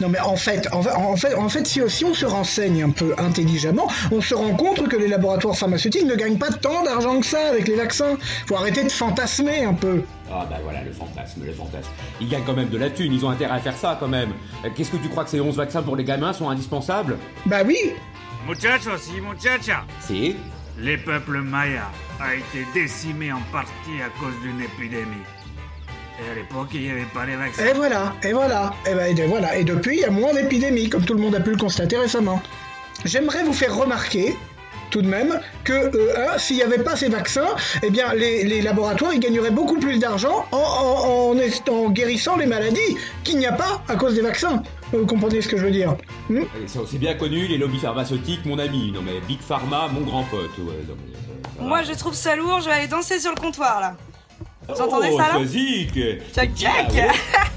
Non 0.00 0.08
mais 0.08 0.20
en 0.20 0.36
fait, 0.36 0.68
en, 0.72 0.80
en 0.80 1.16
fait, 1.16 1.34
en 1.34 1.48
fait 1.48 1.66
si, 1.66 1.80
si 1.88 2.04
on 2.04 2.14
se 2.14 2.24
renseigne 2.26 2.82
un 2.84 2.90
peu 2.90 3.14
intelligemment, 3.18 3.88
on 4.12 4.20
se 4.20 4.34
rend 4.34 4.54
compte 4.54 4.88
que 4.88 4.96
les 4.96 5.08
laboratoires 5.08 5.56
pharmaceutiques 5.56 6.04
ne 6.04 6.14
gagnent 6.14 6.38
pas 6.38 6.50
tant 6.52 6.84
d'argent 6.84 7.18
que 7.18 7.26
ça 7.26 7.48
avec 7.48 7.66
les 7.66 7.74
vaccins. 7.76 8.16
Faut 8.46 8.56
arrêter 8.56 8.84
de 8.84 8.88
fantasmer 8.90 9.64
un 9.64 9.74
peu. 9.74 10.02
Ah 10.30 10.46
bah 10.48 10.58
voilà, 10.62 10.82
le 10.84 10.92
fantasme, 10.92 11.44
le 11.44 11.52
fantasme. 11.52 11.88
Ils 12.20 12.28
gagnent 12.28 12.44
quand 12.44 12.54
même 12.54 12.68
de 12.68 12.78
la 12.78 12.90
thune, 12.90 13.12
ils 13.12 13.24
ont 13.24 13.30
intérêt 13.30 13.54
à 13.56 13.60
faire 13.60 13.76
ça 13.76 13.96
quand 13.98 14.08
même. 14.08 14.30
Euh, 14.64 14.68
Qu'est-ce 14.76 14.90
que 14.90 14.96
tu 14.98 15.08
crois 15.08 15.24
que 15.24 15.30
ces 15.30 15.40
11 15.40 15.56
vaccins 15.56 15.82
pour 15.82 15.96
les 15.96 16.04
gamins 16.04 16.32
sont 16.32 16.48
indispensables? 16.48 17.16
Bah 17.46 17.62
oui, 17.66 17.76
Muchachos 18.46 19.10
y 19.16 19.20
muchachas, 19.20 19.82
C'est... 20.00 20.36
le 20.78 20.96
peuple 20.98 21.40
maya 21.40 21.90
a 22.20 22.34
été 22.34 22.66
décimé 22.74 23.32
en 23.32 23.40
partie 23.52 24.00
à 24.04 24.08
cause 24.20 24.34
d'une 24.42 24.60
épidémie. 24.60 25.24
Et 26.18 26.30
à 26.30 26.34
l'époque, 26.34 26.68
il 26.74 26.82
n'y 26.82 26.90
avait 26.90 27.04
pas 27.12 27.26
les 27.26 27.36
vaccins. 27.36 27.64
et 27.66 27.72
voilà, 27.74 28.14
et 28.22 28.32
voilà, 28.32 28.74
et, 28.86 28.94
ben, 28.94 29.18
et 29.18 29.26
voilà. 29.26 29.56
Et 29.58 29.64
depuis, 29.64 29.96
il 29.96 30.00
y 30.00 30.04
a 30.04 30.10
moins 30.10 30.32
d'épidémies, 30.32 30.88
comme 30.88 31.04
tout 31.04 31.14
le 31.14 31.20
monde 31.20 31.34
a 31.34 31.40
pu 31.40 31.50
le 31.50 31.56
constater 31.58 31.96
récemment. 31.98 32.42
J'aimerais 33.04 33.44
vous 33.44 33.52
faire 33.52 33.74
remarquer, 33.76 34.34
tout 34.90 35.02
de 35.02 35.08
même, 35.08 35.38
que 35.64 35.72
euh, 35.74 36.38
s'il 36.38 36.56
n'y 36.56 36.62
avait 36.62 36.78
pas 36.82 36.96
ces 36.96 37.08
vaccins, 37.08 37.48
eh 37.82 37.90
bien, 37.90 38.14
les, 38.14 38.44
les 38.44 38.62
laboratoires 38.62 39.12
ils 39.12 39.20
gagneraient 39.20 39.50
beaucoup 39.50 39.78
plus 39.78 39.98
d'argent 39.98 40.46
en, 40.52 40.56
en- 40.56 41.72
en 41.74 41.90
guérissant 41.90 42.36
les 42.36 42.46
maladies 42.46 42.96
qu'il 43.24 43.36
n'y 43.38 43.46
a 43.46 43.52
pas 43.52 43.82
à 43.88 43.96
cause 43.96 44.14
des 44.14 44.22
vaccins. 44.22 44.62
Vous 44.92 45.06
comprenez 45.06 45.42
ce 45.42 45.48
que 45.48 45.56
je 45.56 45.64
veux 45.64 45.70
dire 45.70 45.96
Hmm 46.28 46.42
C'est 46.86 46.98
bien 46.98 47.14
connu, 47.14 47.46
les 47.46 47.58
lobbies 47.58 47.78
pharmaceutiques, 47.78 48.44
mon 48.46 48.58
ami. 48.58 48.92
Non 48.92 49.02
mais 49.02 49.20
Big 49.26 49.40
Pharma, 49.40 49.88
mon 49.88 50.02
grand 50.02 50.22
pote. 50.24 50.50
Ouais, 50.58 50.64
non, 50.88 50.94
mais, 51.04 51.14
euh, 51.14 51.48
voilà. 51.56 51.68
Moi, 51.68 51.82
je 51.82 51.92
trouve 51.92 52.14
ça 52.14 52.36
lourd, 52.36 52.60
je 52.60 52.66
vais 52.66 52.72
aller 52.72 52.88
danser 52.88 53.18
sur 53.18 53.32
le 53.34 53.40
comptoir, 53.40 53.80
là. 53.80 53.96
Vous 54.68 54.80
entendez 54.80 55.08
oh, 55.12 55.18
ça, 55.18 55.38
là 55.38 55.44
Tchac, 56.32 56.54
tchac. 56.54 56.86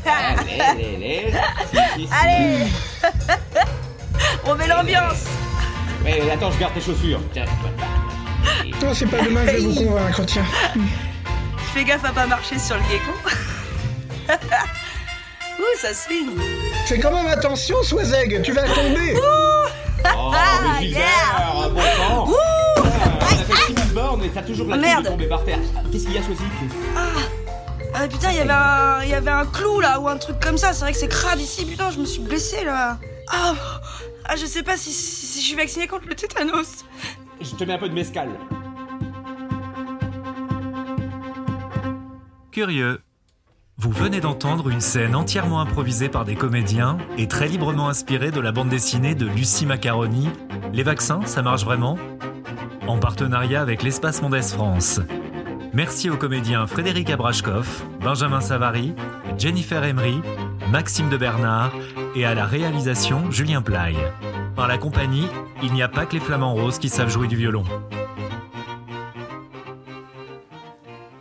Ah, 0.05 0.35
ouais. 0.43 0.59
Allez, 0.59 0.59
allez, 0.59 0.95
allez. 0.95 1.33
Si, 1.71 1.77
si, 1.95 2.07
si. 2.07 2.13
Allez 2.13 2.65
On 4.45 4.55
met 4.55 4.67
l'ambiance 4.67 5.25
Mais 6.03 6.29
attends, 6.31 6.51
je 6.51 6.59
garde 6.59 6.73
tes 6.73 6.81
chaussures. 6.81 7.19
Non, 8.81 8.93
c'est 8.93 9.07
pas 9.07 9.21
demain 9.21 9.45
que 9.45 9.51
je 9.51 9.57
vais 9.57 9.61
vous 9.61 9.75
convaincre, 9.75 10.25
tiens. 10.25 10.45
Fais 11.73 11.83
gaffe 11.83 12.05
à 12.05 12.11
pas 12.11 12.25
marcher 12.25 12.57
sur 12.57 12.75
le 12.77 12.83
gecko. 12.83 13.11
Ouh, 15.59 15.77
ça 15.77 15.93
swing 15.93 16.29
Fais 16.87 16.99
quand 16.99 17.11
même 17.11 17.27
attention, 17.27 17.75
Swazeg, 17.83 18.41
tu 18.41 18.51
vas 18.53 18.63
tomber. 18.67 19.13
Oh, 19.15 19.65
mais 20.79 20.85
Gilbert, 20.87 21.01
yeah 21.01 21.69
bon 21.69 21.81
sang 21.97 22.27
Ouh 22.29 22.33
On 22.77 22.81
a 22.83 23.35
fait 23.35 23.73
6000 23.73 23.93
bornes 23.93 24.23
et 24.23 24.29
t'as 24.29 24.41
toujours 24.41 24.67
la 24.67 24.75
Oh, 24.77 24.79
tête 24.79 24.89
merde. 24.89 25.07
tombée 25.07 25.27
par 25.27 25.43
terre. 25.43 25.59
Qu'est-ce 25.91 26.05
qu'il 26.05 26.13
y 26.15 26.17
a, 26.17 26.23
choisi 26.23 26.41
Ah 27.93 28.07
putain, 28.07 28.31
il 28.31 28.37
y 28.37 28.39
avait 28.39 28.51
un, 28.51 29.03
il 29.03 29.09
y 29.09 29.13
avait 29.13 29.29
un 29.31 29.45
clou 29.45 29.81
là 29.81 29.99
ou 29.99 30.07
un 30.07 30.17
truc 30.17 30.39
comme 30.39 30.57
ça. 30.57 30.71
C'est 30.73 30.81
vrai 30.81 30.93
que 30.93 30.97
c'est 30.97 31.07
crade 31.09 31.39
ici. 31.39 31.65
Putain, 31.65 31.91
je 31.91 31.99
me 31.99 32.05
suis 32.05 32.21
blessée 32.21 32.63
là. 32.63 32.97
Ah, 33.31 33.53
ah 34.25 34.35
je 34.37 34.45
sais 34.45 34.63
pas 34.63 34.77
si, 34.77 34.91
si, 34.91 35.25
si 35.27 35.41
je 35.41 35.45
suis 35.47 35.55
vaccinée 35.55 35.87
contre 35.87 36.07
le 36.07 36.15
tétanos. 36.15 36.85
Je 37.41 37.55
te 37.55 37.63
mets 37.65 37.73
un 37.73 37.77
peu 37.77 37.89
de 37.89 37.93
mescal. 37.93 38.29
Curieux. 42.51 43.01
Vous 43.81 43.91
venez 43.91 44.19
d'entendre 44.19 44.67
une 44.67 44.81
scène 44.81 45.15
entièrement 45.15 45.61
improvisée 45.61 46.09
par 46.09 46.25
des 46.25 46.35
comédiens 46.35 46.97
et 47.17 47.29
très 47.29 47.47
librement 47.47 47.87
inspirée 47.87 48.29
de 48.29 48.41
la 48.41 48.51
bande 48.51 48.67
dessinée 48.67 49.15
de 49.15 49.25
Lucie 49.25 49.65
Macaroni. 49.65 50.27
Les 50.73 50.83
vaccins, 50.83 51.21
ça 51.23 51.41
marche 51.41 51.63
vraiment? 51.63 51.97
En 52.87 52.97
partenariat 52.97 53.61
avec 53.61 53.81
l'Espace 53.81 54.21
Mondes 54.21 54.43
France. 54.43 54.99
Merci 55.71 56.09
aux 56.09 56.17
comédiens 56.17 56.67
Frédéric 56.67 57.09
Abrashkoff, 57.09 57.85
Benjamin 58.01 58.41
Savary, 58.41 58.93
Jennifer 59.37 59.81
Emery, 59.85 60.19
Maxime 60.69 61.07
de 61.07 61.15
Bernard 61.15 61.71
et 62.15 62.25
à 62.25 62.35
la 62.35 62.43
réalisation 62.43 63.31
Julien 63.31 63.61
Play. 63.61 63.95
Par 64.57 64.67
la 64.67 64.77
compagnie, 64.77 65.27
il 65.63 65.71
n'y 65.71 65.83
a 65.83 65.87
pas 65.87 66.05
que 66.05 66.15
les 66.15 66.19
flamants 66.19 66.53
roses 66.53 66.79
qui 66.79 66.89
savent 66.89 67.09
jouer 67.09 67.29
du 67.29 67.37
violon. 67.37 67.63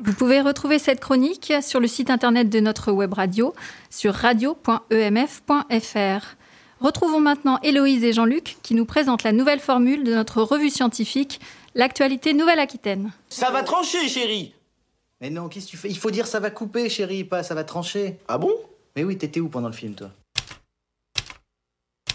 Vous 0.08 0.14
pouvez 0.14 0.40
retrouver 0.40 0.78
cette 0.78 1.00
chronique 1.00 1.52
sur 1.60 1.80
le 1.80 1.86
site 1.86 2.08
internet 2.08 2.48
de 2.48 2.60
notre 2.60 2.92
web 2.92 3.12
radio 3.12 3.54
sur 3.90 4.14
radio.emf.fr. 4.14 4.86
Retrouvons 6.80 7.20
maintenant 7.20 7.58
Héloïse 7.62 8.02
et 8.04 8.14
Jean-Luc 8.14 8.56
qui 8.62 8.74
nous 8.74 8.86
présentent 8.86 9.22
la 9.22 9.32
nouvelle 9.32 9.60
formule 9.60 10.04
de 10.04 10.14
notre 10.14 10.40
revue 10.40 10.70
scientifique, 10.70 11.40
l'actualité 11.74 12.32
Nouvelle-Aquitaine. 12.32 13.12
Ça 13.28 13.50
va 13.50 13.62
trancher, 13.62 14.08
chérie 14.08 14.54
Mais 15.20 15.28
non, 15.28 15.50
qu'est-ce 15.50 15.66
que 15.66 15.72
tu 15.72 15.76
fais? 15.76 15.90
Il 15.90 15.98
faut 15.98 16.10
dire 16.10 16.26
ça 16.26 16.40
va 16.40 16.48
couper, 16.48 16.88
chérie, 16.88 17.24
pas 17.24 17.42
ça 17.42 17.54
va 17.54 17.64
trancher. 17.64 18.16
Ah 18.28 18.38
bon? 18.38 18.50
Mais 18.96 19.04
oui, 19.04 19.18
t'étais 19.18 19.40
où 19.40 19.50
pendant 19.50 19.68
le 19.68 19.74
film, 19.74 19.94
toi? 19.94 20.10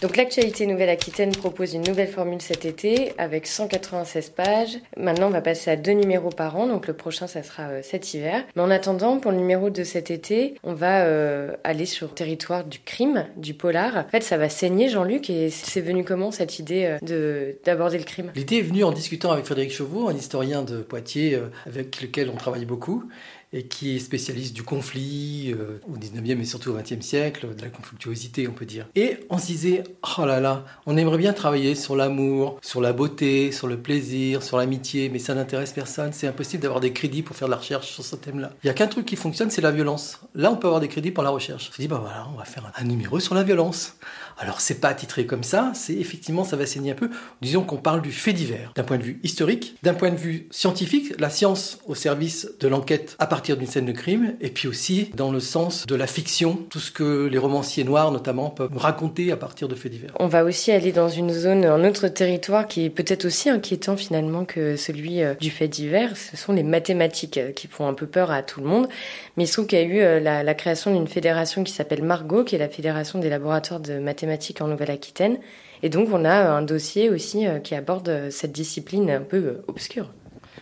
Donc 0.03 0.17
l'actualité 0.17 0.65
Nouvelle-Aquitaine 0.65 1.31
propose 1.31 1.75
une 1.75 1.83
nouvelle 1.83 2.09
formule 2.09 2.41
cet 2.41 2.65
été 2.65 3.13
avec 3.17 3.47
196 3.47 4.31
pages. 4.31 4.77
Maintenant, 4.97 5.27
on 5.27 5.29
va 5.29 5.39
passer 5.39 5.71
à 5.71 5.77
deux 5.77 5.93
numéros 5.93 6.29
par 6.29 6.57
an, 6.57 6.67
donc 6.67 6.87
le 6.87 6.93
prochain, 6.93 7.25
ça 7.25 7.41
sera 7.41 7.69
euh, 7.69 7.79
cet 7.83 8.13
hiver. 8.13 8.43
Mais 8.57 8.61
en 8.61 8.69
attendant, 8.69 9.17
pour 9.19 9.31
le 9.31 9.37
numéro 9.37 9.69
de 9.69 9.85
cet 9.85 10.11
été, 10.11 10.55
on 10.63 10.73
va 10.73 11.05
euh, 11.05 11.55
aller 11.63 11.85
sur 11.85 12.07
le 12.09 12.13
territoire 12.13 12.65
du 12.65 12.79
crime, 12.79 13.27
du 13.37 13.53
polar. 13.53 13.95
En 13.95 14.09
fait, 14.09 14.23
ça 14.23 14.35
va 14.35 14.49
saigner, 14.49 14.89
Jean-Luc, 14.89 15.29
et 15.29 15.49
c'est 15.49 15.79
venu 15.79 16.03
comment 16.03 16.31
cette 16.31 16.59
idée 16.59 16.83
euh, 16.83 16.97
de 17.01 17.55
d'aborder 17.63 17.97
le 17.97 18.03
crime? 18.03 18.29
L'idée 18.35 18.57
est 18.57 18.63
venue 18.63 18.83
en 18.83 18.91
discutant 18.91 19.31
avec 19.31 19.45
Frédéric 19.45 19.71
Chauveau, 19.71 20.09
un 20.09 20.15
historien 20.15 20.63
de 20.63 20.79
Poitiers 20.79 21.39
avec 21.65 22.01
lequel 22.01 22.29
on 22.29 22.35
travaille 22.35 22.65
beaucoup 22.65 23.05
et 23.53 23.63
qui 23.63 23.95
est 23.95 23.99
spécialiste 23.99 24.53
du 24.53 24.63
conflit 24.63 25.53
euh, 25.53 25.79
au 25.87 25.97
19e 25.97 26.41
et 26.41 26.45
surtout 26.45 26.71
au 26.71 26.77
20e 26.77 27.01
siècle, 27.01 27.55
de 27.55 27.61
la 27.61 27.69
conflictuosité, 27.69 28.47
on 28.47 28.51
peut 28.51 28.65
dire. 28.65 28.87
Et 28.95 29.19
on 29.29 29.37
se 29.37 29.45
disait, 29.45 29.83
oh 30.17 30.25
là 30.25 30.39
là, 30.39 30.65
on 30.85 30.97
aimerait 30.97 31.19
bien 31.19 31.33
travailler 31.33 31.75
sur 31.75 31.95
l'amour, 31.95 32.59
sur 32.61 32.81
la 32.81 32.93
beauté, 32.93 33.51
sur 33.51 33.67
le 33.67 33.77
plaisir, 33.77 34.41
sur 34.41 34.57
l'amitié, 34.57 35.09
mais 35.09 35.19
ça 35.19 35.35
n'intéresse 35.35 35.71
personne. 35.71 36.11
C'est 36.13 36.27
impossible 36.27 36.63
d'avoir 36.63 36.81
des 36.81 36.91
crédits 36.91 37.21
pour 37.21 37.35
faire 37.35 37.47
de 37.47 37.53
la 37.53 37.57
recherche 37.57 37.91
sur 37.91 38.03
ce 38.03 38.15
thème-là. 38.15 38.51
Il 38.63 38.67
n'y 38.67 38.71
a 38.71 38.73
qu'un 38.73 38.87
truc 38.87 39.05
qui 39.05 39.15
fonctionne, 39.15 39.51
c'est 39.51 39.61
la 39.61 39.71
violence. 39.71 40.19
Là, 40.33 40.51
on 40.51 40.55
peut 40.55 40.67
avoir 40.67 40.81
des 40.81 40.87
crédits 40.87 41.11
pour 41.11 41.23
la 41.23 41.29
recherche. 41.29 41.69
On 41.71 41.75
se 41.75 41.81
dit, 41.81 41.87
bah 41.87 41.99
voilà, 42.01 42.27
on 42.33 42.37
va 42.37 42.45
faire 42.45 42.71
un 42.75 42.83
numéro 42.83 43.19
sur 43.19 43.35
la 43.35 43.43
violence. 43.43 43.95
Alors, 44.39 44.61
c'est 44.61 44.79
pas 44.79 44.93
titré 44.95 45.27
comme 45.27 45.43
ça, 45.43 45.71
c'est 45.75 45.93
effectivement, 45.93 46.43
ça 46.43 46.55
va 46.55 46.65
saigner 46.65 46.91
un 46.91 46.95
peu. 46.95 47.09
Disons 47.41 47.63
qu'on 47.63 47.77
parle 47.77 48.01
du 48.01 48.11
fait 48.11 48.33
divers, 48.33 48.71
d'un 48.75 48.83
point 48.83 48.97
de 48.97 49.03
vue 49.03 49.19
historique, 49.21 49.75
d'un 49.83 49.93
point 49.93 50.09
de 50.09 50.17
vue 50.17 50.47
scientifique, 50.49 51.13
la 51.19 51.29
science 51.29 51.77
au 51.85 51.93
service 51.93 52.49
de 52.59 52.67
l'enquête 52.67 53.15
à 53.19 53.27
partir 53.27 53.42
d'une 53.43 53.67
scène 53.67 53.85
de 53.85 53.91
crime, 53.91 54.35
et 54.41 54.49
puis 54.49 54.67
aussi 54.67 55.11
dans 55.15 55.31
le 55.31 55.39
sens 55.39 55.85
de 55.85 55.95
la 55.95 56.07
fiction, 56.07 56.57
tout 56.69 56.79
ce 56.79 56.91
que 56.91 57.27
les 57.27 57.37
romanciers 57.37 57.83
noirs 57.83 58.11
notamment 58.11 58.49
peuvent 58.49 58.77
raconter 58.77 59.31
à 59.31 59.37
partir 59.37 59.67
de 59.67 59.75
faits 59.75 59.91
divers. 59.91 60.11
On 60.19 60.27
va 60.27 60.43
aussi 60.43 60.71
aller 60.71 60.91
dans 60.91 61.09
une 61.09 61.31
zone, 61.31 61.65
un 61.65 61.83
autre 61.87 62.07
territoire 62.07 62.67
qui 62.67 62.85
est 62.85 62.89
peut-être 62.89 63.25
aussi 63.25 63.49
inquiétant 63.49 63.97
finalement 63.97 64.45
que 64.45 64.75
celui 64.75 65.21
euh, 65.21 65.33
du 65.35 65.49
fait 65.49 65.67
divers. 65.67 66.15
Ce 66.15 66.37
sont 66.37 66.53
les 66.53 66.63
mathématiques 66.63 67.37
euh, 67.37 67.51
qui 67.51 67.67
font 67.67 67.87
un 67.87 67.93
peu 67.93 68.07
peur 68.07 68.31
à 68.31 68.43
tout 68.43 68.61
le 68.61 68.67
monde. 68.67 68.87
Mais 69.35 69.43
il 69.43 69.47
se 69.47 69.53
trouve 69.53 69.67
qu'il 69.67 69.79
y 69.79 69.81
a 69.81 69.85
eu 69.85 69.99
euh, 69.99 70.19
la, 70.19 70.43
la 70.43 70.53
création 70.53 70.93
d'une 70.93 71.07
fédération 71.07 71.63
qui 71.63 71.73
s'appelle 71.73 72.03
Margot, 72.03 72.43
qui 72.43 72.55
est 72.55 72.59
la 72.59 72.69
fédération 72.69 73.19
des 73.19 73.29
laboratoires 73.29 73.79
de 73.79 73.99
mathématiques 73.99 74.61
en 74.61 74.67
Nouvelle-Aquitaine. 74.67 75.37
Et 75.81 75.89
donc 75.89 76.09
on 76.13 76.23
a 76.23 76.33
un 76.33 76.61
dossier 76.61 77.09
aussi 77.09 77.45
qui 77.61 77.75
aborde 77.75 78.29
cette 78.29 78.53
discipline 78.53 79.09
un 79.09 79.19
peu 79.19 79.57
obscure. 79.67 80.09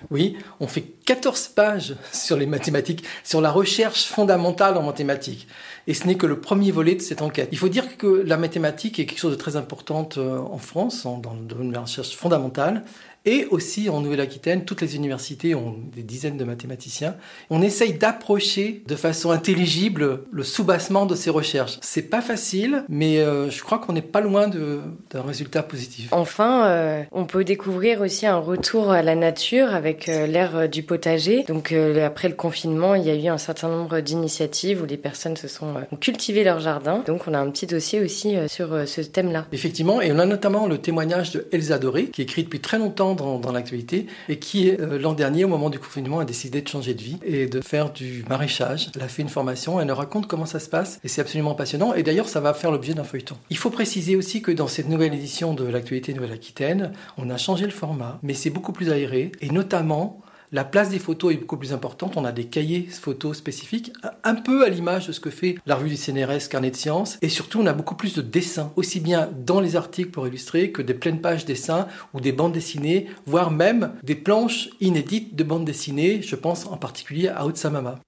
Oui, 0.09 0.35
on 0.59 0.67
fait 0.67 0.83
14 1.05 1.49
pages 1.49 1.95
sur 2.11 2.37
les 2.37 2.45
mathématiques, 2.45 3.03
sur 3.23 3.41
la 3.41 3.51
recherche 3.51 4.05
fondamentale 4.05 4.77
en 4.77 4.83
mathématiques. 4.83 5.47
Et 5.87 5.93
ce 5.93 6.07
n'est 6.07 6.15
que 6.15 6.25
le 6.25 6.39
premier 6.39 6.71
volet 6.71 6.95
de 6.95 7.01
cette 7.01 7.21
enquête. 7.21 7.49
Il 7.51 7.57
faut 7.57 7.69
dire 7.69 7.97
que 7.97 8.07
la 8.07 8.37
mathématique 8.37 8.99
est 8.99 9.05
quelque 9.05 9.19
chose 9.19 9.31
de 9.31 9.37
très 9.37 9.55
important 9.55 10.07
euh, 10.17 10.39
en 10.39 10.57
France, 10.57 11.03
dans 11.03 11.33
le 11.33 11.41
domaine 11.41 11.69
de 11.69 11.73
la 11.73 11.81
recherche 11.81 12.15
fondamentale. 12.15 12.83
Et 13.23 13.45
aussi 13.51 13.87
en 13.87 14.01
Nouvelle-Aquitaine, 14.01 14.65
toutes 14.65 14.81
les 14.81 14.95
universités 14.95 15.53
ont 15.53 15.75
des 15.95 16.01
dizaines 16.01 16.37
de 16.37 16.43
mathématiciens. 16.43 17.15
On 17.51 17.61
essaye 17.61 17.93
d'approcher 17.93 18.81
de 18.87 18.95
façon 18.95 19.29
intelligible 19.29 20.23
le 20.31 20.43
soubassement 20.43 21.05
de 21.05 21.13
ces 21.13 21.29
recherches. 21.29 21.77
C'est 21.81 22.09
pas 22.09 22.21
facile, 22.21 22.83
mais 22.89 23.19
euh, 23.19 23.51
je 23.51 23.61
crois 23.61 23.77
qu'on 23.77 23.93
n'est 23.93 24.01
pas 24.01 24.21
loin 24.21 24.47
d'un 24.47 25.21
résultat 25.21 25.61
positif. 25.61 26.07
Enfin, 26.11 26.65
euh, 26.65 27.03
on 27.11 27.25
peut 27.25 27.43
découvrir 27.43 28.01
aussi 28.01 28.25
un 28.25 28.37
retour 28.37 28.89
à 28.89 29.03
la 29.03 29.13
nature 29.13 29.75
avec 29.75 30.09
euh, 30.09 30.25
l'ère 30.25 30.67
du 30.67 30.81
potager. 30.81 31.43
Donc 31.43 31.71
après 31.71 32.27
le 32.27 32.33
confinement, 32.33 32.95
il 32.95 33.03
y 33.03 33.11
a 33.11 33.15
eu 33.15 33.27
un 33.27 33.37
certain 33.37 33.69
nombre 33.69 33.99
d'initiatives 33.99 34.81
où 34.81 34.85
les 34.87 34.97
personnes 34.97 35.37
se 35.37 35.47
sont 35.47 35.75
euh, 35.75 35.81
ont 35.91 35.95
cultivé 35.95 36.43
leur 36.43 36.59
jardin. 36.59 37.03
Donc 37.05 37.27
on 37.27 37.35
a 37.35 37.39
un 37.39 37.51
petit 37.51 37.67
dossier 37.67 38.01
aussi 38.01 38.35
sur 38.47 38.87
ce 38.87 39.01
thème-là. 39.01 39.45
Effectivement, 39.51 40.01
et 40.01 40.11
on 40.11 40.17
a 40.17 40.25
notamment 40.25 40.65
le 40.65 40.79
témoignage 40.79 41.31
de 41.31 41.47
Elsa 41.51 41.77
Doré, 41.77 42.05
qui 42.05 42.23
écrit 42.23 42.43
depuis 42.43 42.59
très 42.59 42.79
longtemps 42.79 43.10
dans, 43.15 43.51
l'actualité, 43.51 44.07
et 44.29 44.39
qui, 44.39 44.69
euh, 44.69 44.97
l'an 44.99 45.13
dernier, 45.13 45.43
au 45.43 45.47
moment 45.47 45.69
du 45.69 45.79
confinement, 45.79 46.19
a 46.19 46.25
décidé 46.25 46.61
de 46.61 46.67
changer 46.67 46.93
de 46.93 47.01
vie 47.01 47.17
et 47.23 47.47
de 47.47 47.61
faire 47.61 47.91
du 47.91 48.23
maraîchage. 48.29 48.89
Elle 48.95 49.01
a 49.01 49.07
fait 49.07 49.21
une 49.21 49.29
formation, 49.29 49.79
elle 49.79 49.87
nous 49.87 49.95
raconte 49.95 50.27
comment 50.27 50.45
ça 50.45 50.59
se 50.59 50.69
passe, 50.69 50.99
et 51.03 51.07
c'est 51.07 51.21
absolument 51.21 51.55
passionnant, 51.55 51.93
et 51.93 52.03
d'ailleurs, 52.03 52.29
ça 52.29 52.39
va 52.39 52.53
faire 52.53 52.71
l'objet 52.71 52.93
d'un 52.93 53.03
feuilleton. 53.03 53.35
Il 53.49 53.57
faut 53.57 53.69
préciser 53.69 54.15
aussi 54.15 54.41
que 54.41 54.51
dans 54.51 54.67
cette 54.67 54.87
nouvelle 54.87 55.13
édition 55.13 55.53
de 55.53 55.65
l'actualité 55.65 56.13
Nouvelle-Aquitaine, 56.13 56.93
on 57.17 57.29
a 57.29 57.37
changé 57.37 57.65
le 57.65 57.71
format, 57.71 58.19
mais 58.23 58.33
c'est 58.33 58.49
beaucoup 58.49 58.71
plus 58.71 58.89
aéré, 58.89 59.31
et 59.41 59.49
notamment, 59.49 60.20
la 60.51 60.65
place 60.65 60.89
des 60.89 60.99
photos 60.99 61.33
est 61.33 61.37
beaucoup 61.37 61.57
plus 61.57 61.71
importante. 61.71 62.17
On 62.17 62.25
a 62.25 62.31
des 62.31 62.45
cahiers 62.45 62.87
photos 62.91 63.37
spécifiques, 63.37 63.93
un 64.23 64.35
peu 64.35 64.65
à 64.65 64.69
l'image 64.69 65.07
de 65.07 65.13
ce 65.13 65.19
que 65.19 65.29
fait 65.29 65.57
la 65.65 65.75
revue 65.75 65.89
du 65.89 65.95
CNRS 65.97 66.49
Carnet 66.49 66.71
de 66.71 66.75
Sciences. 66.75 67.17
Et 67.21 67.29
surtout, 67.29 67.61
on 67.61 67.65
a 67.65 67.73
beaucoup 67.73 67.95
plus 67.95 68.15
de 68.15 68.21
dessins, 68.21 68.73
aussi 68.75 68.99
bien 68.99 69.29
dans 69.45 69.61
les 69.61 69.75
articles 69.75 70.11
pour 70.11 70.27
illustrer 70.27 70.71
que 70.71 70.81
des 70.81 70.93
pleines 70.93 71.21
pages 71.21 71.45
dessins 71.45 71.87
ou 72.13 72.19
des 72.19 72.33
bandes 72.33 72.51
dessinées, 72.51 73.07
voire 73.25 73.51
même 73.51 73.93
des 74.03 74.15
planches 74.15 74.69
inédites 74.81 75.35
de 75.35 75.43
bandes 75.43 75.65
dessinées. 75.65 76.21
Je 76.21 76.35
pense 76.35 76.65
en 76.65 76.77
particulier 76.77 77.29
à 77.29 77.45
Outsamama. 77.45 77.99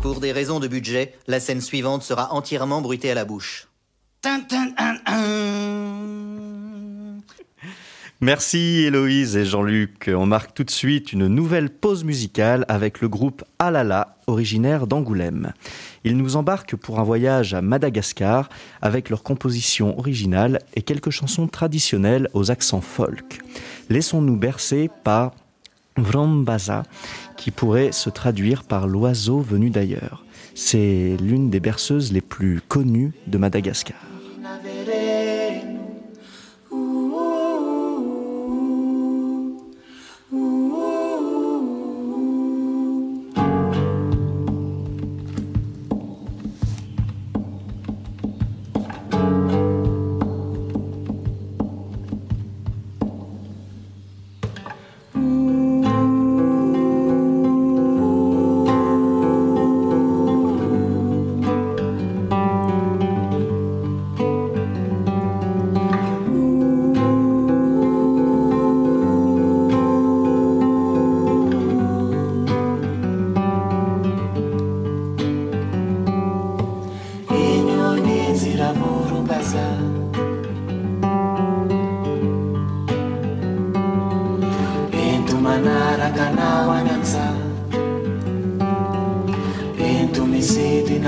Pour 0.00 0.20
des 0.20 0.32
raisons 0.32 0.60
de 0.60 0.68
budget, 0.68 1.14
la 1.26 1.40
scène 1.40 1.60
suivante 1.60 2.02
sera 2.02 2.32
entièrement 2.32 2.80
bruitée 2.80 3.10
à 3.10 3.14
la 3.14 3.24
bouche. 3.24 3.68
Merci 8.22 8.84
Héloïse 8.86 9.36
et 9.36 9.44
Jean-Luc. 9.44 10.10
On 10.10 10.24
marque 10.24 10.54
tout 10.54 10.64
de 10.64 10.70
suite 10.70 11.12
une 11.12 11.26
nouvelle 11.26 11.68
pause 11.68 12.02
musicale 12.02 12.64
avec 12.66 13.02
le 13.02 13.10
groupe 13.10 13.44
Alala, 13.58 14.16
originaire 14.26 14.86
d'Angoulême. 14.86 15.52
Ils 16.02 16.16
nous 16.16 16.36
embarquent 16.36 16.76
pour 16.76 16.98
un 16.98 17.02
voyage 17.02 17.52
à 17.52 17.60
Madagascar 17.60 18.48
avec 18.80 19.10
leur 19.10 19.22
composition 19.22 19.98
originale 19.98 20.60
et 20.74 20.80
quelques 20.80 21.10
chansons 21.10 21.46
traditionnelles 21.46 22.30
aux 22.32 22.50
accents 22.50 22.80
folk. 22.80 23.42
Laissons-nous 23.90 24.36
bercer 24.38 24.88
par 25.04 25.34
Vrombaza, 25.98 26.84
qui 27.36 27.50
pourrait 27.50 27.92
se 27.92 28.08
traduire 28.08 28.64
par 28.64 28.86
l'oiseau 28.86 29.40
venu 29.40 29.68
d'ailleurs. 29.68 30.24
C'est 30.54 31.18
l'une 31.20 31.50
des 31.50 31.60
berceuses 31.60 32.14
les 32.14 32.22
plus 32.22 32.62
connues 32.66 33.12
de 33.26 33.36
Madagascar. 33.36 34.15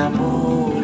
amor. 0.08 0.77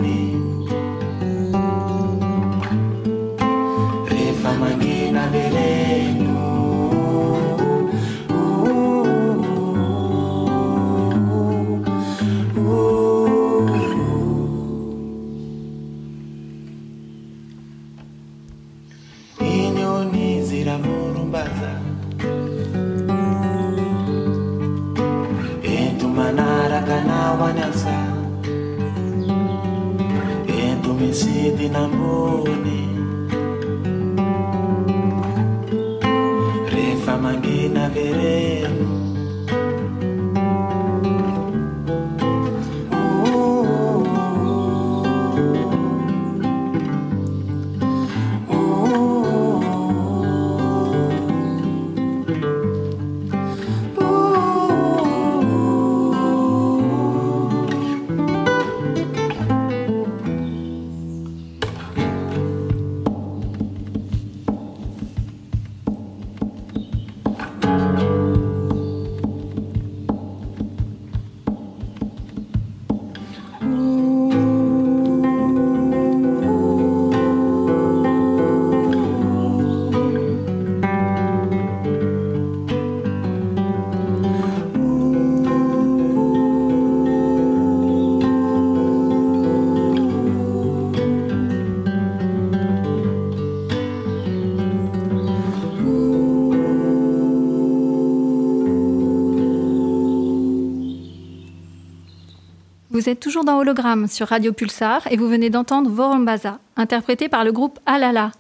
Vous 102.95 103.09
êtes 103.09 103.19
toujours 103.19 103.45
dans 103.45 103.59
Hologramme 103.59 104.07
sur 104.07 104.29
Radio 104.29 104.53
Pulsar 104.53 105.09
et 105.11 105.17
vous 105.17 105.29
venez 105.29 105.51
d'entendre 105.51 105.91
Vorombaza, 105.91 106.61
interprété 106.77 107.29
par 107.29 107.45
le 107.45 107.51
groupe 107.51 107.81
Alala. 107.87 108.31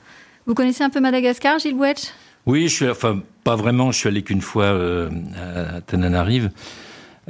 Vous 0.46 0.54
connaissez 0.54 0.84
un 0.84 0.90
peu 0.90 1.00
Madagascar, 1.00 1.58
Gilles 1.58 1.74
Wedge 1.74 2.04
Oui, 2.46 2.68
je 2.68 2.72
suis, 2.72 2.88
enfin, 2.88 3.20
pas 3.42 3.56
vraiment, 3.56 3.90
je 3.90 3.98
suis 3.98 4.08
allé 4.08 4.22
qu'une 4.22 4.40
fois 4.40 4.66
euh, 4.66 5.10
à 5.34 5.80
Tananarive. 5.80 6.52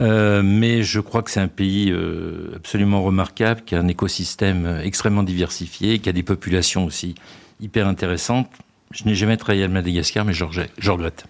Euh, 0.02 0.42
mais 0.44 0.82
je 0.82 1.00
crois 1.00 1.22
que 1.22 1.30
c'est 1.30 1.40
un 1.40 1.48
pays 1.48 1.90
euh, 1.90 2.52
absolument 2.56 3.02
remarquable, 3.02 3.62
qui 3.64 3.74
a 3.74 3.78
un 3.78 3.88
écosystème 3.88 4.80
extrêmement 4.84 5.22
diversifié, 5.22 6.00
qui 6.00 6.10
a 6.10 6.12
des 6.12 6.22
populations 6.22 6.84
aussi 6.84 7.14
hyper 7.58 7.88
intéressantes. 7.88 8.50
Je 8.90 9.04
n'ai 9.04 9.14
jamais 9.14 9.38
travaillé 9.38 9.64
à 9.64 9.68
Madagascar, 9.68 10.26
mais 10.26 10.34
je 10.34 10.44
regrette. 10.90 11.24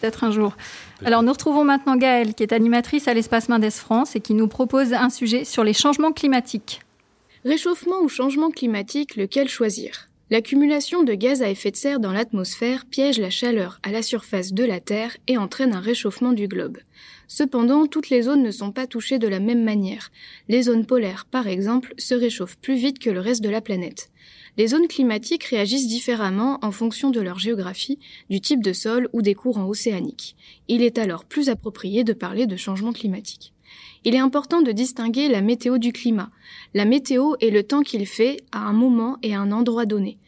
Peut-être 0.00 0.24
un 0.24 0.30
jour. 0.30 0.56
Alors 1.02 1.22
nous 1.22 1.32
retrouvons 1.32 1.64
maintenant 1.64 1.96
Gaëlle, 1.96 2.34
qui 2.34 2.42
est 2.42 2.52
animatrice 2.52 3.08
à 3.08 3.14
l'espace 3.14 3.48
Mendes 3.48 3.70
France 3.70 4.14
et 4.16 4.20
qui 4.20 4.34
nous 4.34 4.48
propose 4.48 4.92
un 4.92 5.10
sujet 5.10 5.44
sur 5.44 5.64
les 5.64 5.72
changements 5.72 6.12
climatiques. 6.12 6.80
Réchauffement 7.44 8.00
ou 8.00 8.08
changement 8.08 8.50
climatique, 8.50 9.16
lequel 9.16 9.48
choisir? 9.48 10.08
L'accumulation 10.30 11.02
de 11.02 11.12
gaz 11.12 11.42
à 11.42 11.50
effet 11.50 11.70
de 11.70 11.76
serre 11.76 12.00
dans 12.00 12.12
l'atmosphère 12.12 12.86
piège 12.86 13.18
la 13.18 13.28
chaleur 13.28 13.78
à 13.82 13.90
la 13.90 14.02
surface 14.02 14.54
de 14.54 14.64
la 14.64 14.80
Terre 14.80 15.16
et 15.26 15.36
entraîne 15.36 15.74
un 15.74 15.80
réchauffement 15.80 16.32
du 16.32 16.48
globe. 16.48 16.78
Cependant, 17.28 17.86
toutes 17.86 18.08
les 18.08 18.22
zones 18.22 18.42
ne 18.42 18.50
sont 18.50 18.72
pas 18.72 18.86
touchées 18.86 19.18
de 19.18 19.28
la 19.28 19.40
même 19.40 19.62
manière. 19.62 20.10
Les 20.48 20.62
zones 20.62 20.86
polaires, 20.86 21.26
par 21.30 21.46
exemple, 21.46 21.92
se 21.98 22.14
réchauffent 22.14 22.56
plus 22.56 22.76
vite 22.76 22.98
que 22.98 23.10
le 23.10 23.20
reste 23.20 23.42
de 23.42 23.50
la 23.50 23.60
planète. 23.60 24.10
Les 24.56 24.68
zones 24.68 24.86
climatiques 24.86 25.44
réagissent 25.44 25.88
différemment 25.88 26.58
en 26.62 26.70
fonction 26.70 27.10
de 27.10 27.20
leur 27.20 27.40
géographie, 27.40 27.98
du 28.30 28.40
type 28.40 28.62
de 28.62 28.72
sol 28.72 29.08
ou 29.12 29.20
des 29.20 29.34
courants 29.34 29.68
océaniques. 29.68 30.36
Il 30.68 30.82
est 30.82 30.98
alors 30.98 31.24
plus 31.24 31.48
approprié 31.48 32.04
de 32.04 32.12
parler 32.12 32.46
de 32.46 32.56
changement 32.56 32.92
climatique. 32.92 33.52
Il 34.04 34.14
est 34.14 34.18
important 34.18 34.62
de 34.62 34.70
distinguer 34.70 35.28
la 35.28 35.40
météo 35.40 35.78
du 35.78 35.92
climat. 35.92 36.30
La 36.74 36.84
météo 36.84 37.34
est 37.40 37.50
le 37.50 37.62
temps 37.62 37.82
qu'il 37.82 38.06
fait 38.06 38.36
à 38.52 38.58
un 38.58 38.72
moment 38.72 39.16
et 39.22 39.34
à 39.34 39.40
un 39.40 39.50
endroit 39.50 39.86
donné. 39.86 40.18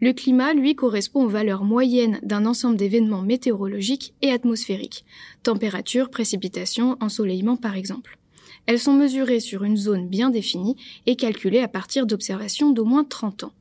Le 0.00 0.12
climat, 0.12 0.52
lui, 0.52 0.74
correspond 0.74 1.24
aux 1.24 1.28
valeurs 1.28 1.62
moyennes 1.62 2.18
d'un 2.22 2.44
ensemble 2.44 2.76
d'événements 2.76 3.22
météorologiques 3.22 4.14
et 4.20 4.32
atmosphériques. 4.32 5.04
Température, 5.42 6.10
précipitation, 6.10 6.96
ensoleillement 7.00 7.56
par 7.56 7.76
exemple. 7.76 8.18
Elles 8.66 8.80
sont 8.80 8.94
mesurées 8.94 9.40
sur 9.40 9.62
une 9.62 9.76
zone 9.76 10.08
bien 10.08 10.30
définie 10.30 10.76
et 11.06 11.14
calculées 11.14 11.60
à 11.60 11.68
partir 11.68 12.04
d'observations 12.06 12.72
d'au 12.72 12.84
moins 12.84 13.04
30 13.04 13.44
ans. 13.44 13.52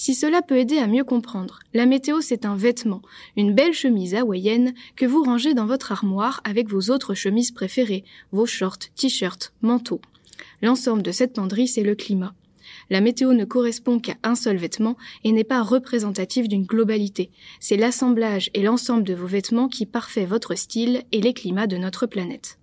Si 0.00 0.14
cela 0.14 0.42
peut 0.42 0.56
aider 0.56 0.78
à 0.78 0.86
mieux 0.86 1.02
comprendre, 1.02 1.58
la 1.74 1.84
météo 1.84 2.20
c'est 2.20 2.46
un 2.46 2.54
vêtement, 2.54 3.02
une 3.36 3.52
belle 3.52 3.72
chemise 3.72 4.14
hawaïenne 4.14 4.72
que 4.94 5.04
vous 5.04 5.24
rangez 5.24 5.54
dans 5.54 5.66
votre 5.66 5.90
armoire 5.90 6.40
avec 6.44 6.68
vos 6.68 6.92
autres 6.92 7.14
chemises 7.14 7.50
préférées, 7.50 8.04
vos 8.30 8.46
shorts, 8.46 8.78
t-shirts, 8.94 9.52
manteaux. 9.60 10.00
L'ensemble 10.62 11.02
de 11.02 11.10
cette 11.10 11.32
penderie 11.32 11.66
c'est 11.66 11.82
le 11.82 11.96
climat. 11.96 12.32
La 12.90 13.00
météo 13.00 13.32
ne 13.32 13.44
correspond 13.44 13.98
qu'à 13.98 14.14
un 14.22 14.36
seul 14.36 14.56
vêtement 14.56 14.96
et 15.24 15.32
n'est 15.32 15.42
pas 15.42 15.62
représentative 15.62 16.46
d'une 16.46 16.64
globalité. 16.64 17.32
C'est 17.58 17.76
l'assemblage 17.76 18.50
et 18.54 18.62
l'ensemble 18.62 19.02
de 19.02 19.14
vos 19.14 19.26
vêtements 19.26 19.68
qui 19.68 19.84
parfait 19.84 20.26
votre 20.26 20.54
style 20.54 21.02
et 21.10 21.20
les 21.20 21.34
climats 21.34 21.66
de 21.66 21.76
notre 21.76 22.06
planète. 22.06 22.60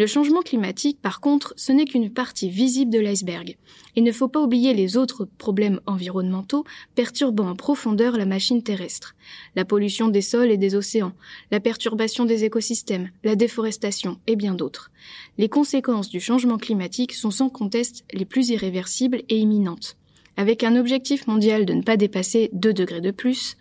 Le 0.00 0.06
changement 0.06 0.40
climatique, 0.40 0.98
par 1.02 1.20
contre, 1.20 1.52
ce 1.58 1.72
n'est 1.72 1.84
qu'une 1.84 2.08
partie 2.08 2.48
visible 2.48 2.90
de 2.90 2.98
l'iceberg. 2.98 3.58
Il 3.96 4.02
ne 4.02 4.12
faut 4.12 4.28
pas 4.28 4.40
oublier 4.40 4.72
les 4.72 4.96
autres 4.96 5.26
problèmes 5.26 5.78
environnementaux 5.84 6.64
perturbant 6.94 7.50
en 7.50 7.54
profondeur 7.54 8.16
la 8.16 8.24
machine 8.24 8.62
terrestre. 8.62 9.14
La 9.56 9.66
pollution 9.66 10.08
des 10.08 10.22
sols 10.22 10.50
et 10.50 10.56
des 10.56 10.74
océans, 10.74 11.12
la 11.50 11.60
perturbation 11.60 12.24
des 12.24 12.44
écosystèmes, 12.44 13.10
la 13.24 13.36
déforestation 13.36 14.18
et 14.26 14.36
bien 14.36 14.54
d'autres. 14.54 14.90
Les 15.36 15.50
conséquences 15.50 16.08
du 16.08 16.18
changement 16.18 16.56
climatique 16.56 17.12
sont 17.12 17.30
sans 17.30 17.50
conteste 17.50 18.06
les 18.14 18.24
plus 18.24 18.48
irréversibles 18.48 19.20
et 19.28 19.36
imminentes. 19.36 19.98
Avec 20.38 20.64
un 20.64 20.76
objectif 20.76 21.26
mondial 21.26 21.66
de 21.66 21.74
ne 21.74 21.82
pas 21.82 21.98
dépasser 21.98 22.48
2 22.54 22.72
degrés 22.72 23.02
de 23.02 23.10
plus, 23.10 23.58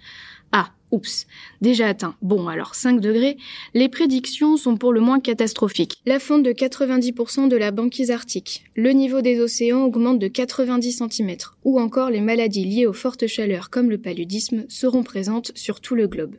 oups, 0.92 1.28
déjà 1.62 1.88
atteint. 1.88 2.16
Bon, 2.22 2.48
alors 2.48 2.76
5 2.76 3.00
degrés, 3.00 3.38
les 3.74 3.90
prédictions 3.90 4.58
sont 4.58 4.78
pour 4.78 4.94
le 4.94 5.00
moins 5.00 5.20
catastrophiques. 5.20 6.02
La 6.06 6.20
fonte 6.20 6.44
de 6.44 6.52
90% 6.52 7.48
de 7.48 7.58
la 7.58 7.72
banquise 7.72 8.12
arctique, 8.12 8.64
le 8.76 8.92
niveau 8.92 9.22
des 9.22 9.40
océans 9.40 9.84
augmente 9.84 10.20
de 10.20 10.28
90 10.28 11.04
cm, 11.10 11.38
ou 11.64 11.80
encore 11.80 12.10
les 12.10 12.22
maladies 12.22 12.66
liées 12.66 12.86
aux 12.86 12.94
fortes 12.94 13.28
chaleurs 13.28 13.70
comme 13.70 13.90
le 13.90 13.98
paludisme 13.98 14.66
seront 14.70 15.04
présentes 15.04 15.52
sur 15.56 15.82
tout 15.82 15.96
le 15.96 16.08
globe. 16.08 16.36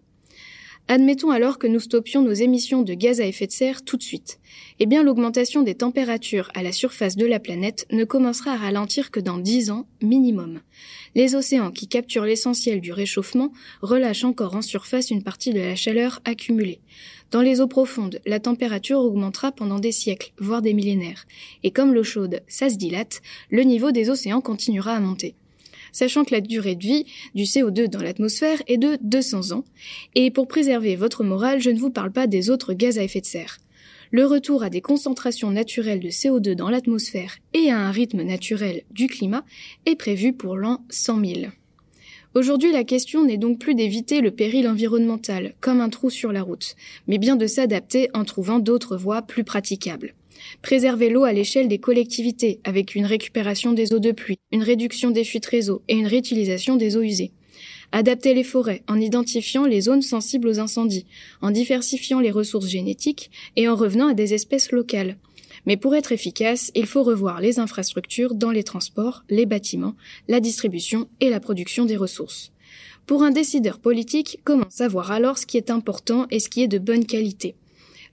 Admettons 0.93 1.31
alors 1.31 1.61
que 1.61 1.69
nous 1.69 1.79
stoppions 1.79 2.21
nos 2.21 2.33
émissions 2.33 2.83
de 2.83 2.95
gaz 2.95 3.21
à 3.21 3.25
effet 3.25 3.47
de 3.47 3.53
serre 3.53 3.85
tout 3.85 3.97
de 3.97 4.03
suite. 4.03 4.41
Eh 4.81 4.87
bien, 4.87 5.05
l'augmentation 5.05 5.63
des 5.63 5.77
températures 5.77 6.51
à 6.53 6.65
la 6.65 6.73
surface 6.73 7.15
de 7.15 7.27
la 7.27 7.39
planète 7.39 7.87
ne 7.93 8.03
commencera 8.03 8.55
à 8.55 8.57
ralentir 8.57 9.13
que 9.13 9.21
dans 9.21 9.39
10 9.39 9.71
ans 9.71 9.87
minimum. 10.03 10.59
Les 11.15 11.37
océans 11.37 11.71
qui 11.71 11.87
capturent 11.87 12.25
l'essentiel 12.25 12.81
du 12.81 12.93
réchauffement 12.93 13.53
relâchent 13.83 14.25
encore 14.25 14.57
en 14.57 14.63
surface 14.63 15.13
une 15.13 15.23
partie 15.23 15.53
de 15.53 15.61
la 15.61 15.77
chaleur 15.77 16.21
accumulée. 16.25 16.81
Dans 17.31 17.41
les 17.41 17.61
eaux 17.61 17.69
profondes, 17.69 18.19
la 18.27 18.41
température 18.41 18.99
augmentera 18.99 19.53
pendant 19.53 19.79
des 19.79 19.93
siècles, 19.93 20.33
voire 20.39 20.61
des 20.61 20.75
millénaires. 20.75 21.25
Et 21.63 21.71
comme 21.71 21.95
l'eau 21.95 22.03
chaude, 22.03 22.41
ça 22.49 22.69
se 22.69 22.75
dilate, 22.75 23.23
le 23.49 23.63
niveau 23.63 23.93
des 23.93 24.11
océans 24.11 24.41
continuera 24.41 24.95
à 24.95 25.01
monter 25.01 25.37
sachant 25.93 26.25
que 26.25 26.35
la 26.35 26.41
durée 26.41 26.75
de 26.75 26.83
vie 26.83 27.07
du 27.35 27.45
CO2 27.45 27.89
dans 27.89 28.03
l'atmosphère 28.03 28.63
est 28.67 28.79
de 28.79 28.99
200 29.03 29.53
ans. 29.53 29.65
Et 30.15 30.31
pour 30.31 30.49
préserver 30.49 30.97
votre 30.97 31.25
morale, 31.25 31.61
je 31.61 31.71
ne 31.71 31.79
vous 31.79 31.91
parle 31.91 32.13
pas 32.13 32.27
des 32.27 32.51
autres 32.51 32.73
gaz 32.73 32.99
à 32.99 33.03
effet 33.03 33.21
de 33.21 33.27
serre. 33.27 33.59
Le 34.13 34.27
retour 34.27 34.65
à 34.65 34.71
des 34.71 34.81
concentrations 34.81 35.53
naturelles 35.53 36.01
de 36.01 36.09
CO2 36.09 36.55
dans 36.55 36.69
l'atmosphère 36.69 37.37
et 37.55 37.71
à 37.71 37.79
un 37.79 37.93
rythme 37.93 38.23
naturel 38.23 38.83
du 38.91 39.07
climat 39.07 39.45
est 39.87 39.95
prévu 39.95 40.33
pour 40.33 40.57
l'an 40.57 40.85
100 40.91 41.25
000. 41.25 41.41
Aujourd'hui, 42.35 42.73
la 42.73 42.85
question 42.85 43.25
n'est 43.25 43.39
donc 43.39 43.59
plus 43.59 43.75
d'éviter 43.75 44.21
le 44.21 44.31
péril 44.31 44.69
environnemental, 44.69 45.55
comme 45.61 45.81
un 45.81 45.89
trou 45.89 46.11
sur 46.11 46.33
la 46.33 46.43
route, 46.43 46.77
mais 47.09 47.19
bien 47.19 47.35
de 47.35 47.47
s'adapter 47.47 48.09
en 48.15 48.25
trouvant 48.25 48.61
d'autres 48.61 48.97
voies 48.97 49.23
plus 49.23 49.43
praticables. 49.43 50.15
Préserver 50.63 51.11
l'eau 51.11 51.25
à 51.25 51.33
l'échelle 51.33 51.69
des 51.69 51.79
collectivités, 51.79 52.61
avec 52.65 52.95
une 52.95 53.07
récupération 53.07 53.73
des 53.73 53.93
eaux 53.93 53.99
de 53.99 54.13
pluie, 54.13 54.39
une 54.53 54.63
réduction 54.63 55.11
des 55.11 55.25
fuites 55.25 55.47
réseau 55.47 55.83
et 55.89 55.97
une 55.97 56.07
réutilisation 56.07 56.77
des 56.77 56.97
eaux 56.97 57.03
usées. 57.03 57.33
Adapter 57.93 58.35
les 58.35 58.45
forêts 58.45 58.83
en 58.89 59.01
identifiant 59.01 59.65
les 59.65 59.81
zones 59.81 60.03
sensibles 60.03 60.49
aux 60.49 60.61
incendies, 60.61 61.07
en 61.43 61.51
diversifiant 61.51 62.21
les 62.21 62.31
ressources 62.31 62.69
génétiques 62.69 63.31
et 63.57 63.69
en 63.69 63.75
revenant 63.75 64.09
à 64.09 64.15
des 64.15 64.33
espèces 64.33 64.71
locales. 64.71 65.17
Mais 65.67 65.77
pour 65.77 65.95
être 65.95 66.13
efficace, 66.13 66.71
il 66.75 66.87
faut 66.87 67.03
revoir 67.03 67.41
les 67.41 67.59
infrastructures 67.59 68.35
dans 68.35 68.51
les 68.51 68.63
transports, 68.63 69.25
les 69.29 69.47
bâtiments, 69.47 69.97
la 70.29 70.41
distribution 70.41 71.09
et 71.21 71.31
la 71.31 71.41
production 71.41 71.85
des 71.85 71.97
ressources. 71.97 72.53
Pour 73.07 73.23
un 73.25 73.31
décideur 73.31 73.81
politique, 73.81 74.39
comment 74.45 74.71
savoir 74.71 75.11
alors 75.11 75.37
ce 75.37 75.47
qui 75.47 75.57
est 75.57 75.71
important 75.71 76.27
et 76.31 76.39
ce 76.39 76.49
qui 76.49 76.63
est 76.63 76.69
de 76.69 76.79
bonne 76.79 77.05
qualité? 77.05 77.57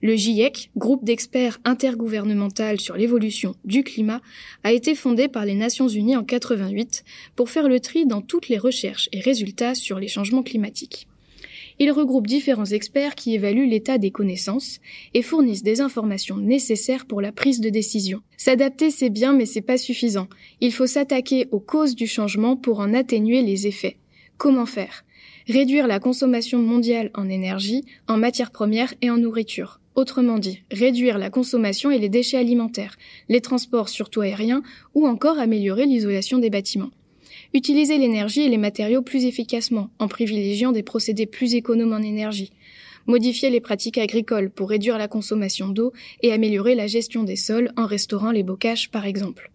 Le 0.00 0.14
GIEC, 0.14 0.70
groupe 0.76 1.04
d'experts 1.04 1.58
intergouvernemental 1.64 2.80
sur 2.80 2.96
l'évolution 2.96 3.54
du 3.64 3.82
climat, 3.82 4.20
a 4.62 4.72
été 4.72 4.94
fondé 4.94 5.28
par 5.28 5.44
les 5.44 5.54
Nations 5.54 5.88
Unies 5.88 6.16
en 6.16 6.24
88 6.24 7.04
pour 7.34 7.50
faire 7.50 7.68
le 7.68 7.80
tri 7.80 8.06
dans 8.06 8.22
toutes 8.22 8.48
les 8.48 8.58
recherches 8.58 9.08
et 9.12 9.20
résultats 9.20 9.74
sur 9.74 9.98
les 9.98 10.08
changements 10.08 10.42
climatiques. 10.42 11.08
Il 11.80 11.92
regroupe 11.92 12.26
différents 12.26 12.64
experts 12.64 13.14
qui 13.14 13.34
évaluent 13.34 13.68
l'état 13.68 13.98
des 13.98 14.10
connaissances 14.10 14.80
et 15.14 15.22
fournissent 15.22 15.62
des 15.62 15.80
informations 15.80 16.36
nécessaires 16.36 17.06
pour 17.06 17.20
la 17.20 17.30
prise 17.30 17.60
de 17.60 17.68
décision. 17.68 18.20
S'adapter, 18.36 18.90
c'est 18.90 19.10
bien, 19.10 19.32
mais 19.32 19.46
c'est 19.46 19.60
pas 19.60 19.78
suffisant. 19.78 20.28
Il 20.60 20.72
faut 20.72 20.88
s'attaquer 20.88 21.46
aux 21.52 21.60
causes 21.60 21.94
du 21.94 22.08
changement 22.08 22.56
pour 22.56 22.80
en 22.80 22.94
atténuer 22.94 23.42
les 23.42 23.68
effets. 23.68 23.96
Comment 24.38 24.66
faire? 24.66 25.04
Réduire 25.46 25.86
la 25.86 26.00
consommation 26.00 26.58
mondiale 26.58 27.10
en 27.14 27.28
énergie, 27.28 27.84
en 28.08 28.16
matières 28.16 28.50
premières 28.50 28.92
et 29.00 29.10
en 29.10 29.16
nourriture. 29.16 29.80
Autrement 29.98 30.38
dit, 30.38 30.62
réduire 30.70 31.18
la 31.18 31.28
consommation 31.28 31.90
et 31.90 31.98
les 31.98 32.08
déchets 32.08 32.36
alimentaires, 32.36 32.96
les 33.28 33.40
transports 33.40 33.88
surtout 33.88 34.20
aériens, 34.20 34.62
ou 34.94 35.08
encore 35.08 35.40
améliorer 35.40 35.86
l'isolation 35.86 36.38
des 36.38 36.50
bâtiments. 36.50 36.92
Utiliser 37.52 37.98
l'énergie 37.98 38.42
et 38.42 38.48
les 38.48 38.58
matériaux 38.58 39.02
plus 39.02 39.24
efficacement, 39.24 39.90
en 39.98 40.06
privilégiant 40.06 40.70
des 40.70 40.84
procédés 40.84 41.26
plus 41.26 41.56
économes 41.56 41.94
en 41.94 41.98
énergie. 41.98 42.52
Modifier 43.08 43.50
les 43.50 43.58
pratiques 43.58 43.98
agricoles 43.98 44.50
pour 44.50 44.70
réduire 44.70 44.98
la 44.98 45.08
consommation 45.08 45.66
d'eau 45.68 45.92
et 46.22 46.30
améliorer 46.30 46.76
la 46.76 46.86
gestion 46.86 47.24
des 47.24 47.34
sols 47.34 47.72
en 47.76 47.86
restaurant 47.86 48.30
les 48.30 48.44
bocages 48.44 48.92
par 48.92 49.04
exemple. 49.04 49.50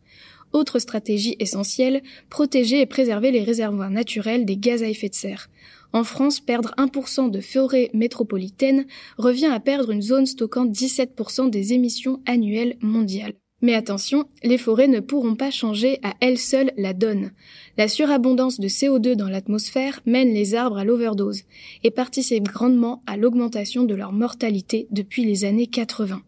Autre 0.52 0.78
stratégie 0.80 1.38
essentielle, 1.40 2.04
protéger 2.30 2.82
et 2.82 2.86
préserver 2.86 3.32
les 3.32 3.44
réservoirs 3.44 3.90
naturels 3.90 4.44
des 4.44 4.58
gaz 4.58 4.84
à 4.84 4.90
effet 4.90 5.08
de 5.08 5.16
serre. 5.16 5.48
En 5.94 6.04
France, 6.04 6.40
perdre 6.40 6.74
1% 6.78 7.30
de 7.30 7.40
forêt 7.40 7.92
métropolitaine 7.94 8.86
revient 9.18 9.46
à 9.54 9.60
perdre 9.60 9.92
une 9.92 10.02
zone 10.02 10.26
stockant 10.26 10.66
17% 10.66 11.52
des 11.52 11.74
émissions 11.74 12.20
annuelles 12.26 12.78
mondiales. 12.82 13.36
Mais 13.62 13.76
attention, 13.76 14.26
les 14.44 14.58
forêts 14.58 14.90
ne 14.90 15.00
pourront 15.00 15.36
pas 15.36 15.52
changer 15.52 16.00
à 16.04 16.16
elles 16.20 16.40
seules 16.40 16.74
la 16.76 16.94
donne. 16.94 17.32
La 17.78 17.88
surabondance 17.88 18.60
de 18.60 18.68
CO2 18.68 19.14
dans 19.14 19.30
l'atmosphère 19.30 20.02
mène 20.06 20.34
les 20.34 20.54
arbres 20.56 20.80
à 20.80 20.84
l'overdose 20.84 21.44
et 21.84 21.92
participe 21.92 22.44
grandement 22.44 23.04
à 23.06 23.16
l'augmentation 23.16 23.84
de 23.84 23.96
leur 23.96 24.12
mortalité 24.12 24.88
depuis 24.92 25.24
les 25.24 25.46
années 25.46 25.68
80. 25.68 26.22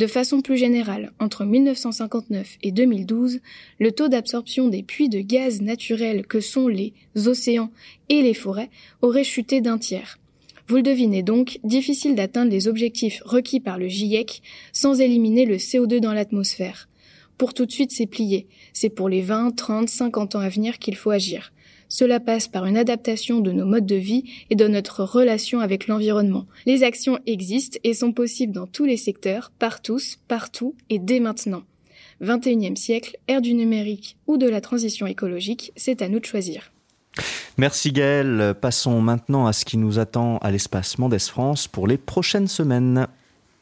De 0.00 0.06
façon 0.06 0.40
plus 0.40 0.56
générale, 0.56 1.12
entre 1.18 1.44
1959 1.44 2.56
et 2.62 2.72
2012, 2.72 3.40
le 3.78 3.92
taux 3.92 4.08
d'absorption 4.08 4.68
des 4.68 4.82
puits 4.82 5.10
de 5.10 5.20
gaz 5.20 5.60
naturels 5.60 6.26
que 6.26 6.40
sont 6.40 6.68
les 6.68 6.94
océans 7.26 7.70
et 8.08 8.22
les 8.22 8.32
forêts 8.32 8.70
aurait 9.02 9.24
chuté 9.24 9.60
d'un 9.60 9.76
tiers. 9.76 10.18
Vous 10.68 10.76
le 10.76 10.82
devinez 10.82 11.22
donc, 11.22 11.60
difficile 11.64 12.14
d'atteindre 12.14 12.50
les 12.50 12.66
objectifs 12.66 13.20
requis 13.26 13.60
par 13.60 13.76
le 13.76 13.88
GIEC 13.88 14.40
sans 14.72 15.02
éliminer 15.02 15.44
le 15.44 15.56
CO2 15.56 16.00
dans 16.00 16.14
l'atmosphère. 16.14 16.88
Pour 17.36 17.52
tout 17.52 17.66
de 17.66 17.72
suite, 17.72 17.92
c'est 17.92 18.06
plié. 18.06 18.46
C'est 18.72 18.88
pour 18.88 19.10
les 19.10 19.20
20, 19.20 19.54
30, 19.54 19.90
50 19.90 20.34
ans 20.34 20.40
à 20.40 20.48
venir 20.48 20.78
qu'il 20.78 20.96
faut 20.96 21.10
agir. 21.10 21.52
Cela 21.90 22.20
passe 22.20 22.46
par 22.46 22.66
une 22.66 22.78
adaptation 22.78 23.40
de 23.40 23.50
nos 23.50 23.66
modes 23.66 23.84
de 23.84 23.96
vie 23.96 24.24
et 24.48 24.54
de 24.54 24.68
notre 24.68 25.02
relation 25.02 25.58
avec 25.58 25.88
l'environnement. 25.88 26.46
Les 26.64 26.84
actions 26.84 27.18
existent 27.26 27.78
et 27.82 27.94
sont 27.94 28.12
possibles 28.12 28.52
dans 28.52 28.68
tous 28.68 28.84
les 28.84 28.96
secteurs, 28.96 29.50
par 29.58 29.82
tous, 29.82 30.18
partout 30.28 30.76
et 30.88 31.00
dès 31.00 31.18
maintenant. 31.18 31.64
21e 32.22 32.76
siècle, 32.76 33.18
ère 33.26 33.40
du 33.40 33.54
numérique 33.54 34.16
ou 34.28 34.36
de 34.36 34.48
la 34.48 34.60
transition 34.60 35.08
écologique, 35.08 35.72
c'est 35.76 36.00
à 36.00 36.08
nous 36.08 36.20
de 36.20 36.26
choisir. 36.26 36.70
Merci 37.58 37.90
Gaël. 37.90 38.54
Passons 38.60 39.00
maintenant 39.00 39.46
à 39.46 39.52
ce 39.52 39.64
qui 39.64 39.76
nous 39.76 39.98
attend 39.98 40.38
à 40.38 40.52
l'espace 40.52 40.96
Mendes 40.96 41.18
France 41.18 41.66
pour 41.66 41.88
les 41.88 41.98
prochaines 41.98 42.46
semaines. 42.46 43.08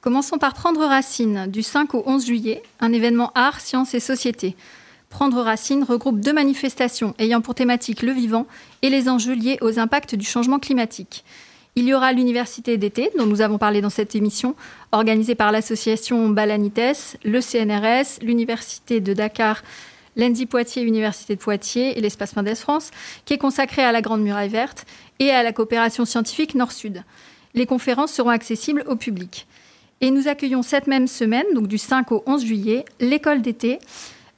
Commençons 0.03 0.39
par 0.39 0.55
Prendre 0.55 0.85
Racine, 0.85 1.47
du 1.49 1.63
5 1.63 1.95
au 1.95 2.03
11 2.07 2.27
juillet, 2.27 2.63
un 2.79 2.93
événement 2.93 3.33
art, 3.35 3.61
sciences 3.61 3.95
et 3.95 4.01
société. 4.01 4.55
Prendre 5.11 5.41
Racine 5.41 5.85
regroupe 5.85 6.21
deux 6.21 6.33
manifestations 6.33 7.15
ayant 7.19 7.41
pour 7.41 7.55
thématique 7.55 8.03
le 8.03 8.13
vivant 8.13 8.47
et 8.83 8.91
les 8.91 9.09
enjeux 9.09 9.35
liés 9.35 9.59
aux 9.63 9.79
impacts 9.79 10.15
du 10.15 10.27
changement 10.27 10.59
climatique. 10.59 11.25
Il 11.77 11.85
y 11.85 11.95
aura 11.95 12.13
l'université 12.13 12.77
d'été, 12.77 13.11
dont 13.17 13.27
nous 13.27 13.41
avons 13.41 13.57
parlé 13.57 13.81
dans 13.81 13.91
cette 13.91 14.15
émission, 14.15 14.55
organisée 14.93 15.35
par 15.35 15.53
l'association 15.53 16.29
Balanites, 16.29 17.17
le 17.25 17.41
CNRS, 17.41 18.21
l'université 18.21 19.01
de 19.01 19.15
Dakar, 19.15 19.63
l'ENDI 20.17 20.47
Poitiers, 20.47 20.83
Université 20.83 21.37
de 21.37 21.41
Poitiers 21.41 21.97
et 21.97 22.01
l'Espace 22.01 22.37
Mendes 22.37 22.55
France, 22.57 22.91
qui 23.25 23.35
est 23.35 23.39
consacré 23.39 23.83
à 23.83 23.93
la 23.93 24.03
Grande 24.03 24.23
Muraille 24.23 24.49
Verte 24.49 24.85
et 25.21 25.31
à 25.31 25.43
la 25.43 25.53
coopération 25.53 26.05
scientifique 26.05 26.55
Nord-Sud. 26.55 27.05
Les 27.55 27.65
conférences 27.65 28.13
seront 28.13 28.31
accessibles 28.31 28.85
au 28.89 28.97
public. 28.97 29.47
Et 30.01 30.11
nous 30.11 30.29
accueillons 30.29 30.63
cette 30.63 30.87
même 30.87 31.07
semaine, 31.07 31.47
donc 31.55 31.67
du 31.67 31.79
5 31.79 32.13
au 32.13 32.23
11 32.27 32.45
juillet, 32.45 32.85
l'école 33.01 33.41
d'été. 33.41 33.79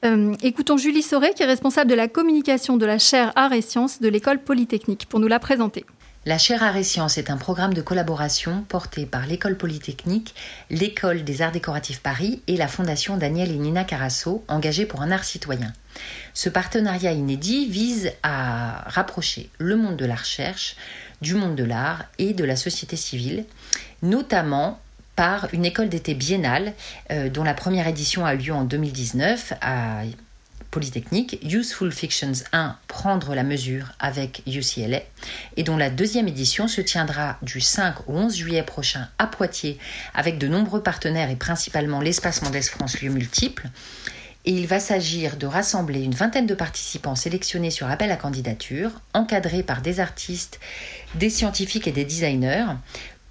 Euh, 0.03 0.33
écoutons 0.41 0.77
Julie 0.77 1.03
Sauré, 1.03 1.33
qui 1.35 1.43
est 1.43 1.47
responsable 1.47 1.91
de 1.91 1.95
la 1.95 2.07
communication 2.07 2.75
de 2.75 2.87
la 2.87 2.97
chaire 2.97 3.31
Arts 3.35 3.53
et 3.53 3.61
Sciences 3.61 4.01
de 4.01 4.09
l'école 4.09 4.39
Polytechnique, 4.39 5.05
pour 5.07 5.19
nous 5.19 5.27
la 5.27 5.37
présenter. 5.37 5.85
La 6.25 6.39
chaire 6.39 6.63
Arts 6.63 6.77
et 6.77 6.83
Sciences 6.83 7.19
est 7.19 7.29
un 7.29 7.37
programme 7.37 7.75
de 7.75 7.83
collaboration 7.83 8.65
porté 8.67 9.05
par 9.05 9.27
l'école 9.27 9.57
Polytechnique, 9.57 10.33
l'école 10.71 11.23
des 11.23 11.43
arts 11.43 11.51
décoratifs 11.51 11.99
Paris 11.99 12.41
et 12.47 12.57
la 12.57 12.67
fondation 12.67 13.15
Daniel 13.15 13.51
et 13.51 13.57
Nina 13.57 13.83
Carasso, 13.83 14.43
engagés 14.47 14.87
pour 14.87 15.03
un 15.03 15.11
art 15.11 15.23
citoyen. 15.23 15.71
Ce 16.33 16.49
partenariat 16.49 17.11
inédit 17.11 17.67
vise 17.67 18.11
à 18.23 18.83
rapprocher 18.87 19.51
le 19.59 19.75
monde 19.75 19.97
de 19.97 20.05
la 20.05 20.15
recherche, 20.15 20.77
du 21.21 21.35
monde 21.35 21.55
de 21.55 21.63
l'art 21.63 22.05
et 22.17 22.33
de 22.33 22.43
la 22.43 22.55
société 22.55 22.95
civile, 22.95 23.45
notamment 24.01 24.79
par 25.21 25.53
une 25.53 25.65
école 25.65 25.87
d'été 25.87 26.15
biennale 26.15 26.73
euh, 27.11 27.29
dont 27.29 27.43
la 27.43 27.53
première 27.53 27.87
édition 27.87 28.25
a 28.25 28.33
lieu 28.33 28.51
en 28.51 28.63
2019 28.63 29.53
à 29.61 30.01
Polytechnique, 30.71 31.37
Useful 31.43 31.91
Fictions 31.91 32.43
1, 32.53 32.75
Prendre 32.87 33.35
la 33.35 33.43
mesure 33.43 33.91
avec 33.99 34.41
UCLA, 34.47 35.03
et 35.57 35.63
dont 35.63 35.77
la 35.77 35.91
deuxième 35.91 36.27
édition 36.27 36.67
se 36.67 36.81
tiendra 36.81 37.37
du 37.43 37.61
5 37.61 38.09
au 38.09 38.13
11 38.13 38.35
juillet 38.35 38.63
prochain 38.63 39.09
à 39.19 39.27
Poitiers, 39.27 39.77
avec 40.15 40.39
de 40.39 40.47
nombreux 40.47 40.81
partenaires 40.81 41.29
et 41.29 41.35
principalement 41.35 42.01
l'Espace 42.01 42.41
Mendes 42.41 42.63
France 42.63 42.99
lieu 42.99 43.11
multiples. 43.11 43.69
Et 44.45 44.53
il 44.53 44.65
va 44.65 44.79
s'agir 44.79 45.37
de 45.37 45.45
rassembler 45.45 46.01
une 46.01 46.15
vingtaine 46.15 46.47
de 46.47 46.55
participants 46.55 47.15
sélectionnés 47.15 47.69
sur 47.69 47.91
appel 47.91 48.09
à 48.09 48.15
candidature, 48.15 48.89
encadrés 49.13 49.61
par 49.61 49.83
des 49.83 49.99
artistes, 49.99 50.59
des 51.13 51.29
scientifiques 51.29 51.87
et 51.87 51.91
des 51.91 52.05
designers, 52.05 52.65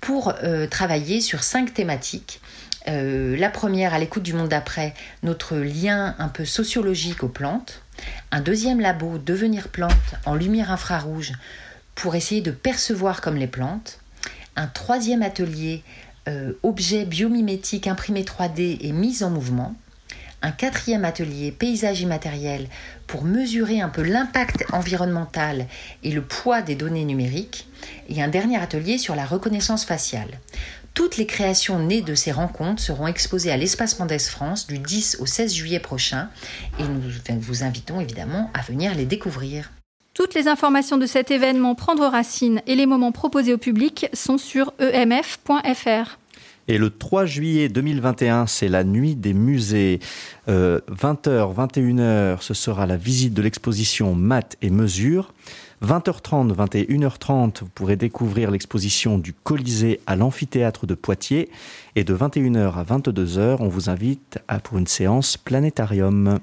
pour 0.01 0.35
euh, 0.43 0.67
travailler 0.67 1.21
sur 1.21 1.43
cinq 1.43 1.75
thématiques 1.75 2.41
euh, 2.89 3.37
la 3.37 3.51
première, 3.51 3.95
à 3.95 3.99
l'écoute 3.99 4.23
du 4.23 4.33
monde 4.33 4.49
d'après, 4.49 4.95
notre 5.23 5.57
lien 5.57 6.15
un 6.19 6.29
peu 6.29 6.45
sociologique 6.45 7.23
aux 7.23 7.29
plantes. 7.29 7.83
Un 8.31 8.41
deuxième 8.41 8.81
labo, 8.81 9.19
devenir 9.19 9.69
plante 9.69 9.93
en 10.25 10.35
lumière 10.35 10.71
infrarouge 10.71 11.33
pour 11.95 12.15
essayer 12.15 12.41
de 12.41 12.51
percevoir 12.51 13.21
comme 13.21 13.37
les 13.37 13.47
plantes. 13.47 14.01
Un 14.57 14.67
troisième 14.67 15.23
atelier, 15.23 15.83
euh, 16.29 16.53
objet 16.63 17.05
biomimétique 17.05 17.87
imprimé 17.87 18.23
3D 18.23 18.79
et 18.81 18.93
mise 18.93 19.23
en 19.23 19.31
mouvement. 19.31 19.75
Un 20.43 20.53
quatrième 20.53 21.05
atelier, 21.05 21.53
paysage 21.53 22.01
immatériel, 22.01 22.69
pour 23.07 23.25
mesurer 23.25 23.81
un 23.81 23.89
peu 23.89 24.03
l'impact 24.03 24.65
environnemental 24.73 25.67
et 26.03 26.13
le 26.13 26.23
poids 26.23 26.63
des 26.63 26.75
données 26.75 27.05
numériques. 27.05 27.69
Et 28.09 28.23
un 28.23 28.29
dernier 28.29 28.59
atelier 28.59 28.99
sur 28.99 29.15
la 29.15 29.25
reconnaissance 29.25 29.85
faciale. 29.85 30.39
Toutes 30.95 31.17
les 31.17 31.27
créations 31.27 31.79
nées 31.79 32.03
de 32.03 32.15
ces 32.15 32.33
rencontres 32.33 32.83
seront 32.83 33.07
exposées 33.07 33.53
à 33.53 33.57
l'Espace 33.57 33.99
Mendes 33.99 34.19
France 34.19 34.67
du 34.67 34.79
10 34.79 35.19
au 35.21 35.27
16 35.27 35.55
juillet 35.55 35.79
prochain 35.79 36.29
et 36.79 36.83
nous 36.83 37.41
vous 37.41 37.63
invitons 37.63 38.01
évidemment 38.01 38.51
à 38.55 38.63
venir 38.63 38.95
les 38.95 39.07
découvrir. 39.07 39.71
Toutes 40.15 40.35
les 40.35 40.49
informations 40.49 40.99
de 40.99 41.07
cet 41.07 41.31
événement 41.31 41.75
Prendre 41.75 42.07
Racine 42.07 42.61
et 42.67 42.75
les 42.75 42.87
moments 42.87 43.13
proposés 43.13 43.55
au 43.55 43.59
public 43.59 44.09
sont 44.13 44.39
sur 44.39 44.73
emf.fr. 44.81 46.19
Et 46.69 46.79
le 46.79 46.91
3 46.91 47.27
juillet 47.27 47.69
2021, 47.69 48.47
c'est 48.47 48.69
la 48.69 48.85
nuit 48.85 49.17
des 49.17 49.35
musées. 49.35 50.01
Euh, 50.49 50.81
20h, 50.91 51.55
21h, 51.55 52.43
ce 52.43 52.55
sera 52.55 52.87
la 52.87 52.97
visite 52.97 53.35
de 53.35 53.43
l'exposition 53.43 54.15
Maths 54.15 54.57
et 54.63 54.71
Mesures. 54.71 55.33
20h30, 55.83 56.55
21h30, 56.55 57.61
vous 57.61 57.69
pourrez 57.75 57.97
découvrir 57.97 58.51
l'exposition 58.51 59.17
du 59.17 59.33
Colisée 59.33 60.01
à 60.07 60.15
l'amphithéâtre 60.15 60.87
de 60.87 60.95
Poitiers. 60.95 61.49
Et 61.97 62.05
de 62.05 62.15
21h 62.15 62.75
à 62.75 62.85
22h, 62.85 63.57
on 63.61 63.69
vous 63.69 63.89
invite 63.89 64.39
à, 64.47 64.61
pour 64.61 64.79
une 64.79 64.87
séance 64.87 65.37
planétarium. 65.37 66.39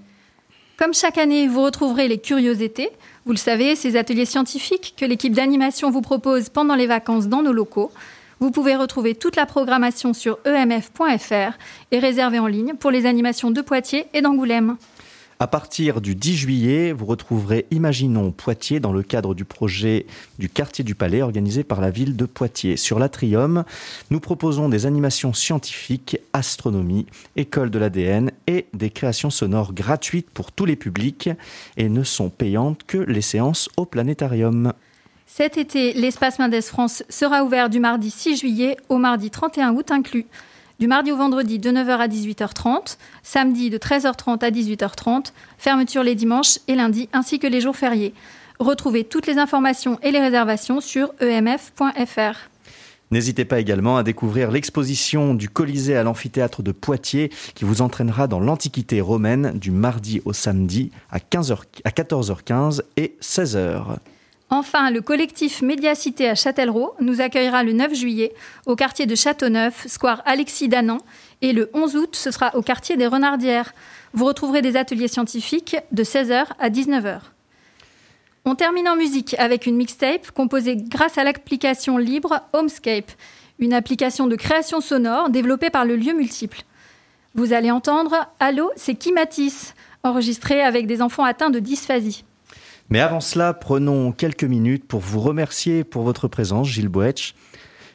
Comme 0.78 0.94
chaque 0.94 1.18
année, 1.18 1.48
vous 1.48 1.64
retrouverez 1.64 2.08
les 2.08 2.20
curiosités. 2.20 2.90
Vous 3.26 3.32
le 3.32 3.38
savez, 3.38 3.76
ces 3.76 3.96
ateliers 3.96 4.26
scientifiques 4.26 4.94
que 4.98 5.06
l'équipe 5.06 5.34
d'animation 5.34 5.90
vous 5.90 6.02
propose 6.02 6.50
pendant 6.50 6.76
les 6.76 6.88
vacances 6.88 7.28
dans 7.28 7.42
nos 7.42 7.54
locaux. 7.54 7.92
Vous 8.40 8.52
pouvez 8.52 8.76
retrouver 8.76 9.16
toute 9.16 9.36
la 9.36 9.48
programmation 9.48 10.14
sur 10.14 10.38
emf.fr 10.46 11.58
et 11.92 12.00
réserver 12.00 12.38
en 12.38 12.48
ligne 12.48 12.76
pour 12.76 12.92
les 12.92 13.06
animations 13.08 13.50
de 13.50 13.62
Poitiers 13.62 14.06
et 14.14 14.22
d'Angoulême. 14.22 14.78
À 15.40 15.46
partir 15.46 16.02
du 16.02 16.16
10 16.16 16.36
juillet, 16.36 16.92
vous 16.92 17.06
retrouverez 17.06 17.68
Imaginons 17.70 18.32
Poitiers 18.32 18.80
dans 18.80 18.92
le 18.92 19.04
cadre 19.04 19.36
du 19.36 19.46
projet 19.46 20.08
du 20.40 20.50
quartier 20.50 20.84
du 20.84 20.96
Palais 20.96 21.22
organisé 21.22 21.64
par 21.64 21.80
la 21.80 21.92
ville 21.92 22.16
de 22.16 22.26
Poitiers. 22.26 22.76
Sur 22.76 22.98
l'Atrium, 22.98 23.64
nous 24.10 24.20
proposons 24.20 24.68
des 24.68 24.88
animations 24.88 25.34
scientifiques, 25.34 26.20
astronomie, 26.34 27.06
école 27.36 27.70
de 27.70 27.78
l'ADN 27.78 28.32
et 28.48 28.66
des 28.74 28.90
créations 28.90 29.30
sonores 29.30 29.74
gratuites 29.74 30.30
pour 30.32 30.52
tous 30.52 30.66
les 30.66 30.76
publics 30.76 31.30
et 31.78 31.88
ne 31.88 32.04
sont 32.04 32.30
payantes 32.30 32.84
que 32.88 32.98
les 32.98 33.22
séances 33.22 33.70
au 33.78 33.86
planétarium. 33.86 34.74
Cet 35.30 35.58
été, 35.58 35.92
l'espace 35.92 36.40
Mendes 36.40 36.62
France 36.62 37.04
sera 37.10 37.44
ouvert 37.44 37.70
du 37.70 37.82
mardi 37.82 38.10
6 38.10 38.38
juillet 38.38 38.78
au 38.88 38.98
mardi 38.98 39.30
31 39.30 39.76
août 39.76 39.92
inclus. 39.92 40.26
Du 40.80 40.88
mardi 40.88 41.12
au 41.12 41.18
vendredi 41.18 41.60
de 41.60 41.70
9h 41.70 41.98
à 41.98 42.08
18h30, 42.08 42.98
samedi 43.24 43.70
de 43.70 43.78
13h30 43.78 44.44
à 44.44 44.50
18h30, 44.50 45.34
fermeture 45.58 46.02
les 46.02 46.16
dimanches 46.16 46.60
et 46.70 46.76
lundis 46.76 47.10
ainsi 47.12 47.40
que 47.40 47.46
les 47.46 47.60
jours 47.60 47.76
fériés. 47.76 48.14
Retrouvez 48.60 49.04
toutes 49.04 49.28
les 49.28 49.38
informations 49.38 50.00
et 50.02 50.12
les 50.12 50.22
réservations 50.22 50.80
sur 50.80 51.12
emf.fr. 51.22 52.50
N'hésitez 53.12 53.44
pas 53.44 53.60
également 53.60 53.98
à 53.98 54.04
découvrir 54.04 54.50
l'exposition 54.50 55.34
du 55.34 55.50
Colisée 55.50 55.98
à 55.98 56.04
l'amphithéâtre 56.04 56.64
de 56.64 56.72
Poitiers 56.72 57.30
qui 57.54 57.66
vous 57.66 57.82
entraînera 57.82 58.28
dans 58.28 58.40
l'Antiquité 58.40 59.02
romaine 59.02 59.60
du 59.60 59.72
mardi 59.72 60.22
au 60.24 60.32
samedi 60.32 60.92
à, 61.12 61.20
15h, 61.20 61.64
à 61.84 61.90
14h15 61.90 62.82
et 62.96 63.18
16h. 63.22 63.98
Enfin, 64.50 64.92
le 64.92 65.02
collectif 65.02 65.62
Médiacité 65.62 66.30
à 66.30 66.36
Châtellerault 66.36 66.94
nous 67.02 67.20
accueillera 67.20 67.64
le 67.64 67.74
9 67.74 67.94
juillet 67.94 68.34
au 68.66 68.76
quartier 68.78 69.06
de 69.06 69.14
Châteauneuf, 69.14 69.86
square 69.88 70.22
Alexis 70.26 70.70
Danan, 70.70 71.00
et 71.42 71.52
le 71.52 71.70
11 71.74 71.96
août, 71.98 72.16
ce 72.16 72.32
sera 72.32 72.56
au 72.56 72.62
quartier 72.62 72.96
des 72.96 73.08
Renardières. 73.08 73.74
Vous 74.14 74.26
retrouverez 74.26 74.62
des 74.62 74.78
ateliers 74.78 75.10
scientifiques 75.10 75.76
de 75.92 76.04
16h 76.04 76.46
à 76.60 76.70
19h. 76.70 77.20
On 78.46 78.56
termine 78.56 78.88
en 78.88 78.96
musique 78.96 79.36
avec 79.38 79.66
une 79.66 79.76
mixtape 79.76 80.32
composée 80.32 80.78
grâce 80.78 81.18
à 81.18 81.26
l'application 81.26 81.98
libre 81.98 82.40
Homescape, 82.54 83.12
une 83.60 83.74
application 83.74 84.28
de 84.28 84.38
création 84.38 84.80
sonore 84.80 85.30
développée 85.30 85.70
par 85.70 85.84
le 85.84 85.98
lieu 85.98 86.14
multiple. 86.14 86.62
Vous 87.36 87.52
allez 87.52 87.70
entendre 87.70 88.28
Allô, 88.40 88.72
c'est 88.78 88.96
qui 88.96 89.12
Matisse 89.12 89.74
enregistré 90.04 90.62
avec 90.62 90.88
des 90.88 91.02
enfants 91.02 91.26
atteints 91.26 91.50
de 91.50 91.60
dysphasie. 91.60 92.24
Mais 92.90 93.02
avant 93.02 93.20
cela, 93.20 93.54
prenons 93.54 94.14
quelques 94.14 94.46
minutes 94.46 94.88
pour 94.88 95.02
vous 95.02 95.20
remercier 95.20 95.84
pour 95.84 96.04
votre 96.04 96.30
présence, 96.30 96.68
Gilles 96.68 96.88
Boetsch. 96.88 97.36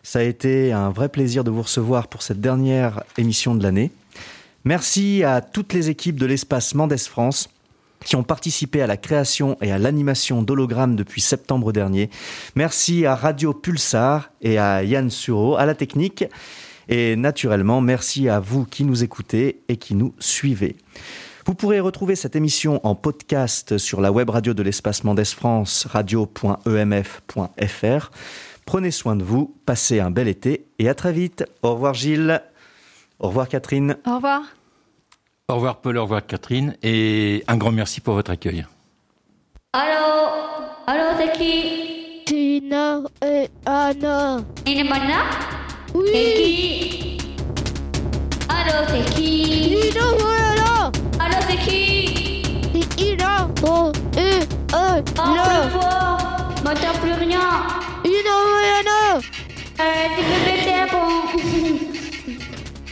Ça 0.03 0.19
a 0.19 0.23
été 0.23 0.73
un 0.73 0.91
vrai 0.91 1.09
plaisir 1.09 1.45
de 1.45 1.51
vous 1.51 1.63
recevoir 1.63 2.09
pour 2.09 2.23
cette 2.23 2.41
dernière 2.41 3.03
émission 3.17 3.55
de 3.55 3.63
l'année. 3.63 3.91
Merci 4.65 5.25
à 5.25 5.41
toutes 5.41 5.73
les 5.73 5.89
équipes 5.89 6.21
de 6.21 6.27
l'espace 6.27 6.75
Mendes 6.75 6.99
France 6.99 7.49
qui 8.05 8.17
ont 8.17 8.23
participé 8.23 8.83
à 8.83 8.87
la 8.87 8.97
création 8.97 9.57
et 9.63 9.73
à 9.73 9.79
l'animation 9.79 10.43
d'hologrammes 10.43 10.97
depuis 10.97 11.21
septembre 11.21 11.73
dernier. 11.73 12.11
Merci 12.55 13.07
à 13.07 13.15
Radio 13.15 13.55
Pulsar 13.55 14.31
et 14.43 14.59
à 14.59 14.83
Yann 14.83 15.09
Suro 15.09 15.57
à 15.57 15.65
la 15.65 15.75
technique. 15.75 16.25
Et 16.89 17.17
naturellement, 17.17 17.81
merci 17.81 18.29
à 18.29 18.41
vous 18.41 18.67
qui 18.67 18.85
nous 18.85 19.05
écoutez 19.05 19.63
et 19.69 19.77
qui 19.77 19.95
nous 19.95 20.15
suivez. 20.19 20.77
Vous 21.45 21.55
pourrez 21.55 21.81
retrouver 21.81 22.15
cette 22.15 22.37
émission 22.37 22.81
en 22.87 22.95
podcast 22.95 23.77
sur 23.79 24.01
la 24.01 24.13
web 24.13 24.31
radio 24.31 24.55
de 24.55 24.63
l'espace 24.63 25.03
Mendes 25.03 25.25
France, 25.25 25.87
radio.emf.fr. 25.91 26.61
Prenez 28.65 28.91
soin 28.93 29.17
de 29.17 29.25
vous, 29.25 29.53
passez 29.67 29.99
un 29.99 30.11
bel 30.13 30.29
été 30.29 30.67
et 30.79 30.89
à 30.89 30.95
très 30.95 31.13
vite. 31.13 31.45
Au 31.63 31.75
revoir 31.75 31.95
Gilles. 31.95 32.41
Au 33.19 33.29
revoir 33.29 33.49
Catherine. 33.49 33.97
Au 34.07 34.17
revoir. 34.17 34.43
Au 35.49 35.55
revoir 35.57 35.81
Paul, 35.81 35.99
au 35.99 36.03
revoir 36.05 36.25
Catherine, 36.25 36.77
et 36.83 37.43
un 37.49 37.57
grand 37.57 37.73
merci 37.73 38.01
pour 38.01 38.15
votre 38.15 38.31
accueil. 38.31 38.65
Allô? 39.73 40.29
Allô, 40.87 41.05
c'est 41.19 41.33
qui? 41.37 42.23
Tina 42.25 43.01
et 43.25 43.49
Anna. 43.67 44.39
Inemana 44.65 45.25
Oui. 45.95 46.05
C'est 46.13 46.35
qui? 46.37 47.19
Allô, 48.49 48.87
c'est 48.89 49.05
qui? 49.15 49.91
Tina 49.91 50.42
c'est 51.53 51.71
qui 51.71 52.43
C'est 52.75 53.01
Ina. 53.01 53.49
Oh, 53.67 53.93
et, 54.17 54.41
euh, 54.75 55.03
Oh, 55.19 55.35
là. 55.37 55.43
plus 55.43 55.71
fort 55.71 56.19
M'entends 56.65 56.99
plus 57.01 57.13
rien 57.13 57.47
Ina 58.05 58.37
et 58.63 58.73
Anna. 58.81 59.01
Euh, 59.81 60.09
tu 60.17 60.23
peux 60.25 60.41
péter 60.45 60.83
bon 60.91 61.09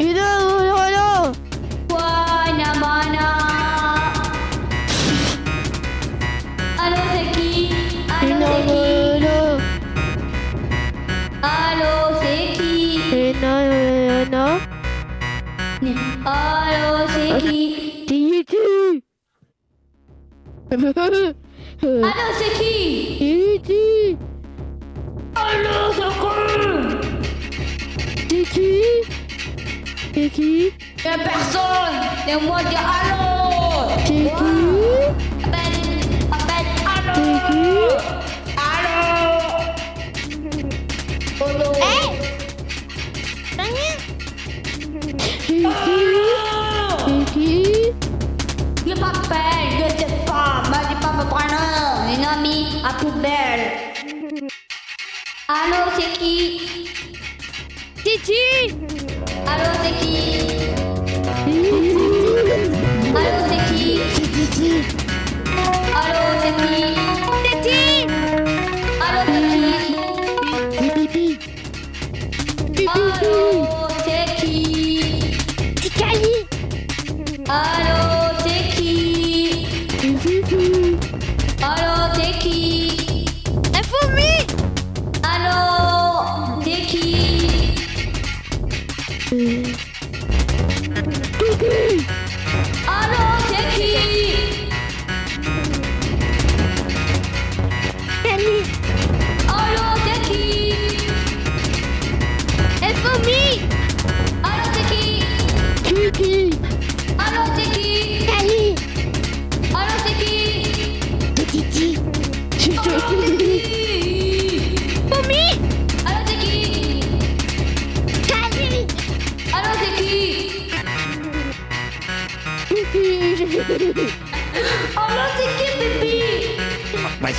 Ina 0.05 0.29
et 0.65 0.71
Anna. 0.71 1.33
Quoi, 1.89 2.09
Namana 2.59 3.29
Allô, 6.83 7.03
c'est 7.13 7.41
qui 7.41 7.71
Allô, 8.21 8.29
Ina 8.29 8.47
c'est 8.47 8.63
qui 8.67 8.73
et 8.73 9.17
Anna. 9.17 9.37
Allô, 11.43 11.93
c'est 12.21 12.53
qui 12.57 12.75
Ina 13.31 13.53
et 13.65 14.11
Anna. 14.23 14.47
Allô, 16.27 17.07
c'est 17.09 17.39
qui 17.41 17.51
Titi. 17.51 17.80
Allô, 20.73 20.93
c'est 22.39 22.53
qui? 22.63 24.17
Allô, 25.35 25.77
c'est 25.97 26.15
qui 28.29 28.45
Titi. 28.45 28.71
C'est 30.15 30.31
qui? 30.31 30.71
Y'a 31.05 31.19
personne. 31.19 31.97
C'est 32.25 32.41
moi 32.47 32.61
qui 32.61 32.77
allô. 32.77 33.27
C'est 34.07 34.13
qui 34.13 34.29
Appelle, 35.43 35.99
appelle, 36.31 36.71
allô. 36.87 37.15
C'est 37.17 37.41
qui 37.51 37.67
Allô. 38.57 39.01
Oh 41.41 41.51
non 41.59 41.73
C'est 43.47 43.69
qui 45.47 45.59
C'est 48.85 48.95
qui 48.95 49.01
pas, 49.01 49.13
prénom, 51.31 52.13
une 52.13 52.25
amie 52.25 52.83
à 52.85 52.93
poubelle. 52.95 53.65
Allô, 55.49 55.81
c'est 55.97 56.13
qui? 56.19 56.41
Titi? 58.05 58.45
Allô, 59.47 59.69
c'est 59.83 59.95
qui? 60.01 60.17
Allô, 63.17 63.39
c'est 63.49 63.63
qui? 63.69 63.85
C'est 64.15 64.29
Titi. 64.35 64.71
Allô, 66.01 66.25
c'est 66.43 66.55
qui? 66.61 66.77
Titi? 67.45 67.81
Allô, 69.05 69.21
c'est 69.27 69.45
qui? 69.51 69.65
C'est 70.79 70.91
Pipi. 70.95 71.27
Allô, 72.93 73.37
c'est 74.05 74.27
qui? 74.41 74.57
C'est 75.83 75.93
Cali. 75.99 76.37
Allô, 77.49 78.00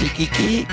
Pipi 0.10 0.66